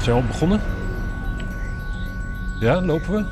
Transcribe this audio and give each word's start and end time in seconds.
Zijn 0.00 0.16
we 0.16 0.22
al 0.22 0.26
begonnen? 0.26 0.60
Ja, 2.58 2.82
lopen 2.82 3.12
we? 3.12 3.24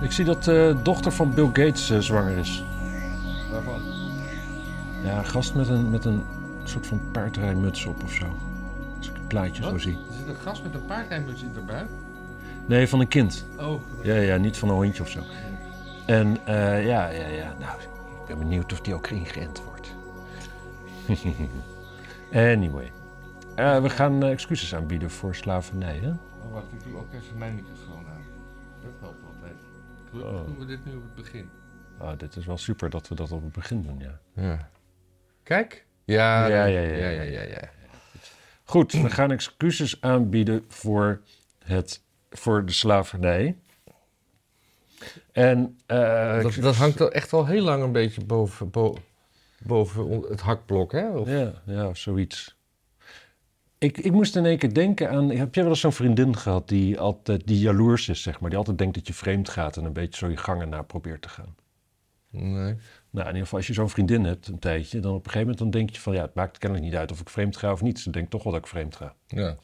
Ik 0.00 0.12
zie 0.12 0.24
dat 0.24 0.44
de 0.44 0.76
dochter 0.82 1.12
van 1.12 1.34
Bill 1.34 1.46
Gates 1.46 1.90
eh, 1.90 1.98
zwanger 1.98 2.36
is. 2.36 2.64
Waarvan? 3.50 3.80
Ja, 5.04 5.18
een 5.18 5.26
gast 5.26 5.54
met 5.54 5.68
een, 5.68 5.90
met 5.90 6.04
een 6.04 6.22
soort 6.64 6.86
van 6.86 7.00
paardrijmuts 7.12 7.84
op 7.84 8.02
of 8.02 8.12
zo. 8.12 8.26
Als 8.98 9.08
ik 9.08 9.14
het 9.14 9.28
plaatje 9.28 9.62
zo 9.62 9.78
zie. 9.78 9.92
Er 10.08 10.14
zit 10.18 10.28
een 10.28 10.40
gast 10.42 10.62
met 10.62 10.74
een 10.74 10.84
paardrijmuts 10.84 11.42
in 11.42 11.52
de 11.52 11.60
buik. 11.60 11.88
Nee, 12.66 12.88
van 12.88 13.00
een 13.00 13.08
kind. 13.08 13.44
Oh, 13.58 13.80
Ja, 14.02 14.14
ja, 14.14 14.36
niet 14.36 14.56
van 14.56 14.68
een 14.68 14.74
hondje 14.74 15.02
of 15.02 15.08
zo. 15.08 15.20
En 16.06 16.36
eh, 16.44 16.86
ja, 16.86 17.08
ja, 17.08 17.26
ja, 17.26 17.54
nou, 17.58 17.80
ik 17.80 18.26
ben 18.26 18.38
benieuwd 18.38 18.72
of 18.72 18.80
die 18.80 18.94
ook 18.94 19.08
ingeënt 19.08 19.62
wordt. 19.64 19.94
anyway. 22.52 22.92
We 23.58 23.90
gaan 23.90 24.22
eh, 24.22 24.30
excuses 24.30 24.74
aanbieden 24.74 25.10
voor 25.10 25.34
slavernij, 25.34 25.96
hè? 25.96 26.10
Oh, 26.10 26.52
wacht, 26.52 26.72
ik 26.72 26.82
doe 26.84 26.96
ook 26.96 27.12
even 27.12 27.38
mijn 27.38 27.54
microfoon 27.54 28.06
aan. 28.06 28.22
Dat 28.82 28.92
helpt 29.00 29.18
altijd. 29.34 29.54
Gelukkig 30.10 30.32
Oh. 30.40 30.46
doen 30.46 30.58
we 30.58 30.64
dit 30.64 30.84
nu 30.84 30.92
op 30.96 31.02
het 31.02 31.14
begin. 31.14 31.50
Oh, 32.00 32.12
dit 32.16 32.36
is 32.36 32.46
wel 32.46 32.56
super 32.58 32.90
dat 32.90 33.08
we 33.08 33.14
dat 33.14 33.32
op 33.32 33.42
het 33.42 33.52
begin 33.52 33.82
doen, 33.82 33.98
ja. 33.98 34.18
Ja. 34.42 34.70
Kijk. 35.42 35.86
Ja, 36.04 36.46
Ja, 36.46 36.64
ja, 36.64 36.80
ja, 36.80 37.08
ja, 37.08 37.42
ja. 37.42 37.68
Goed, 38.64 38.92
we 38.92 39.10
gaan 39.10 39.30
excuses 39.30 40.00
aanbieden 40.00 40.64
voor, 40.68 41.20
het, 41.64 42.02
voor 42.30 42.64
de 42.66 42.72
slavernij. 42.72 43.56
En 45.32 45.78
eh, 45.86 46.42
Dat, 46.42 46.54
dat 46.54 46.76
hangt 46.76 47.00
al 47.00 47.12
echt 47.12 47.32
al 47.32 47.46
heel 47.46 47.62
lang 47.62 47.82
een 47.82 47.92
beetje 47.92 48.24
boven, 48.24 48.70
bo- 48.70 48.96
boven 49.58 50.10
het 50.28 50.40
hakblok, 50.40 50.92
hè? 50.92 51.08
Of- 51.08 51.28
Ja, 51.28 51.52
ja, 51.64 51.94
zoiets. 51.94 52.56
Ik, 53.78 53.98
ik 53.98 54.12
moest 54.12 54.36
in 54.36 54.44
één 54.44 54.58
keer 54.58 54.74
denken 54.74 55.10
aan... 55.10 55.30
Heb 55.30 55.54
jij 55.54 55.62
wel 55.62 55.72
eens 55.72 55.80
zo'n 55.80 55.92
vriendin 55.92 56.36
gehad 56.36 56.68
die 56.68 56.98
altijd 56.98 57.46
die 57.46 57.58
jaloers 57.58 58.08
is, 58.08 58.22
zeg 58.22 58.40
maar? 58.40 58.50
Die 58.50 58.58
altijd 58.58 58.78
denkt 58.78 58.94
dat 58.94 59.06
je 59.06 59.12
vreemd 59.12 59.48
gaat 59.48 59.76
en 59.76 59.84
een 59.84 59.92
beetje 59.92 60.16
zo 60.16 60.28
je 60.28 60.36
gangen 60.36 60.68
na 60.68 60.82
probeert 60.82 61.22
te 61.22 61.28
gaan. 61.28 61.54
Nee. 62.30 62.74
Nou, 63.10 63.26
in 63.26 63.26
ieder 63.26 63.42
geval 63.42 63.58
als 63.58 63.66
je 63.66 63.72
zo'n 63.72 63.90
vriendin 63.90 64.24
hebt 64.24 64.48
een 64.48 64.58
tijdje... 64.58 65.00
dan 65.00 65.10
op 65.10 65.16
een 65.16 65.30
gegeven 65.30 65.40
moment 65.40 65.58
dan 65.58 65.70
denk 65.70 65.90
je 65.90 66.00
van... 66.00 66.14
ja, 66.14 66.22
het 66.22 66.34
maakt 66.34 66.58
kennelijk 66.58 66.88
niet 66.88 66.98
uit 66.98 67.12
of 67.12 67.20
ik 67.20 67.28
vreemd 67.28 67.56
ga 67.56 67.72
of 67.72 67.82
niet. 67.82 67.98
Ze 67.98 68.10
denkt 68.10 68.30
toch 68.30 68.42
wel 68.42 68.52
dat 68.52 68.62
ik 68.62 68.68
vreemd 68.68 68.96
ga. 68.96 69.14
Ja. 69.26 69.56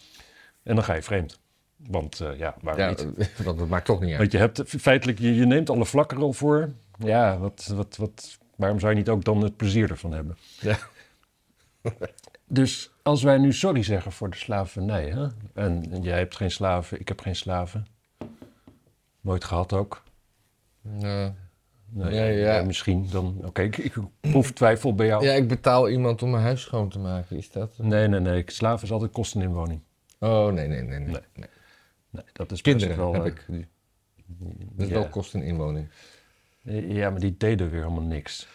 En 0.63 0.75
dan 0.75 0.85
ga 0.85 0.95
je 0.95 1.03
vreemd. 1.03 1.41
Want 1.77 2.21
eh, 2.21 2.39
ja, 2.39 2.55
waarom 2.61 2.83
ja, 2.83 2.89
niet? 2.89 3.07
want 3.45 3.59
dat 3.59 3.69
maakt 3.69 3.85
toch 3.85 4.01
niet 4.01 4.11
uit. 4.11 4.19
Want 4.19 4.33
je 4.33 4.39
hebt 4.39 4.63
feitelijk... 4.67 5.19
Je, 5.19 5.35
je 5.35 5.47
neemt 5.47 5.71
alle 5.71 5.87
vlakken 5.87 6.19
al 6.19 6.33
voor. 6.33 6.73
Ja, 6.99 7.39
wat, 7.39 7.73
wat, 7.75 7.97
wat, 7.97 8.39
waarom 8.57 8.81
zou 8.81 8.93
je 8.93 8.99
niet 8.99 9.09
ook 9.09 9.25
dan 9.25 9.43
het 9.43 9.57
plezier 9.57 9.91
ervan 9.91 10.13
hebben? 10.13 10.37
Ja. 10.61 10.79
Dus 12.47 12.94
als 13.05 13.23
wij 13.23 13.39
nu 13.39 13.53
sorry 13.53 13.83
zeggen 13.83 14.13
voor 14.13 14.31
de 14.31 14.37
slavernij, 14.37 15.09
hè? 15.09 15.27
En, 15.55 15.85
en 15.91 16.03
jij 16.03 16.19
hebt 16.19 16.37
geen 16.37 16.51
slaven, 16.51 17.01
ik 17.01 17.09
heb 17.09 17.21
geen 17.21 17.37
slaven. 17.37 17.87
Nooit 19.21 19.45
gehad 19.45 19.73
ook. 19.73 20.03
Ja. 20.99 21.35
Nee, 21.89 22.15
Ja, 22.15 22.57
ja. 22.57 22.63
misschien 22.65 23.09
dan. 23.11 23.41
Oké, 23.45 23.63
ik, 23.63 23.77
ik 23.77 23.95
proef 24.21 24.53
twijfel 24.53 24.95
bij 24.95 25.07
jou. 25.07 25.25
ja, 25.25 25.33
ik 25.33 25.49
betaal 25.49 25.89
iemand 25.89 26.23
om 26.23 26.31
mijn 26.31 26.43
huis 26.43 26.61
schoon 26.61 26.89
te 26.89 26.99
maken, 26.99 27.37
is 27.37 27.51
dat? 27.51 27.79
Nee, 27.79 28.09
nee, 28.09 28.21
nee. 28.21 28.43
Slaven 28.47 28.85
is 28.85 28.93
altijd 28.93 29.11
kosten 29.11 29.43
in 29.43 29.53
woning. 29.53 29.81
Oh, 30.19 30.53
nee, 30.53 30.69
nee, 30.69 30.83
nee. 30.83 30.99
nee. 30.99 31.09
Nee. 31.09 31.21
nee. 31.35 31.49
Nee, 32.11 32.25
dat 32.33 32.53
is 32.53 32.61
Kinderen 32.61 32.97
wel. 32.97 33.13
heb 33.13 33.23
eh, 33.23 33.29
ik. 33.29 33.67
Dat 34.27 34.87
is 34.87 34.89
ja. 34.89 34.95
wel 34.95 35.09
kosten 35.09 35.43
inwoning. 35.43 35.89
Ja, 36.63 37.11
maar 37.11 37.21
die 37.21 37.37
deden 37.37 37.71
weer 37.71 37.83
helemaal 37.83 38.03
niks. 38.03 38.49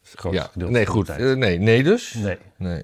Het 0.00 0.18
grootste 0.18 0.50
Ja, 0.58 0.68
nee, 0.68 0.86
goed. 0.86 1.08
Eh, 1.08 1.32
nee, 1.32 1.58
nee 1.58 1.82
dus? 1.82 2.14
Nee. 2.14 2.38
Nee. 2.56 2.82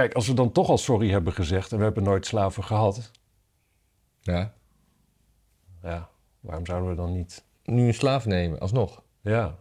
Kijk, 0.00 0.14
als 0.14 0.26
we 0.26 0.34
dan 0.34 0.52
toch 0.52 0.68
al 0.68 0.78
sorry 0.78 1.10
hebben 1.10 1.32
gezegd 1.32 1.72
en 1.72 1.78
we 1.78 1.84
hebben 1.84 2.02
nooit 2.02 2.26
slaven 2.26 2.64
gehad. 2.64 3.10
Ja. 4.20 4.52
Ja, 5.82 6.08
waarom 6.40 6.66
zouden 6.66 6.88
we 6.90 6.96
dan 6.96 7.12
niet. 7.12 7.44
Nu 7.64 7.86
een 7.86 7.94
slaaf 7.94 8.26
nemen, 8.26 8.58
alsnog. 8.60 9.02
Ja, 9.20 9.58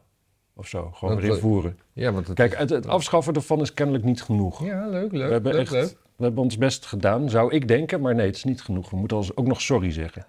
of 0.54 0.68
zo. 0.68 0.92
Gewoon 0.92 1.16
weer 1.16 1.28
we- 1.30 1.34
invoeren. 1.34 1.80
Ja, 1.94 2.12
want 2.12 2.28
het 2.28 2.36
Kijk, 2.36 2.58
het, 2.58 2.70
het 2.70 2.88
afschaffen 2.88 3.34
ervan 3.34 3.62
is 3.62 3.74
kennelijk 3.74 4.04
niet 4.04 4.22
genoeg. 4.22 4.64
Ja, 4.66 4.88
leuk, 4.88 5.12
leuk. 5.12 5.28
we, 5.28 5.32
hebben 5.34 5.52
leuk, 5.52 5.62
echt, 5.62 5.72
leuk. 5.72 5.98
we 6.16 6.24
hebben 6.24 6.44
ons 6.44 6.58
best 6.58 6.86
gedaan, 6.86 7.30
zou 7.30 7.54
ik 7.54 7.68
denken, 7.68 8.02
maar 8.02 8.16
nee, 8.16 8.26
het 8.26 8.36
is 8.36 8.44
niet 8.44 8.62
genoeg. 8.62 8.90
We 8.90 8.98
moeten 8.98 9.18
als- 9.18 9.36
ook 9.36 9.48
nog 9.48 9.62
sorry 9.62 9.92
zeggen. 9.92 10.26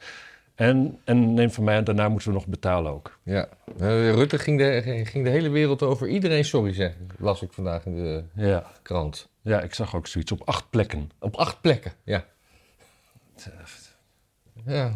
En, 0.60 0.98
en 1.04 1.34
neem 1.34 1.50
van 1.50 1.64
mij, 1.64 1.76
aan, 1.76 1.84
daarna 1.84 2.08
moeten 2.08 2.28
we 2.28 2.34
nog 2.34 2.46
betalen 2.46 2.92
ook. 2.92 3.18
Ja. 3.22 3.48
Eh, 3.78 4.10
Rutte 4.10 4.38
ging 4.38 4.58
de, 4.58 4.82
ging 5.04 5.24
de 5.24 5.30
hele 5.30 5.48
wereld 5.48 5.82
over 5.82 6.08
iedereen 6.08 6.44
sorry 6.44 6.72
zeggen. 6.72 7.06
Las 7.18 7.42
ik 7.42 7.52
vandaag 7.52 7.84
in 7.84 7.94
de 7.94 8.24
Ja, 8.34 8.70
krant. 8.82 9.28
ja 9.40 9.60
ik 9.60 9.74
zag 9.74 9.94
ook 9.94 10.06
zoiets 10.06 10.32
op 10.32 10.42
acht 10.44 10.70
plekken. 10.70 11.10
Op 11.18 11.36
acht 11.36 11.60
plekken, 11.60 11.92
ja. 12.04 12.24
Ja. 14.64 14.92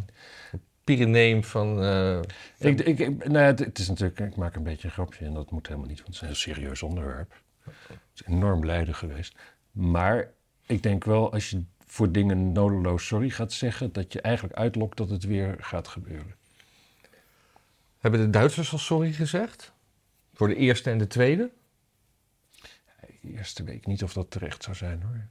Pyreneem 0.85 1.45
van... 1.45 1.83
eh, 1.83 2.19
Ik, 2.59 2.81
ik, 2.81 2.99
ik- 2.99 3.25
nou 3.25 3.39
ja, 3.39 3.45
het, 3.45 3.59
het 3.59 3.79
is 3.79 3.89
natuurlijk, 3.89 4.19
ik 4.21 4.37
maak 4.37 4.57
een 4.57 4.63
beetje 4.63 4.87
een 4.89 4.95
grapje 4.95 5.25
en 5.25 5.35
dat 5.35 5.51
moet 5.51 5.67
helemaal 5.67 5.89
niet, 5.89 6.03
want 6.03 6.07
het 6.09 6.17
is 6.17 6.21
een 6.21 6.27
heel 6.27 6.55
serieus 6.55 6.83
onderwerp. 6.83 7.35
Het 7.65 7.99
is 8.15 8.23
enorm 8.27 8.65
lijden 8.65 8.95
geweest. 8.95 9.39
Maar 9.71 10.31
ik 10.67 10.83
denk 10.83 11.05
wel, 11.05 11.33
als 11.33 11.51
je 11.51 11.65
voor 11.95 12.13
dingen 12.13 12.53
nodeloos 12.53 13.07
sorry 13.07 13.31
gaat 13.31 13.53
zeggen, 13.53 13.93
dat 13.93 14.13
je 14.13 14.21
eigenlijk 14.21 14.55
uitlokt 14.57 14.97
dat 14.97 15.11
het 15.11 15.25
weer 15.25 15.57
gaat 15.59 15.89
gebeuren. 15.89 16.35
Hebben 17.99 18.21
de 18.21 18.31
Duitsers 18.31 18.73
al 18.73 18.79
sorry 18.79 19.13
gezegd? 19.13 19.73
Voor 20.33 20.49
de 20.49 20.57
eerste 20.57 20.91
en 20.91 20.99
de 20.99 21.07
tweede? 21.07 21.51
Eerste 23.23 23.65
week 23.65 23.87
niet 23.87 24.03
of 24.03 24.13
dat 24.13 24.31
terecht 24.31 24.63
zou 24.63 24.77
zijn 24.77 25.03
hoor. 25.03 25.27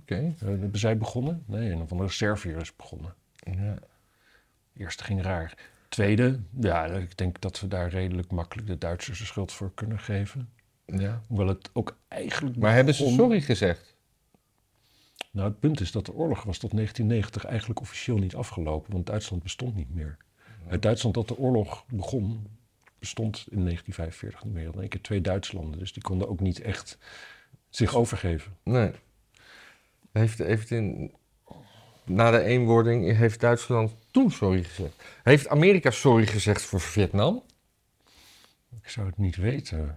Oké. 0.00 0.14
Eh, 0.14 0.48
Hebben 0.48 0.78
zij 0.78 0.98
begonnen? 0.98 1.42
Nee, 1.46 1.70
een 1.70 1.80
of 1.80 1.90
andere 1.90 2.10
Serviër 2.10 2.60
is 2.60 2.76
begonnen. 2.76 3.14
Ja. 3.34 3.74
Eerste 4.76 5.04
ging 5.04 5.22
raar. 5.22 5.54
Tweede, 5.88 6.40
ja, 6.60 6.84
ik 6.86 7.16
denk 7.16 7.40
dat 7.40 7.60
we 7.60 7.68
daar 7.68 7.88
redelijk 7.88 8.30
makkelijk 8.30 8.66
de 8.68 8.78
Duitsers 8.78 9.18
de 9.18 9.24
schuld 9.24 9.52
voor 9.52 9.72
kunnen 9.74 9.98
geven. 9.98 10.48
ja. 10.84 11.22
Hoewel 11.26 11.46
het 11.48 11.70
ook 11.72 11.96
eigenlijk. 12.08 12.56
Maar 12.56 12.74
hebben 12.74 12.94
ze 12.94 13.08
sorry 13.08 13.40
gezegd? 13.40 13.91
Nou, 15.32 15.48
het 15.48 15.60
punt 15.60 15.80
is 15.80 15.92
dat 15.92 16.06
de 16.06 16.12
oorlog 16.12 16.42
was 16.42 16.58
tot 16.58 16.70
1990 16.70 17.44
eigenlijk 17.50 17.80
officieel 17.80 18.18
niet 18.18 18.34
afgelopen, 18.34 18.92
want 18.92 19.06
Duitsland 19.06 19.42
bestond 19.42 19.74
niet 19.74 19.94
meer. 19.94 20.16
Het 20.66 20.82
Duitsland 20.82 21.14
dat 21.14 21.28
de 21.28 21.38
oorlog 21.38 21.84
begon, 21.88 22.46
bestond 22.98 23.36
in 23.50 23.64
1945 23.64 24.44
niet 24.44 24.54
meer. 24.54 24.72
Dan 24.72 24.80
één 24.80 24.88
keer 24.88 25.00
twee 25.00 25.20
Duitslanden, 25.20 25.78
dus 25.78 25.92
die 25.92 26.02
konden 26.02 26.28
ook 26.28 26.40
niet 26.40 26.60
echt 26.60 26.98
zich 27.68 27.94
overgeven. 27.94 28.56
Nee. 28.62 28.90
Heeft, 30.12 30.38
heeft 30.38 30.70
in, 30.70 31.14
na 32.04 32.30
de 32.30 32.42
eenwording 32.42 33.16
heeft 33.16 33.40
Duitsland 33.40 33.94
toen 34.10 34.30
sorry 34.30 34.62
gezegd. 34.62 35.04
Heeft 35.22 35.48
Amerika 35.48 35.90
sorry 35.90 36.26
gezegd 36.26 36.62
voor 36.62 36.80
Vietnam? 36.80 37.42
Ik 38.82 38.88
zou 38.88 39.06
het 39.06 39.18
niet 39.18 39.36
weten. 39.36 39.96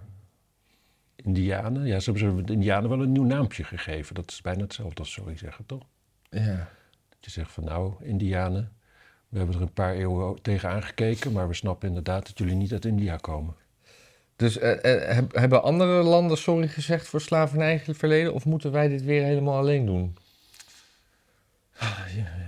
Indianen, 1.26 1.86
ja, 1.86 2.00
ze 2.00 2.12
hebben 2.12 2.46
de 2.46 2.54
Indianen 2.54 2.90
wel 2.90 3.02
een 3.02 3.12
nieuw 3.12 3.24
naampje 3.24 3.64
gegeven. 3.64 4.16
Dat 4.16 4.32
is 4.32 4.42
bijna 4.42 4.62
hetzelfde 4.62 5.00
als 5.00 5.12
sorry 5.12 5.38
zeggen, 5.38 5.66
toch? 5.66 5.84
Ja. 6.30 6.56
Dat 7.10 7.18
je 7.20 7.30
zegt 7.32 7.52
van 7.52 7.64
nou, 7.64 7.94
Indianen, 8.04 8.72
we 9.30 9.38
hebben 9.38 9.56
er 9.56 9.62
een 9.62 9.74
paar 9.74 9.94
eeuwen 9.94 10.42
tegen 10.42 10.70
aangekeken, 10.70 11.32
maar 11.32 11.48
we 11.48 11.54
snappen 11.54 11.88
inderdaad 11.88 12.26
dat 12.26 12.38
jullie 12.38 12.56
niet 12.56 12.72
uit 12.72 12.86
India 12.86 13.16
komen. 13.16 13.56
Dus 14.36 14.58
eh, 14.58 14.94
eh, 15.08 15.16
heb- 15.16 15.36
hebben 15.36 15.64
andere 15.64 16.04
landen 16.04 16.38
sorry 16.38 16.68
gezegd 16.68 17.08
voor 17.08 17.22
slavernijverleden? 17.22 18.34
Of 18.34 18.46
moeten 18.46 18.72
wij 18.72 18.88
dit 18.88 19.04
weer 19.04 19.24
helemaal 19.24 19.58
alleen 19.58 19.86
doen? 19.86 20.16
Ja, 21.80 21.96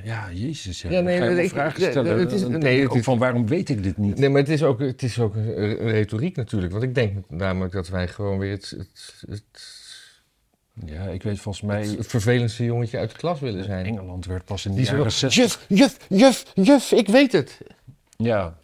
ja 0.03 0.31
jezus, 0.31 0.81
ja. 0.81 0.89
Ja, 0.89 0.99
nee, 1.01 1.17
Ga 1.17 1.25
je 1.25 1.43
ik- 1.43 1.49
vragen 1.49 1.81
stellen. 1.81 2.19
het 2.19 2.31
is- 2.31 2.47
nee, 2.47 2.81
het 2.81 2.93
is- 2.93 3.03
van 3.03 3.17
waarom 3.17 3.47
weet 3.47 3.69
ik 3.69 3.83
dit 3.83 3.97
niet? 3.97 4.17
Nee, 4.17 4.29
maar 4.29 4.41
het 4.41 4.49
is 4.49 4.63
ook, 4.63 4.79
het 4.79 5.03
is 5.03 5.19
ook 5.19 5.35
een 5.35 5.75
retoriek 5.77 6.35
natuurlijk. 6.35 6.71
Want 6.71 6.83
ik 6.83 6.95
denk 6.95 7.29
namelijk 7.29 7.73
dat 7.73 7.87
wij 7.87 8.07
gewoon 8.07 8.37
weer 8.37 8.51
het, 8.51 8.73
het, 8.77 9.23
het, 9.29 9.75
Ja, 10.85 11.01
ik 11.03 11.23
weet 11.23 11.39
volgens 11.39 11.63
mij, 11.65 11.87
het 11.87 12.07
vervelendste 12.07 12.63
jongetje 12.63 12.97
uit 12.97 13.11
de 13.11 13.17
klas 13.17 13.39
willen 13.39 13.63
zijn. 13.63 13.85
Engeland 13.85 14.25
werd 14.25 14.45
pas 14.45 14.65
in 14.65 14.71
de 14.71 14.77
Die 14.77 14.85
jaren 14.85 15.11
60. 15.11 15.43
juf, 15.43 15.65
juf, 15.69 15.97
juf, 16.09 16.45
juf, 16.53 16.91
ik 16.91 17.07
weet 17.07 17.31
het. 17.31 17.57
Ja. 18.17 18.57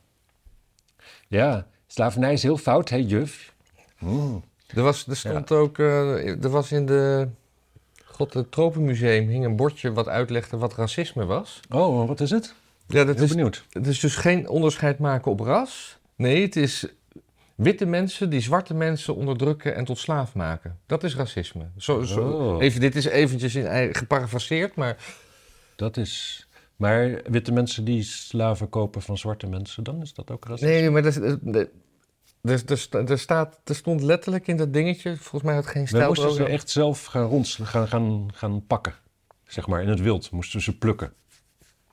Ja, 1.27 1.67
slavernij 1.87 2.33
is 2.33 2.43
heel 2.43 2.57
fout, 2.57 2.89
hè 2.89 2.95
juf? 3.07 3.53
Hmm. 3.97 4.43
Er, 4.67 4.81
was, 4.83 5.07
er 5.07 5.15
stond 5.17 5.51
ook, 5.51 5.79
eh, 5.79 6.43
er 6.43 6.49
was 6.49 6.71
in 6.71 6.85
de, 6.85 7.27
god, 8.15 8.33
het 8.33 8.51
Tropenmuseum 8.51 9.27
hing 9.27 9.45
een 9.45 9.55
bordje 9.55 9.91
wat 9.93 10.07
uitlegde 10.07 10.57
wat 10.57 10.75
racisme 10.75 11.25
was. 11.25 11.59
Oh, 11.69 12.07
wat 12.07 12.19
is 12.21 12.29
het? 12.29 12.53
Ja, 12.87 13.03
dat 13.03 13.15
Heel 13.15 13.23
is, 13.23 13.29
benieuwd. 13.29 13.65
het 13.69 13.87
is 13.87 13.99
dus 13.99 14.15
geen 14.15 14.47
onderscheid 14.49 14.99
maken 14.99 15.31
op 15.31 15.39
ras. 15.39 15.97
Nee, 16.15 16.41
het 16.41 16.55
is 16.55 16.85
witte 17.55 17.85
mensen 17.85 18.29
die 18.29 18.39
zwarte 18.39 18.73
mensen 18.73 19.15
onderdrukken 19.15 19.75
en 19.75 19.85
tot 19.85 19.97
slaaf 19.97 20.33
maken. 20.35 20.79
Dat 20.85 21.03
is 21.03 21.15
racisme. 21.15 21.63
Zo, 21.77 22.01
zo, 22.01 22.21
Oh. 22.29 22.63
even, 22.63 22.79
dit 22.79 22.95
is 22.95 23.05
eventjes 23.05 23.55
in, 23.55 23.95
geparafraseerd, 23.95 24.75
maar 24.75 24.97
Dat 25.75 25.97
is... 25.97 26.47
Maar 26.75 27.21
witte 27.29 27.51
mensen 27.51 27.83
die 27.85 28.03
slaven 28.03 28.69
kopen 28.69 29.01
van 29.01 29.17
zwarte 29.17 29.47
mensen, 29.47 29.83
dan 29.83 30.01
is 30.01 30.13
dat 30.13 30.31
ook 30.31 30.45
racisme. 30.45 30.67
nee, 30.73 30.89
maar 30.89 31.01
dat, 31.01 31.15
is- 31.21 31.35
dat- 31.41 31.67
er, 32.43 32.61
er, 32.65 33.09
er, 33.11 33.19
staat, 33.19 33.59
er 33.63 33.75
stond 33.75 34.01
letterlijk 34.01 34.47
in 34.47 34.57
dat 34.57 34.73
dingetje, 34.73 35.17
volgens 35.17 35.43
mij 35.43 35.53
had 35.53 35.63
het 35.63 35.73
geen 35.73 35.85
We 35.85 36.05
moesten 36.07 36.27
ze 36.29 36.33
stijl. 36.33 36.47
echt 36.49 36.69
zelf 36.69 37.05
gaan, 37.05 37.25
rond, 37.25 37.47
gaan, 37.63 37.87
gaan, 37.87 38.29
gaan 38.33 38.65
pakken. 38.67 38.93
Zeg 39.47 39.67
maar, 39.67 39.81
in 39.81 39.87
het 39.89 39.99
wild 40.01 40.31
moesten 40.31 40.61
ze 40.61 40.77
plukken. 40.77 41.13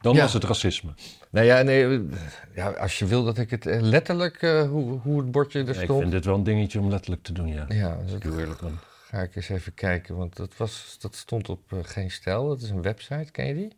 Dan 0.00 0.14
Ja. 0.14 0.20
was 0.20 0.32
het 0.32 0.44
racisme. 0.44 0.94
Nou 1.30 1.46
ja, 1.46 1.62
nee, 1.62 2.06
ja, 2.54 2.70
als 2.70 2.98
je 2.98 3.06
wil 3.06 3.24
dat 3.24 3.38
ik 3.38 3.50
het 3.50 3.66
eh, 3.66 3.80
letterlijk, 3.80 4.42
eh, 4.42 4.68
hoe, 4.68 4.98
hoe 5.00 5.18
het 5.20 5.30
bordje 5.30 5.58
er 5.58 5.64
Ja, 5.66 5.72
ik 5.74 5.84
stond. 5.84 6.00
vind 6.00 6.12
dit 6.12 6.24
wel 6.24 6.34
een 6.34 6.42
dingetje 6.44 6.78
om 6.80 6.88
letterlijk 6.88 7.22
te 7.22 7.32
doen, 7.32 7.46
ja. 7.48 7.64
Ja, 7.68 7.96
dus 7.96 8.12
Ik 8.12 8.24
eerlijk 8.24 8.60
dan. 8.60 8.78
ga 9.10 9.18
ik 9.22 9.36
eens 9.36 9.48
even 9.48 9.74
kijken, 9.74 10.16
want 10.16 10.36
dat, 10.36 10.56
was, 10.56 10.96
dat 11.00 11.16
stond 11.16 11.48
op 11.48 11.72
eh, 11.72 11.78
Geen 11.82 12.10
Stijl. 12.10 12.48
Dat 12.48 12.60
is 12.62 12.70
een 12.70 12.82
website, 12.82 13.30
ken 13.30 13.46
je 13.46 13.54
die? 13.54 13.76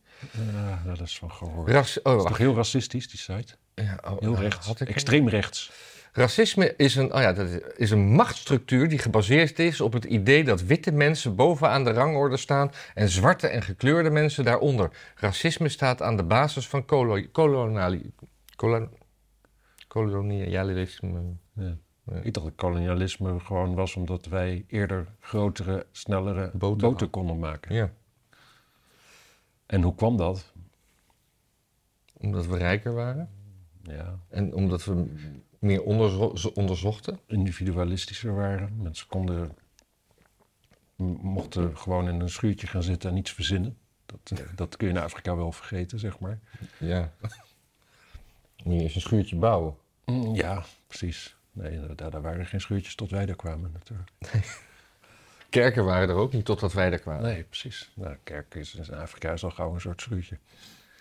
Ja, 0.55 0.83
dat 0.87 1.01
is 1.01 1.19
van 1.19 1.31
gehoord. 1.33 1.71
Ras, 1.71 2.03
oh, 2.03 2.17
is 2.17 2.23
toch 2.25 2.39
heel 2.39 2.55
racistisch, 2.55 3.09
die 3.11 3.19
site? 3.21 3.55
Ja, 3.75 3.99
oh, 4.05 4.19
Heel 4.21 4.31
nou, 4.31 4.43
rechts. 4.43 4.67
had 4.67 4.81
ik 4.81 4.87
hem? 4.87 4.97
Extreem 4.97 5.29
rechts. 5.29 5.71
Racisme 6.12 6.75
is 6.76 6.94
een, 6.97 7.14
oh 7.14 7.20
ja, 7.20 7.32
dat 7.32 7.49
is- 7.76 7.91
een 7.91 8.09
machtsstructuur 8.09 8.88
die 8.88 8.99
gebaseerd 8.99 9.59
is 9.59 9.81
op 9.81 9.93
het 9.93 10.05
idee 10.05 10.44
dat 10.44 10.62
witte 10.62 10.93
mensen 10.93 11.37
bovenaan 11.37 11.85
de 11.85 11.91
rangorde 11.93 12.37
staan 12.37 12.70
en 12.94 13.09
zwarte 13.09 13.47
en 13.47 13.62
gekleurde 13.62 14.11
mensen 14.11 14.44
daaronder. 14.44 14.91
Racisme 15.17 15.69
staat 15.69 16.03
aan 16.03 16.17
de 16.17 16.23
basis 16.25 16.69
van 16.69 16.85
kolo- 16.85 17.26
koloniali- 17.32 18.12
kolon- 18.56 18.91
kolonialisme. 19.88 21.20
Ja. 21.53 21.76
Ja. 22.06 22.17
Ik 22.23 22.35
dacht 22.35 22.47
dat 22.47 22.55
kolonialisme 22.56 23.41
gewoon 23.41 23.75
was 23.75 23.94
omdat 23.97 24.26
wij 24.26 24.65
eerder 24.69 25.06
grotere, 25.20 25.87
snellere 25.91 26.50
Boten 26.55 26.88
boten, 26.88 27.11
konden 27.11 27.38
maken. 27.38 27.75
Ja, 27.75 27.91
En 29.67 29.82
hoe 29.82 29.94
kwam 29.94 30.17
dat? 30.17 30.53
omdat 32.19 32.47
we 32.47 32.56
rijker 32.56 32.94
waren 32.94 33.29
Ja, 33.82 34.19
en 34.29 34.55
omdat 34.55 34.85
we 34.85 35.05
meer 35.62 35.82
onderzo- 35.82 36.50
onderzochten. 36.55 37.19
individualistischer 37.26 38.35
waren. 38.35 38.76
Mensen 38.82 39.06
konden, 39.09 39.56
mochten 41.23 41.76
gewoon 41.79 42.09
in 42.09 42.20
een 42.20 42.31
schuurtje 42.31 42.67
gaan 42.67 42.82
zitten 42.82 43.09
en 43.09 43.14
niets 43.14 43.32
verzinnen. 43.32 43.76
Dat, 44.06 44.32
dat 44.55 44.76
kun 44.76 44.87
je 44.88 44.93
in 44.94 45.00
Afrika 45.00 45.37
wel 45.37 45.53
vergeten, 45.53 45.99
zeg 45.99 46.19
maar. 46.19 46.38
Ja. 46.79 47.12
Moet 48.64 48.75
je 48.75 48.82
eens 48.82 48.94
een 48.94 49.00
schuurtje 49.00 49.37
bouwen. 49.37 49.75
Mm, 50.05 50.35
Ja, 50.35 50.64
precies. 50.87 51.37
Nee, 51.53 51.81
daar, 51.94 52.11
daar 52.11 52.23
waren 52.23 52.47
geen 52.47 52.61
schuurtjes 52.61 52.94
tot 52.94 53.11
wij 53.11 53.26
er 53.29 53.37
kwamen 53.37 53.70
natuurlijk. 53.73 54.11
Kerken 55.50 55.85
waren 55.85 56.08
er 56.08 56.15
ook 56.15 56.32
niet 56.32 56.44
totdat 56.44 56.73
wij 56.73 56.93
er 56.93 56.99
kwamen. 56.99 57.23
Nee, 57.23 57.43
precies. 57.43 57.91
Nou, 57.94 58.17
kerk 58.25 58.55
is 58.55 58.75
in 58.75 58.94
Afrika 58.94 59.32
is 59.32 59.44
al 59.44 59.50
gauw 59.50 59.75
een 59.75 59.81
soort 59.81 60.00
schuurtje. 60.00 60.38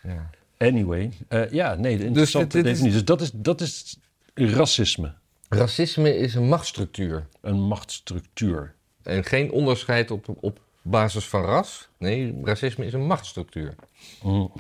Ja. 0.04 0.30
Anyway, 0.58 1.12
eh, 1.28 1.52
ja, 1.52 1.76
nee, 1.76 1.98
de 1.98 2.06
interessante 2.06 2.48
dit- 2.58 2.64
dit 2.64 2.66
is- 2.66 2.72
definitie. 2.82 2.98
Dus 2.98 3.06
dat 3.06 3.22
is, 3.22 3.32
dat 3.34 3.62
is 3.62 3.98
racisme. 4.34 5.14
Racisme 5.50 6.18
is 6.18 6.36
een 6.36 6.48
machtsstructuur. 6.48 7.28
Een 7.42 7.62
machtsstructuur. 7.62 8.76
En 9.04 9.24
geen 9.24 9.52
onderscheid 9.52 10.12
op, 10.12 10.36
op 10.40 10.60
basis 10.82 11.28
van 11.28 11.42
ras. 11.42 11.90
Nee, 11.98 12.40
racisme 12.44 12.86
is 12.86 12.94
een 12.94 13.06
machtsstructuur. 13.06 13.76
Mm. 14.24 14.52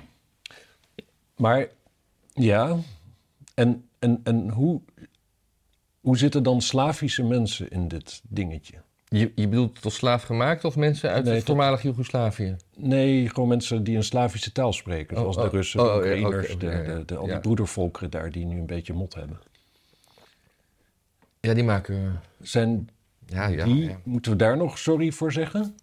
Maar 1.35 1.67
ja, 2.33 2.77
en, 3.53 3.89
en, 3.99 4.21
en 4.23 4.49
hoe, 4.49 4.81
hoe 6.01 6.17
zitten 6.17 6.43
dan 6.43 6.61
Slavische 6.61 7.23
mensen 7.23 7.69
in 7.69 7.87
dit 7.87 8.21
dingetje? 8.27 8.75
Je, 9.07 9.31
je 9.35 9.47
bedoelt 9.47 9.81
tot 9.81 9.93
slaaf 9.93 10.23
gemaakt 10.23 10.63
of 10.63 10.75
mensen 10.75 11.09
uit 11.09 11.23
Nee, 11.23 11.35
het 11.35 11.43
voormalig 11.43 11.81
Joegoslavië? 11.81 12.55
Nee, 12.75 13.29
gewoon 13.29 13.49
mensen 13.49 13.83
die 13.83 13.95
een 13.95 14.03
Slavische 14.03 14.51
taal 14.51 14.73
spreken. 14.73 15.15
Oh, 15.15 15.21
Zoals 15.21 15.37
oh, 15.37 15.43
de 15.43 15.49
Russen, 15.49 15.79
oh, 15.79 15.85
de 15.85 15.91
ja, 15.91 15.97
Oekraïners, 15.97 16.47
de, 16.47 16.57
de, 16.57 17.03
de, 17.05 17.15
al 17.15 17.25
die 17.25 17.33
ja. 17.33 17.39
broedervolkeren 17.39 18.09
daar 18.09 18.31
die 18.31 18.45
nu 18.45 18.59
een 18.59 18.65
beetje 18.65 18.93
mot 18.93 19.13
hebben. 19.13 19.39
Ja, 21.41 21.53
die 21.53 21.63
maken... 21.63 22.21
Zijn 22.41 22.89
Ja, 23.25 23.47
ja. 23.47 23.63
die, 23.65 23.83
ja. 23.89 23.97
moeten 24.03 24.31
we 24.31 24.37
daar 24.37 24.57
nog 24.57 24.77
sorry 24.77 25.11
voor 25.11 25.31
zeggen? 25.31 25.75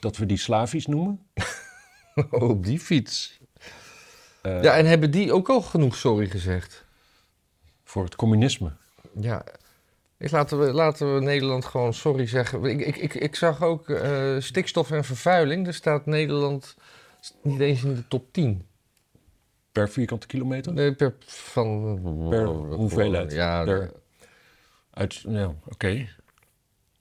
Dat 0.00 0.16
we 0.16 0.26
die 0.26 0.36
Slavisch 0.36 0.86
noemen? 0.86 1.26
op 2.30 2.64
die 2.64 2.80
fiets. 2.80 3.40
Eh, 4.42 4.62
Ja, 4.62 4.76
en 4.76 4.86
hebben 4.86 5.10
die 5.10 5.32
ook 5.32 5.48
al 5.48 5.60
genoeg 5.62 5.96
sorry 5.96 6.26
gezegd? 6.26 6.84
Voor 7.84 8.04
het 8.04 8.16
communisme. 8.16 8.70
Ja. 9.20 9.44
Ik, 10.18 10.30
laten, 10.30 10.58
we, 10.58 10.72
laten 10.72 11.14
we 11.14 11.20
Nederland 11.20 11.64
gewoon 11.64 11.94
sorry 11.94 12.26
zeggen. 12.26 12.64
Ik, 12.64 12.80
ik, 12.86 12.96
ik, 12.96 13.14
ik 13.14 13.36
zag 13.36 13.62
ook 13.62 13.88
eh, 13.90 14.36
stikstof 14.38 14.90
en 14.90 15.04
vervuiling. 15.04 15.64
Daar 15.64 15.74
staat 15.74 16.06
Nederland 16.06 16.76
niet 17.42 17.60
eens 17.60 17.82
in 17.84 17.94
de 17.94 18.08
top 18.08 18.32
10. 18.32 18.66
Per 19.72 19.88
vierkante 19.88 20.26
kilometer? 20.26 20.72
Nee, 20.72 20.94
per, 20.94 21.14
van, 21.26 21.98
Per 22.30 22.46
hoeveelheid? 22.46 23.32
Ja, 23.32 23.64
Per- 23.64 23.92
Uit, 24.96 25.14
ja, 25.28 25.54
oké. 25.68 26.08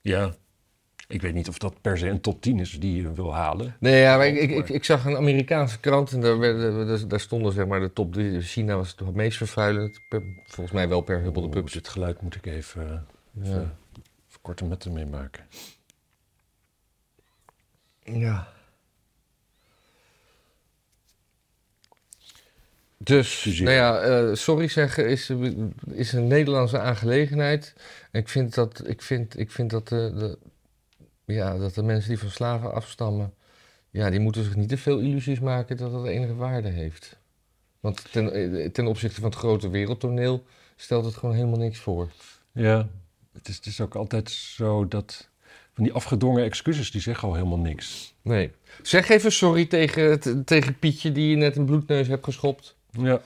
Ja. 0.01 0.33
Ik 1.07 1.21
weet 1.21 1.33
niet 1.33 1.47
of 1.47 1.57
dat 1.57 1.81
per 1.81 1.97
se 1.97 2.07
een 2.09 2.21
top 2.21 2.41
10 2.41 2.59
is 2.59 2.79
die 2.79 3.01
je 3.01 3.11
wil 3.13 3.33
halen. 3.33 3.75
Nee, 3.79 4.01
ja, 4.01 4.17
maar 4.17 4.27
ik, 4.27 4.35
ik, 4.37 4.49
ik, 4.49 4.69
ik 4.69 4.83
zag 4.83 5.05
een 5.05 5.15
Amerikaanse 5.15 5.79
krant 5.79 6.11
en 6.11 6.21
daar, 6.21 6.39
werden, 6.39 7.09
daar, 7.09 7.19
stonden 7.19 7.51
zeg 7.53 7.65
maar 7.67 7.79
de 7.79 7.93
top 7.93 8.13
3. 8.13 8.41
China 8.41 8.75
was 8.75 8.95
het 8.97 9.15
meest 9.15 9.37
vervuilend. 9.37 9.99
Per- 10.09 10.23
volgens 10.45 10.71
mij 10.75 10.89
wel 10.89 11.01
per 11.01 11.21
hubbel 11.21 11.49
de 11.49 11.63
dit 11.73 11.87
geluid 11.87 12.21
moet 12.21 12.35
ik 12.35 12.45
even, 12.45 12.81
eh, 12.87 13.43
even, 13.43 13.53
Ja. 13.53 13.75
even 14.27 14.41
korte 14.41 14.65
metten 14.65 14.93
meemaken. 14.93 15.45
ja. 18.03 18.53
Dus, 23.05 23.45
nou 23.45 23.75
ja, 23.75 23.99
eh, 23.99 24.35
sorry 24.35 24.67
zeggen 24.67 25.07
is, 25.07 25.31
is 25.91 26.13
een 26.13 26.27
Nederlandse 26.27 26.79
aangelegenheid. 26.79 27.73
En 28.11 28.19
ik 28.19 28.29
vind 28.29 28.53
dat, 28.53 28.87
ik 28.87 29.01
vind, 29.01 29.39
ik 29.39 29.51
vind 29.51 29.69
dat, 29.69 29.87
de, 29.87 30.13
de, 30.15 30.37
ja, 31.33 31.57
dat 31.57 31.73
de 31.73 31.83
mensen 31.83 32.09
die 32.09 32.19
van 32.19 32.29
slaven 32.29 32.73
afstammen, 32.73 33.33
ja, 33.89 34.09
die 34.09 34.19
moeten 34.19 34.43
zich 34.43 34.55
niet 34.55 34.69
te 34.69 34.77
veel 34.77 34.99
illusies 34.99 35.39
maken 35.39 35.77
dat 35.77 35.91
dat 35.91 36.05
enige 36.05 36.35
waarde 36.35 36.69
heeft. 36.69 37.17
Want 37.79 38.11
ten, 38.11 38.33
eh, 38.33 38.69
ten 38.69 38.87
opzichte 38.87 39.21
van 39.21 39.29
het 39.29 39.39
grote 39.39 39.69
wereldtoneel 39.69 40.43
stelt 40.75 41.05
het 41.05 41.15
gewoon 41.15 41.35
helemaal 41.35 41.59
niks 41.59 41.79
voor. 41.79 42.09
Ja, 42.51 42.87
het 43.33 43.47
is, 43.47 43.55
het 43.55 43.65
is 43.65 43.81
ook 43.81 43.95
altijd 43.95 44.29
zo 44.31 44.87
dat... 44.87 45.29
Van 45.73 45.83
die 45.83 45.93
afgedwongen 45.93 46.43
excuses, 46.43 46.91
die 46.91 47.01
zeggen 47.01 47.27
al 47.27 47.33
helemaal 47.33 47.59
niks. 47.59 48.13
Nee. 48.21 48.51
Zeg 48.81 49.09
even 49.09 49.31
sorry 49.31 49.65
tegen, 49.65 50.19
tegen 50.45 50.79
Pietje 50.79 51.11
die 51.11 51.29
je 51.29 51.35
net 51.35 51.55
een 51.55 51.65
bloedneus 51.65 52.07
hebt 52.07 52.23
geschopt. 52.23 52.74
Ja, 52.97 53.21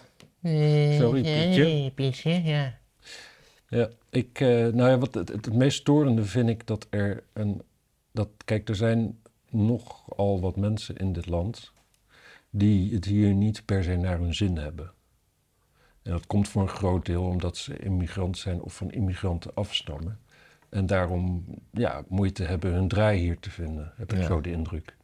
Sorry, 0.98 1.22
Pietje. 1.22 1.92
Pietje, 1.96 2.44
ja. 2.44 2.80
ja. 3.68 3.90
Ik, 4.10 4.40
eh, 4.40 4.48
nou 4.50 4.90
ja, 4.90 4.98
wat 4.98 5.14
het, 5.14 5.30
het, 5.30 5.46
het 5.46 5.54
meest 5.54 5.80
storende 5.80 6.26
vind 6.26 6.50
ik 6.50 6.68
dat 6.68 6.88
er 6.90 7.24
een... 7.34 7.62
Dat, 8.12 8.30
kijk, 8.46 8.70
er 8.70 8.76
zijn 8.76 9.20
nogal 9.50 10.40
wat 10.40 10.56
mensen 10.56 10.96
in 10.96 11.14
dit 11.14 11.26
land... 11.26 11.72
die 12.50 12.94
het 12.94 13.06
hier 13.06 13.34
niet 13.34 13.66
per 13.66 13.84
se 13.84 13.96
naar 13.96 14.20
hun 14.20 14.36
zin 14.36 14.58
hebben. 14.58 14.92
En 16.02 16.12
dat 16.12 16.28
komt 16.28 16.48
voor 16.48 16.62
een 16.62 16.68
groot 16.70 17.06
deel 17.06 17.24
omdat 17.24 17.58
ze 17.58 17.78
immigrant 17.78 18.38
zijn 18.38 18.62
of 18.62 18.76
van 18.76 18.92
immigranten 18.92 19.54
afstammen. 19.54 20.20
En 20.70 20.86
daarom 20.86 21.46
ja, 21.72 22.04
moeite 22.08 22.44
hebben 22.44 22.74
hun 22.74 22.88
draai 22.88 23.20
hier 23.20 23.40
te 23.40 23.50
vinden, 23.50 23.94
heb 23.96 24.14
ik 24.14 24.20
Ja. 24.20 24.26
zo 24.26 24.42
de 24.42 24.52
indruk. 24.52 24.96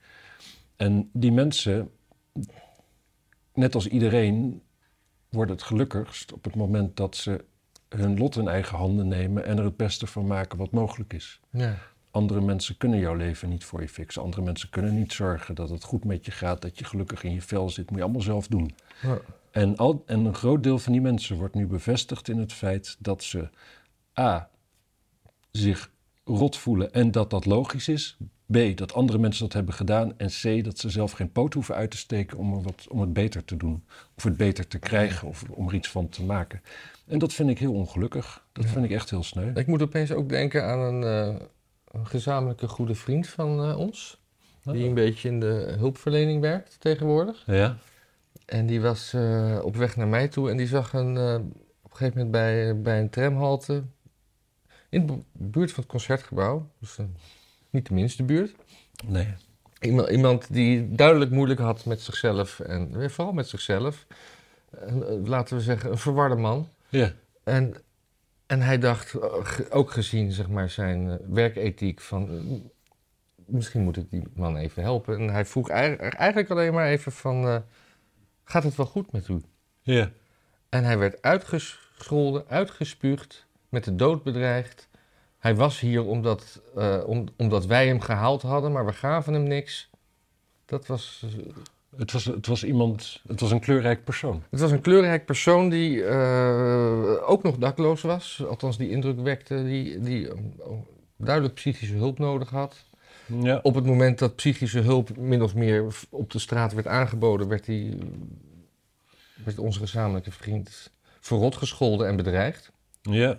En 0.76 1.10
die 1.14 1.32
mensen, 1.32 1.90
net 3.56 3.76
als 3.76 3.88
iedereen, 3.88 4.62
worden 5.30 5.56
het 5.56 5.66
gelukkigst 5.66 6.34
op 6.34 6.44
het 6.44 6.56
moment 6.56 6.98
dat 6.98 7.16
ze 7.16 7.46
hun 7.90 8.18
lot 8.18 8.36
in 8.36 8.48
eigen 8.48 8.78
handen 8.78 9.08
nemen 9.08 9.46
en 9.46 9.58
er 9.58 9.64
het 9.64 9.78
beste 9.78 10.08
van 10.08 10.28
maken 10.28 10.58
wat 10.58 10.72
mogelijk 10.72 11.14
is. 11.14 11.40
Ja. 11.50 11.78
Andere 12.12 12.42
mensen 12.42 12.78
kunnen 12.78 13.00
jouw 13.00 13.16
leven 13.16 13.50
niet 13.50 13.64
voor 13.64 13.82
je 13.82 13.90
fixen. 13.90 14.22
Andere 14.22 14.42
mensen 14.42 14.70
kunnen 14.70 14.96
niet 14.96 15.14
zorgen 15.14 15.56
dat 15.56 15.70
het 15.70 15.84
goed 15.84 16.06
met 16.06 16.26
je 16.26 16.32
gaat, 16.32 16.62
dat 16.62 16.80
je 16.80 16.86
gelukkig 16.86 17.24
in 17.24 17.34
je 17.34 17.42
vel 17.42 17.70
zit. 17.70 17.90
Moet 17.90 17.98
je 17.98 18.04
allemaal 18.04 18.22
zelf 18.22 18.48
doen. 18.48 18.76
Ja. 19.02 19.20
En, 19.52 19.76
al, 19.76 20.04
en 20.06 20.26
een 20.26 20.34
groot 20.36 20.64
deel 20.64 20.80
van 20.80 20.92
die 20.92 21.02
mensen 21.02 21.38
wordt 21.38 21.56
nu 21.56 21.68
bevestigd 21.68 22.30
in 22.30 22.38
het 22.38 22.54
feit 22.54 22.96
dat 23.00 23.24
ze 23.24 23.50
A. 24.20 24.50
zich 25.52 25.92
rot 26.24 26.58
voelen 26.58 26.94
en 26.94 27.12
dat 27.12 27.30
dat 27.30 27.46
logisch 27.46 27.88
is. 27.88 28.18
B. 28.52 28.78
dat 28.78 28.94
andere 28.94 29.18
mensen 29.18 29.44
dat 29.44 29.54
hebben 29.54 29.74
gedaan. 29.74 30.18
En 30.18 30.28
C. 30.42 30.64
dat 30.64 30.78
ze 30.80 30.90
zelf 30.90 31.12
geen 31.12 31.32
poot 31.32 31.54
hoeven 31.54 31.76
uit 31.76 31.92
te 31.92 31.98
steken 31.98 32.38
om, 32.38 32.64
wat, 32.64 32.88
om 32.90 33.02
het 33.02 33.14
beter 33.14 33.46
te 33.46 33.58
doen. 33.58 33.84
Of 34.18 34.24
het 34.24 34.38
beter 34.38 34.68
te 34.68 34.80
krijgen 34.80 35.28
of 35.28 35.44
om 35.50 35.68
er 35.68 35.74
iets 35.74 35.90
van 35.90 36.10
te 36.10 36.24
maken. 36.24 36.62
En 37.08 37.20
dat 37.20 37.34
vind 37.34 37.50
ik 37.50 37.60
heel 37.60 37.74
ongelukkig. 37.74 38.46
Dat 38.54 38.64
Ja. 38.64 38.70
vind 38.70 38.86
ik 38.86 38.92
echt 38.92 39.10
heel 39.10 39.24
sneu. 39.24 39.52
Ik 39.56 39.68
moet 39.68 39.82
opeens 39.82 40.12
ook 40.12 40.30
denken 40.30 40.66
aan 40.66 40.80
een, 40.80 41.04
eh, 41.04 41.42
een 41.92 42.08
gezamenlijke 42.08 42.68
goede 42.68 42.96
vriend 42.96 43.28
van 43.28 43.64
eh, 43.70 43.78
ons. 43.78 44.24
Die 44.64 44.88
een 44.88 44.94
beetje 44.94 45.30
in 45.30 45.40
de 45.40 45.76
hulpverlening 45.78 46.42
werkt 46.42 46.76
tegenwoordig. 46.80 47.44
Ja? 47.46 47.78
En 48.46 48.66
die 48.66 48.82
was 48.82 49.14
eh, 49.14 49.60
op 49.64 49.76
weg 49.76 49.96
naar 49.96 50.08
mij 50.08 50.28
toe 50.28 50.50
en 50.50 50.58
die 50.58 50.68
zag 50.68 50.94
een, 50.94 51.18
op 51.82 51.92
een 51.92 51.98
gegeven 51.98 52.14
moment 52.14 52.32
bij, 52.32 52.82
bij 52.82 53.00
een 53.00 53.10
tramhalte 53.10 53.84
in 54.90 55.06
de 55.08 55.18
buurt 55.32 55.72
van 55.72 55.84
het 55.84 55.92
concertgebouw. 55.92 56.70
Dus 56.80 56.98
niet 57.76 57.88
de 57.88 57.94
minste 57.94 58.24
buurt. 58.24 58.56
Nee. 59.06 59.34
Iemand, 59.80 60.10
iemand 60.10 60.54
die 60.54 60.96
duidelijk 60.96 61.32
moeilijk 61.32 61.60
had 61.60 61.86
met 61.86 62.02
zichzelf 62.02 62.60
en 62.60 63.02
eh, 63.02 63.10
vooral 63.10 63.34
met 63.34 63.48
zichzelf. 63.48 64.06
En, 64.70 65.08
eh, 65.08 65.28
laten 65.28 65.58
we 65.58 65.64
zeggen, 65.64 65.92
een 65.92 65.98
verwarde 65.98 66.36
man. 66.36 66.70
Ja. 66.90 67.14
En 67.44 67.76
En 68.48 68.62
hij 68.62 68.78
dacht, 68.80 69.14
eh, 69.14 69.60
ook 69.70 69.92
gezien 69.92 70.32
zeg 70.32 70.48
maar, 70.48 70.70
zijn 70.70 71.10
eh, 71.10 71.16
werkethiek, 71.30 72.02
van 72.02 72.30
eh, 72.30 72.56
misschien 73.46 73.82
moet 73.84 73.98
ik 73.98 74.10
die 74.10 74.24
man 74.34 74.58
even 74.58 74.84
helpen. 74.84 75.18
En 75.18 75.30
hij 75.30 75.46
vroeg 75.46 75.70
eigenlijk, 75.70 76.50
alleen 76.50 76.74
maar 76.74 76.88
even 76.88 77.12
van, 77.12 77.48
eh, 77.48 77.58
gaat 78.44 78.64
het 78.64 78.76
wel 78.76 78.86
goed 78.86 79.12
met 79.12 79.28
u? 79.28 79.42
Ja. 79.82 80.12
En 80.70 80.84
hij 80.84 80.98
werd 80.98 81.22
uitgescholden, 81.22 82.44
uitgespuugd, 82.48 83.46
met 83.70 83.84
de 83.84 83.96
dood 83.96 84.24
bedreigd. 84.24 84.88
Hij 85.46 85.56
was 85.56 85.80
hier 85.80 86.06
omdat, 86.06 86.62
eh, 86.76 87.02
om, 87.06 87.26
omdat 87.38 87.66
wij 87.66 87.88
hem 87.88 88.02
gehaald 88.02 88.42
hadden, 88.42 88.72
maar 88.72 88.86
we 88.86 88.94
gaven 88.94 89.34
hem 89.34 89.44
niks. 89.44 89.90
Dat 90.66 90.88
was, 90.88 91.26
eh, 91.26 91.54
Het 91.98 92.12
was, 92.12 92.26
het 92.26 92.48
was 92.48 92.64
iemand, 92.64 93.22
het 93.28 93.40
was 93.40 93.52
een 93.52 93.60
kleurrijk 93.60 94.04
persoon. 94.04 94.44
het 94.50 94.60
was 94.60 94.72
een 94.72 94.82
kleurrijk 94.82 95.26
persoon 95.26 95.70
die 95.70 96.04
eh, 96.04 97.30
ook 97.30 97.44
nog 97.44 97.58
dakloos 97.58 98.02
was. 98.02 98.44
Althans, 98.48 98.78
die 98.78 98.90
indruk 98.90 99.20
wekte, 99.20 99.64
die, 99.64 100.00
die 100.00 100.30
duidelijk 101.18 101.56
psychische 101.56 101.96
hulp 101.96 102.20
nodig 102.20 102.50
had. 102.50 102.86
Ja. 103.26 103.60
Op 103.64 103.76
het 103.76 103.86
moment 103.86 104.20
dat 104.20 104.36
psychische 104.36 104.80
hulp 104.80 105.18
min 105.18 105.42
of 105.42 105.56
meer 105.56 105.86
op 106.10 106.32
de 106.32 106.40
straat 106.40 106.74
werd 106.74 106.88
aangeboden, 106.88 107.48
werd, 107.48 107.66
hij, 107.66 107.98
werd 109.44 109.60
onze 109.60 109.80
gezamenlijke 109.80 110.32
vriend 110.32 110.92
verrot 111.20 111.56
gescholden 111.56 112.08
en 112.08 112.16
bedreigd. 112.16 112.72
Ja. 113.02 113.38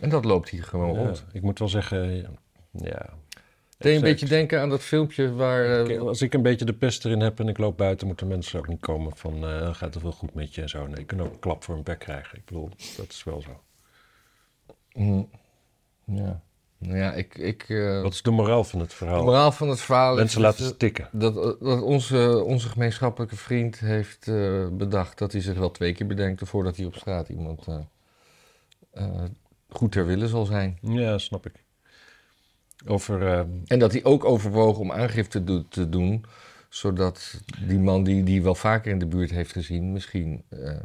En 0.00 0.08
dat 0.08 0.24
loopt 0.24 0.48
hier 0.48 0.62
gewoon 0.64 0.94
Ja. 0.94 0.98
rond. 1.04 1.24
Ik 1.32 1.42
moet 1.42 1.58
wel 1.58 1.68
zeggen, 1.68 2.14
ja. 2.16 2.28
ja. 2.72 3.08
Deed 3.78 3.90
je 3.92 3.98
een 3.98 4.04
beetje 4.04 4.26
denken 4.26 4.60
aan 4.60 4.68
dat 4.68 4.80
filmpje 4.82 5.32
waar... 5.34 5.86
eh, 5.86 6.00
Als 6.00 6.22
ik 6.22 6.34
een 6.34 6.42
beetje 6.42 6.64
de 6.64 6.72
pest 6.74 7.04
erin 7.04 7.20
heb 7.20 7.40
en 7.40 7.48
ik 7.48 7.58
loop 7.58 7.76
buiten, 7.76 8.06
moeten 8.06 8.26
mensen 8.26 8.58
ook 8.58 8.68
niet 8.68 8.80
komen 8.80 9.16
van 9.16 9.46
eh, 9.46 9.74
gaat 9.74 9.94
het 9.94 10.02
wel 10.02 10.12
goed 10.12 10.34
met 10.34 10.54
je 10.54 10.62
en 10.62 10.68
zo. 10.68 10.86
Nee, 10.86 10.98
je 10.98 11.04
kunt 11.04 11.20
ook 11.20 11.32
een 11.32 11.38
klap 11.38 11.64
voor 11.64 11.74
een 11.76 11.82
bek 11.82 11.98
krijgen. 11.98 12.38
Ik 12.38 12.44
bedoel, 12.44 12.70
dat 12.96 13.08
is 13.08 13.24
wel 13.24 13.42
zo. 13.42 13.60
mm, 14.92 15.28
ja. 16.04 16.40
Nou 16.78 16.96
ja, 16.96 17.12
ik... 17.12 17.34
ik 17.38 17.64
eh, 17.68 18.02
Wat 18.02 18.12
is 18.12 18.22
de 18.22 18.30
moraal 18.30 18.64
van 18.64 18.80
het 18.80 18.90
de 18.90 18.96
verhaal? 18.96 19.24
moraal 19.24 19.52
van 19.52 19.68
het 19.68 19.80
verhaal 19.80 20.12
is 20.12 20.18
Mensen 20.18 20.40
laten 20.40 20.64
stikken. 20.66 21.08
dat, 21.12 21.34
dat 21.34 21.82
onze, 21.82 22.42
onze 22.44 22.68
gemeenschappelijke 22.68 23.36
vriend 23.36 23.78
heeft 23.78 24.28
eh, 24.28 24.66
bedacht 24.72 25.18
dat 25.18 25.32
hij 25.32 25.40
zich 25.40 25.58
wel 25.58 25.70
twee 25.70 25.92
keer 25.92 26.06
bedenkt 26.06 26.48
voordat 26.48 26.76
hij 26.76 26.86
op 26.86 26.94
straat 26.94 27.28
iemand 27.28 27.66
eh, 27.66 27.78
eh, 28.90 29.22
goed 29.68 29.92
ter 29.92 30.06
wille 30.06 30.28
zal 30.28 30.44
zijn. 30.44 30.78
Ja, 30.80 31.18
snap 31.18 31.46
ik. 31.46 31.64
Over, 32.86 33.26
eh, 33.26 33.38
En 33.66 33.78
dat 33.78 33.92
hij 33.92 34.04
ook 34.04 34.24
overwoog 34.24 34.78
om 34.78 34.92
aangifte 34.92 35.44
do- 35.44 35.64
te 35.68 35.88
doen, 35.88 36.24
zodat 36.68 37.40
die 37.66 37.78
man 37.78 38.04
die 38.04 38.22
die 38.22 38.42
wel 38.42 38.54
vaker 38.54 38.92
in 38.92 38.98
de 38.98 39.06
buurt 39.06 39.30
heeft 39.30 39.52
gezien, 39.52 39.92
misschien 39.92 40.42
eh, 40.48 40.76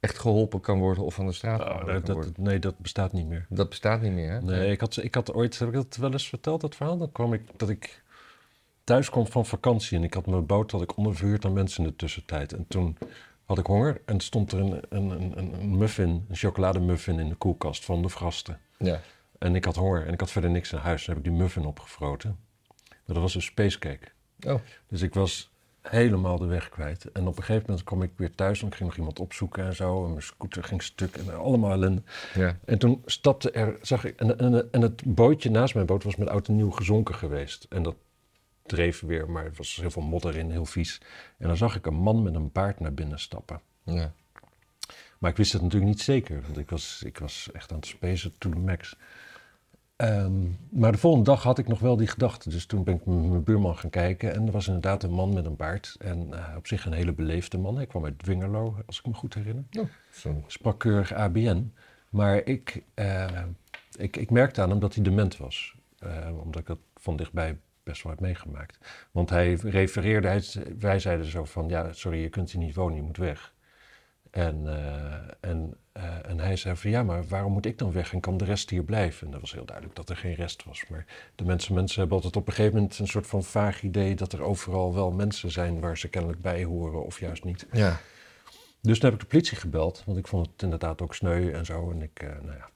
echt 0.00 0.18
geholpen 0.18 0.60
kan 0.60 0.78
worden 0.78 1.04
of 1.04 1.14
van 1.14 1.26
de 1.26 1.32
straat 1.32 1.60
oh, 1.60 1.86
dat, 1.86 2.06
dat, 2.06 2.36
nee, 2.36 2.58
dat 2.58 2.78
bestaat 2.78 3.12
niet 3.12 3.26
meer. 3.26 3.46
Dat 3.48 3.68
bestaat 3.68 4.02
niet 4.02 4.12
meer, 4.12 4.30
hè? 4.30 4.40
Nee, 4.40 4.70
ik 4.70 4.80
had, 4.80 4.96
ik 5.02 5.14
had 5.14 5.32
ooit, 5.32 5.58
heb 5.58 5.68
ik 5.68 5.74
dat 5.74 5.96
wel 5.96 6.12
eens 6.12 6.28
verteld, 6.28 6.60
dat 6.60 6.76
verhaal? 6.76 6.98
Dan 6.98 7.12
kwam 7.12 7.32
ik, 7.32 7.42
dat 7.56 7.68
ik 7.68 8.02
thuis 8.84 9.10
kwam 9.10 9.26
van 9.26 9.46
vakantie 9.46 9.98
en 9.98 10.04
ik 10.04 10.14
had 10.14 10.26
mijn 10.26 10.46
boot 10.46 10.70
had 10.70 10.82
ik 10.82 10.96
onderverhuurd 10.96 11.44
aan 11.44 11.52
mensen 11.52 11.84
in 11.84 11.90
de 11.90 11.96
tussentijd. 11.96 12.52
En 12.52 12.64
toen 12.68 12.96
had 13.50 13.58
ik 13.58 13.66
honger 13.66 14.00
en 14.04 14.20
stond 14.20 14.52
er 14.52 14.58
een, 14.60 14.82
een, 14.88 15.10
een, 15.10 15.60
een 15.60 15.78
muffin, 15.78 16.24
een 16.28 16.36
chocolademuffin 16.36 17.18
in 17.18 17.28
de 17.28 17.34
koelkast 17.34 17.84
van 17.84 18.02
de 18.02 18.08
Vrasten. 18.08 18.58
Ja. 18.78 19.00
En 19.38 19.54
ik 19.54 19.64
had 19.64 19.76
honger 19.76 20.06
en 20.06 20.12
ik 20.12 20.20
had 20.20 20.30
verder 20.30 20.50
niks 20.50 20.72
in 20.72 20.78
huis. 20.78 21.04
Dan 21.04 21.14
heb 21.14 21.24
ik 21.24 21.30
die 21.30 21.40
muffin 21.40 21.64
opgefroten. 21.64 22.36
Maar 22.88 23.14
dat 23.14 23.16
was 23.16 23.34
een 23.34 23.42
spacecake. 23.42 24.08
Oh, 24.46 24.60
Dus 24.88 25.02
ik 25.02 25.14
was 25.14 25.50
helemaal 25.80 26.38
de 26.38 26.46
weg 26.46 26.68
kwijt. 26.68 27.12
En 27.12 27.26
op 27.26 27.36
een 27.36 27.42
gegeven 27.42 27.64
moment 27.66 27.84
kwam 27.86 28.02
ik 28.02 28.10
weer 28.16 28.34
thuis 28.34 28.60
en 28.60 28.66
ik 28.66 28.74
ging 28.74 28.88
nog 28.88 28.98
iemand 28.98 29.18
opzoeken 29.20 29.64
en 29.64 29.74
zo. 29.74 30.04
En 30.04 30.10
mijn 30.10 30.22
scooter 30.22 30.64
ging 30.64 30.82
stuk 30.82 31.16
en 31.16 31.38
allemaal 31.38 31.70
ellende. 31.72 32.02
ja. 32.34 32.58
En 32.64 32.78
toen 32.78 33.02
stapte 33.04 33.50
er, 33.50 33.78
zag 33.82 34.04
ik, 34.04 34.20
en, 34.20 34.38
en, 34.38 34.72
en 34.72 34.80
het 34.80 35.14
bootje 35.14 35.50
naast 35.50 35.74
mijn 35.74 35.86
boot 35.86 36.04
was 36.04 36.16
met 36.16 36.28
oud 36.28 36.48
en 36.48 36.56
nieuw 36.56 36.70
gezonken 36.70 37.14
geweest. 37.14 37.66
En 37.68 37.82
dat 37.82 37.96
dreef 38.70 39.00
weer, 39.00 39.30
maar 39.30 39.44
er 39.44 39.52
was 39.56 39.76
heel 39.76 39.90
veel 39.90 40.02
modder 40.02 40.36
in, 40.36 40.50
heel 40.50 40.66
vies. 40.66 41.00
En 41.38 41.48
dan 41.48 41.56
zag 41.56 41.76
ik 41.76 41.86
een 41.86 41.94
man 41.94 42.22
met 42.22 42.34
een 42.34 42.52
baard 42.52 42.80
naar 42.80 42.94
binnen 42.94 43.18
stappen. 43.18 43.60
ja. 43.84 44.12
Maar 45.18 45.30
ik 45.30 45.36
wist 45.36 45.52
het 45.52 45.62
natuurlijk 45.62 45.90
niet 45.90 46.00
zeker, 46.00 46.42
want 46.42 46.58
ik 46.58 46.70
was, 46.70 47.02
ik 47.04 47.18
was 47.18 47.48
echt 47.52 47.70
aan 47.70 47.76
het 47.76 47.86
spacen 47.86 48.34
to 48.38 48.50
the 48.50 48.58
max. 48.58 48.96
Ehm, 49.96 50.46
maar 50.70 50.92
de 50.92 50.98
volgende 50.98 51.30
dag 51.30 51.42
had 51.42 51.58
ik 51.58 51.68
nog 51.68 51.78
wel 51.78 51.96
die 51.96 52.06
gedachte. 52.06 52.50
Dus 52.50 52.66
toen 52.66 52.84
ben 52.84 52.94
ik 52.94 53.06
met 53.06 53.28
mijn 53.28 53.44
buurman 53.44 53.76
gaan 53.76 53.90
kijken. 53.90 54.34
En 54.34 54.46
er 54.46 54.52
was 54.52 54.66
inderdaad 54.66 55.02
een 55.02 55.12
man 55.12 55.32
met 55.32 55.44
een 55.44 55.56
baard. 55.56 55.96
En 55.98 56.34
eh, 56.34 56.56
op 56.56 56.66
zich 56.66 56.84
een 56.86 56.92
hele 56.92 57.12
beleefde 57.12 57.58
man. 57.58 57.76
Hij 57.76 57.86
kwam 57.86 58.04
uit 58.04 58.18
Dwingerlo, 58.18 58.76
als 58.86 58.98
ik 58.98 59.06
me 59.06 59.14
goed 59.14 59.34
herinner. 59.34 59.64
Oh, 59.78 59.88
zo. 60.12 60.44
Sprak 60.46 60.78
keurig 60.78 61.12
ABN. 61.12 61.72
Maar 62.10 62.44
ik, 62.44 62.82
eh, 62.94 63.42
ik, 63.96 64.16
ik 64.16 64.30
merkte 64.30 64.62
aan 64.62 64.70
hem 64.70 64.80
dat 64.80 64.94
hij 64.94 65.04
dement 65.04 65.36
was. 65.36 65.74
Eh, 65.98 66.38
omdat 66.42 66.60
ik 66.60 66.66
dat 66.66 66.78
van 66.96 67.16
dichtbij 67.16 67.58
best 67.82 68.02
wel 68.02 68.12
heb 68.12 68.20
meegemaakt. 68.20 68.78
Want 69.10 69.30
hij 69.30 69.54
refereerde, 69.54 70.28
hij, 70.28 70.42
wij 70.78 70.98
zeiden 70.98 71.26
zo 71.26 71.44
van... 71.44 71.68
Ja, 71.68 71.92
sorry, 71.92 72.18
je 72.18 72.28
kunt 72.28 72.50
hier 72.50 72.60
niet 72.60 72.74
wonen, 72.74 72.96
je 72.96 73.02
moet 73.02 73.16
weg. 73.16 73.54
En, 74.30 74.66
eh, 74.66 75.50
en, 75.50 75.74
eh, 75.92 76.28
en 76.28 76.38
hij 76.38 76.56
zei 76.56 76.76
van 76.76 76.90
ja, 76.90 77.02
maar 77.02 77.26
waarom 77.26 77.52
moet 77.52 77.66
ik 77.66 77.78
dan 77.78 77.92
weg 77.92 78.12
en 78.12 78.20
kan 78.20 78.36
de 78.36 78.44
rest 78.44 78.70
hier 78.70 78.84
blijven? 78.84 79.26
En 79.26 79.32
dat 79.32 79.40
was 79.40 79.52
heel 79.52 79.64
duidelijk 79.64 79.96
dat 79.96 80.08
er 80.08 80.16
geen 80.16 80.34
rest 80.34 80.64
was. 80.64 80.84
Maar 80.88 81.06
de 81.34 81.44
mensen, 81.44 81.74
mensen 81.74 81.98
hebben 81.98 82.16
altijd 82.16 82.36
op 82.36 82.46
een 82.46 82.54
gegeven 82.54 82.74
moment 82.76 82.98
een 82.98 83.06
soort 83.06 83.26
van 83.26 83.44
vaag 83.44 83.82
idee 83.82 84.14
dat 84.14 84.32
er 84.32 84.42
overal 84.42 84.94
wel 84.94 85.10
mensen 85.10 85.50
zijn 85.50 85.80
waar 85.80 85.98
ze 85.98 86.08
kennelijk 86.08 86.42
bij 86.42 86.64
horen 86.64 87.04
of 87.04 87.20
juist 87.20 87.44
niet. 87.44 87.66
Ja. 87.72 88.00
Dus 88.80 88.98
toen 88.98 89.10
heb 89.10 89.20
ik 89.20 89.24
de 89.24 89.36
politie 89.36 89.56
gebeld, 89.56 90.02
want 90.06 90.18
ik 90.18 90.26
vond 90.26 90.46
het 90.46 90.62
inderdaad 90.62 91.02
ook 91.02 91.14
sneu 91.14 91.52
en 91.52 91.64
zo. 91.64 91.90
En, 91.90 92.02
ik, 92.02 92.22
eh, 92.22 92.28
nou 92.28 92.56
ja. 92.56 92.70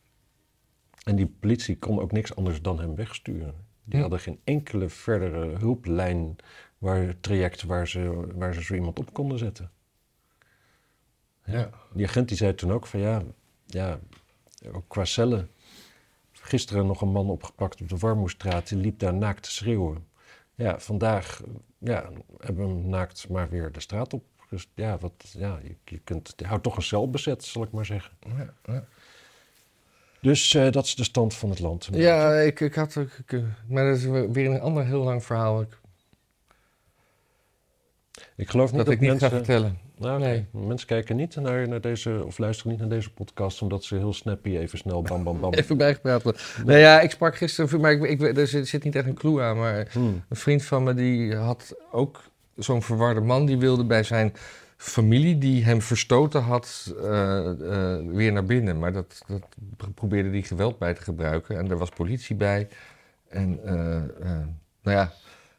en 1.04 1.16
die 1.16 1.26
politie 1.26 1.78
kon 1.78 2.00
ook 2.00 2.12
niks 2.12 2.36
anders 2.36 2.62
dan 2.62 2.80
hem 2.80 2.94
wegsturen. 2.94 3.54
Die 3.84 4.00
hadden 4.00 4.20
geen 4.20 4.40
enkele 4.44 4.88
verdere 4.88 5.58
hulplijn, 5.58 6.36
waar, 6.78 7.20
traject 7.20 7.62
waar 7.62 7.88
ze, 7.88 8.26
waar 8.34 8.54
ze 8.54 8.62
zo 8.62 8.74
iemand 8.74 8.98
op 8.98 9.12
konden 9.12 9.38
zetten. 9.38 9.70
Ja. 11.44 11.70
Die 11.92 12.06
agent 12.06 12.28
die 12.28 12.36
zei 12.36 12.54
toen 12.54 12.72
ook 12.72 12.86
van 12.86 13.00
ja, 13.00 13.22
ja 13.66 14.00
ook 14.72 14.88
qua 14.88 15.04
cellen. 15.04 15.50
Gisteren 16.32 16.86
nog 16.86 17.00
een 17.00 17.12
man 17.12 17.30
opgepakt 17.30 17.80
op 17.80 17.88
de 17.88 17.96
Warmoestraat, 17.96 18.68
die 18.68 18.78
liep 18.78 18.98
daar 18.98 19.14
naakt 19.14 19.42
te 19.42 19.50
schreeuwen. 19.50 20.06
Ja, 20.54 20.80
vandaag 20.80 21.42
ja, 21.78 22.10
hebben 22.38 22.66
we 22.66 22.72
hem 22.72 22.88
naakt 22.88 23.28
maar 23.28 23.48
weer 23.48 23.72
de 23.72 23.80
straat 23.80 24.12
op. 24.12 24.24
Dus 24.50 24.68
ja, 24.74 24.98
wat, 24.98 25.34
ja 25.36 25.58
je, 25.62 25.76
je, 25.84 25.98
kunt, 25.98 26.32
je 26.36 26.46
houdt 26.46 26.62
toch 26.62 26.76
een 26.76 26.82
cel 26.82 27.10
bezet, 27.10 27.44
zal 27.44 27.62
ik 27.62 27.70
maar 27.70 27.86
zeggen. 27.86 28.16
Ja, 28.36 28.54
ja. 28.64 28.86
Dus 30.24 30.54
eh, 30.54 30.70
dat 30.70 30.84
is 30.84 30.94
de 30.94 31.04
stand 31.04 31.34
van 31.34 31.50
het 31.50 31.58
land. 31.60 31.88
Ja, 31.92 32.34
ik, 32.40 32.60
ik 32.60 32.74
had... 32.74 32.96
Ik, 32.96 33.18
ik- 33.26 33.42
maar 33.68 33.84
dat 33.88 33.96
is 33.96 34.04
weer 34.04 34.46
een 34.50 34.60
ander 34.60 34.84
heel 34.86 35.02
lang 35.02 35.24
verhaal 35.24 35.60
ik- 35.60 35.78
ik 38.36 38.50
geloof 38.50 38.66
niet 38.68 38.76
dat 38.76 38.86
dat, 38.86 38.94
ik 38.94 39.00
niet 39.00 39.10
mensen... 39.10 39.30
ga 39.30 39.36
vertellen. 39.36 39.78
Nou, 39.98 40.18
Nee. 40.20 40.46
nee. 40.52 40.62
Mensen 40.66 40.86
kijken 40.86 41.16
niet 41.16 41.36
naar, 41.36 41.68
naar 41.68 41.80
deze, 41.80 42.22
of 42.26 42.38
luisteren 42.38 42.72
niet 42.72 42.80
naar 42.80 42.88
deze 42.90 43.10
podcast, 43.12 43.62
omdat 43.62 43.84
ze 43.84 43.96
heel 43.96 44.12
snappy 44.12 44.56
even 44.56 44.78
snel 44.78 45.02
bam 45.02 45.24
bam 45.24 45.40
bam. 45.40 45.52
Even 45.60 45.76
bijgepraat 45.76 46.22
worden. 46.22 46.40
Nou 46.64 46.78
ja, 46.78 47.00
ik 47.00 47.10
sprak 47.10 47.36
gisteren, 47.36 47.80
maar 47.80 47.92
ik, 47.92 48.02
ik, 48.20 48.36
er 48.36 48.46
zit 48.46 48.68
zit 48.68 48.84
niet 48.84 48.96
echt 48.96 49.06
een 49.06 49.14
clue 49.14 49.40
aan. 49.42 49.56
Maar 49.56 49.88
Hmm. 49.92 50.22
een 50.28 50.36
vriend 50.36 50.64
van 50.64 50.82
me 50.82 50.94
die 50.94 51.36
had 51.36 51.74
ook 51.92 52.22
zo'n 52.56 52.82
verwarde 52.82 53.20
man. 53.20 53.46
Die 53.46 53.58
wilde 53.58 53.84
bij 53.84 54.02
zijn 54.02 54.32
familie, 54.84 55.38
die 55.38 55.64
hem 55.64 55.82
verstoten 55.82 56.42
had, 56.42 56.94
eh, 57.02 57.50
eh, 57.50 58.06
weer 58.06 58.32
naar 58.32 58.44
binnen. 58.44 58.78
Maar 58.78 58.92
dat, 58.92 59.24
dat 59.26 59.94
probeerde 59.94 60.28
hij 60.28 60.42
geweld 60.42 60.78
bij 60.78 60.94
te 60.94 61.02
gebruiken. 61.02 61.58
En 61.58 61.70
er 61.70 61.78
was 61.78 61.88
politie 61.88 62.36
bij. 62.36 62.68
En 63.28 63.60
eh, 63.64 63.74
nou 64.82 64.96
ja, 64.96 65.12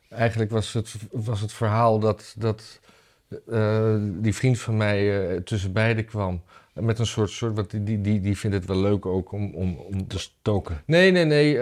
eigenlijk 0.10 0.52
was 0.52 0.74
het, 0.74 0.96
was 1.12 1.42
het 1.42 1.54
verhaal 1.54 2.00
dat, 2.00 2.36
dat 2.38 2.80
die 4.22 4.36
vriend 4.36 4.60
van 4.60 4.78
mij 4.78 5.42
tussen 5.42 5.74
beiden 5.74 6.06
kwam. 6.06 6.42
Met 6.74 7.00
een 7.00 7.06
soort, 7.06 7.30
soort 7.30 7.56
wat 7.56 7.72
die, 7.72 7.84
die, 7.84 8.02
die, 8.02 8.22
die 8.22 8.38
vindt 8.38 8.56
het 8.56 8.66
wel 8.66 8.78
leuk 8.78 9.06
ook 9.06 9.32
om, 9.32 9.54
om, 9.54 9.78
om 9.78 10.08
Te 10.08 10.20
stoken. 10.20 10.82
Nee, 10.86 11.12
nee, 11.12 11.26
nee. 11.26 11.58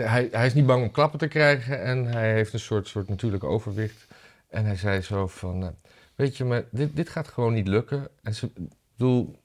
hij, 0.00 0.28
hij 0.30 0.46
is 0.46 0.54
niet 0.54 0.66
bang 0.66 0.82
om 0.82 0.90
klappen 0.90 1.18
te 1.18 1.28
krijgen 1.28 1.82
en 1.82 2.06
hij 2.06 2.32
heeft 2.32 2.52
een 2.52 2.58
soort, 2.58 2.88
soort 2.88 3.08
natuurlijk 3.08 3.44
overwicht. 3.44 4.06
En 4.48 4.64
hij 4.64 4.76
zei 4.76 5.00
zo 5.00 5.26
van, 5.26 5.74
weet 6.16 6.36
je, 6.36 6.44
maar 6.44 6.64
dit, 6.70 6.96
dit 6.96 7.08
gaat 7.08 7.28
gewoon 7.28 7.52
niet 7.52 7.68
lukken. 7.68 8.08
En 8.22 8.34
ze, 8.34 8.50
bedoel, 8.96 9.36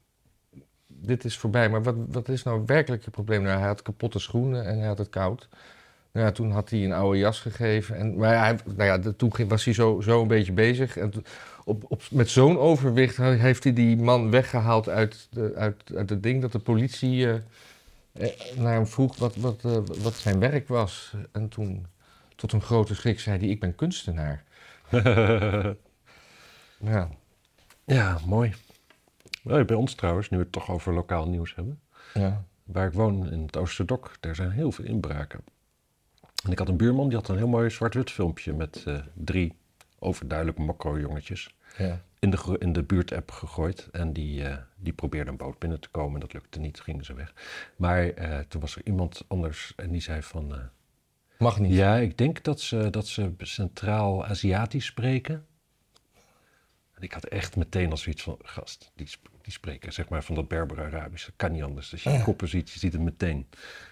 dit 0.87 1.25
is 1.25 1.37
voorbij, 1.37 1.69
maar 1.69 1.83
wat, 1.83 1.95
wat 2.07 2.29
is 2.29 2.43
nou 2.43 2.63
werkelijk 2.65 3.05
het 3.05 3.13
probleem? 3.13 3.41
Nou, 3.41 3.57
hij 3.59 3.67
had 3.67 3.81
kapotte 3.81 4.19
schoenen 4.19 4.65
en 4.65 4.77
hij 4.77 4.87
had 4.87 4.97
het 4.97 5.09
koud. 5.09 5.47
Nou 6.11 6.25
ja, 6.25 6.31
toen 6.31 6.51
had 6.51 6.69
hij 6.69 6.83
een 6.83 6.93
oude 6.93 7.17
jas 7.17 7.39
gegeven. 7.39 7.95
En, 7.95 8.15
maar 8.17 8.37
hij, 8.37 8.57
nou 8.75 8.83
ja, 9.03 9.13
toen 9.17 9.31
was 9.47 9.65
hij 9.65 9.73
zo, 9.73 10.01
zo 10.01 10.21
een 10.21 10.27
beetje 10.27 10.51
bezig. 10.51 10.97
En 10.97 11.11
op, 11.65 11.83
op, 11.87 12.01
met 12.11 12.29
zo'n 12.29 12.57
overwicht 12.57 13.17
he- 13.17 13.31
heeft 13.31 13.63
hij 13.63 13.73
die 13.73 13.97
man 13.97 14.31
weggehaald 14.31 14.89
uit, 14.89 15.27
de, 15.31 15.53
uit, 15.55 15.83
uit 15.95 16.09
het 16.09 16.23
ding 16.23 16.41
dat 16.41 16.51
de 16.51 16.59
politie 16.59 17.27
eh, 17.27 17.35
eh, 18.11 18.57
naar 18.57 18.73
hem 18.73 18.87
vroeg 18.87 19.17
wat, 19.17 19.35
wat, 19.35 19.65
eh, 19.65 19.77
wat 20.01 20.13
zijn 20.13 20.39
werk 20.39 20.67
was. 20.67 21.13
En 21.31 21.49
toen, 21.49 21.85
tot 22.35 22.51
een 22.51 22.61
grote 22.61 22.95
schrik, 22.95 23.19
zei 23.19 23.39
hij: 23.39 23.47
Ik 23.47 23.59
ben 23.59 23.75
kunstenaar. 23.75 24.43
Ja, 26.83 27.09
ja, 27.85 28.19
mooi. 28.25 28.53
Bij 29.43 29.73
ons 29.73 29.93
trouwens, 29.93 30.29
nu 30.29 30.37
we 30.37 30.43
het 30.43 30.51
toch 30.51 30.69
over 30.69 30.93
lokaal 30.93 31.27
nieuws 31.27 31.55
hebben. 31.55 31.81
Ja. 32.13 32.43
Waar 32.63 32.87
ik 32.87 32.93
woon 32.93 33.31
in 33.31 33.41
het 33.41 33.57
Oosterdok, 33.57 34.11
daar 34.19 34.35
zijn 34.35 34.51
heel 34.51 34.71
veel 34.71 34.85
inbraken. 34.85 35.43
En 36.43 36.51
ik 36.51 36.59
had 36.59 36.67
een 36.67 36.77
buurman, 36.77 37.07
die 37.07 37.17
had 37.17 37.27
een 37.27 37.37
heel 37.37 37.47
mooi 37.47 37.69
zwart-wit 37.69 38.11
filmpje 38.11 38.53
met 38.53 38.83
eh, 38.85 38.99
drie 39.13 39.55
overduidelijk 39.99 40.57
mokro-jongetjes 40.57 41.55
ja. 41.77 42.01
in 42.19 42.29
de, 42.29 42.55
in 42.59 42.73
de 42.73 42.83
buurt-app 42.83 43.31
gegooid. 43.31 43.87
En 43.91 44.13
die, 44.13 44.43
eh, 44.43 44.57
die 44.75 44.93
probeerden 44.93 45.31
een 45.31 45.37
boot 45.37 45.59
binnen 45.59 45.79
te 45.79 45.89
komen. 45.89 46.19
Dat 46.19 46.33
lukte 46.33 46.59
niet, 46.59 46.79
gingen 46.79 47.05
ze 47.05 47.13
weg. 47.13 47.33
Maar 47.75 48.09
eh, 48.09 48.39
toen 48.39 48.61
was 48.61 48.75
er 48.75 48.81
iemand 48.85 49.25
anders 49.27 49.73
en 49.75 49.91
die 49.91 50.01
zei 50.01 50.21
van... 50.21 50.55
Mag 51.37 51.59
niet. 51.59 51.73
ja, 51.73 51.95
ik 51.95 52.17
denk 52.17 52.43
dat 52.43 52.59
ze, 52.59 52.89
dat 52.89 53.07
ze 53.07 53.33
Centraal-Aziatisch 53.37 54.85
spreken. 54.85 55.45
Ik 57.01 57.11
had 57.13 57.25
echt 57.25 57.55
meteen 57.55 57.91
als 57.91 58.01
zoiets 58.01 58.21
van, 58.23 58.37
gast, 58.43 58.91
die, 58.95 59.09
die 59.41 59.53
spreken 59.53 59.93
zeg 59.93 60.09
maar 60.09 60.23
van 60.23 60.35
dat 60.35 60.47
Berber-Arabisch. 60.47 61.25
Dat 61.25 61.33
kan 61.35 61.51
niet 61.51 61.63
anders. 61.63 61.91
Als 61.91 62.03
je 62.03 62.09
Ja. 62.09 62.21
koppen 62.21 62.47
ziet, 62.47 62.69
je 62.71 62.79
ziet 62.79 62.93
het 62.93 63.01
meteen. 63.01 63.47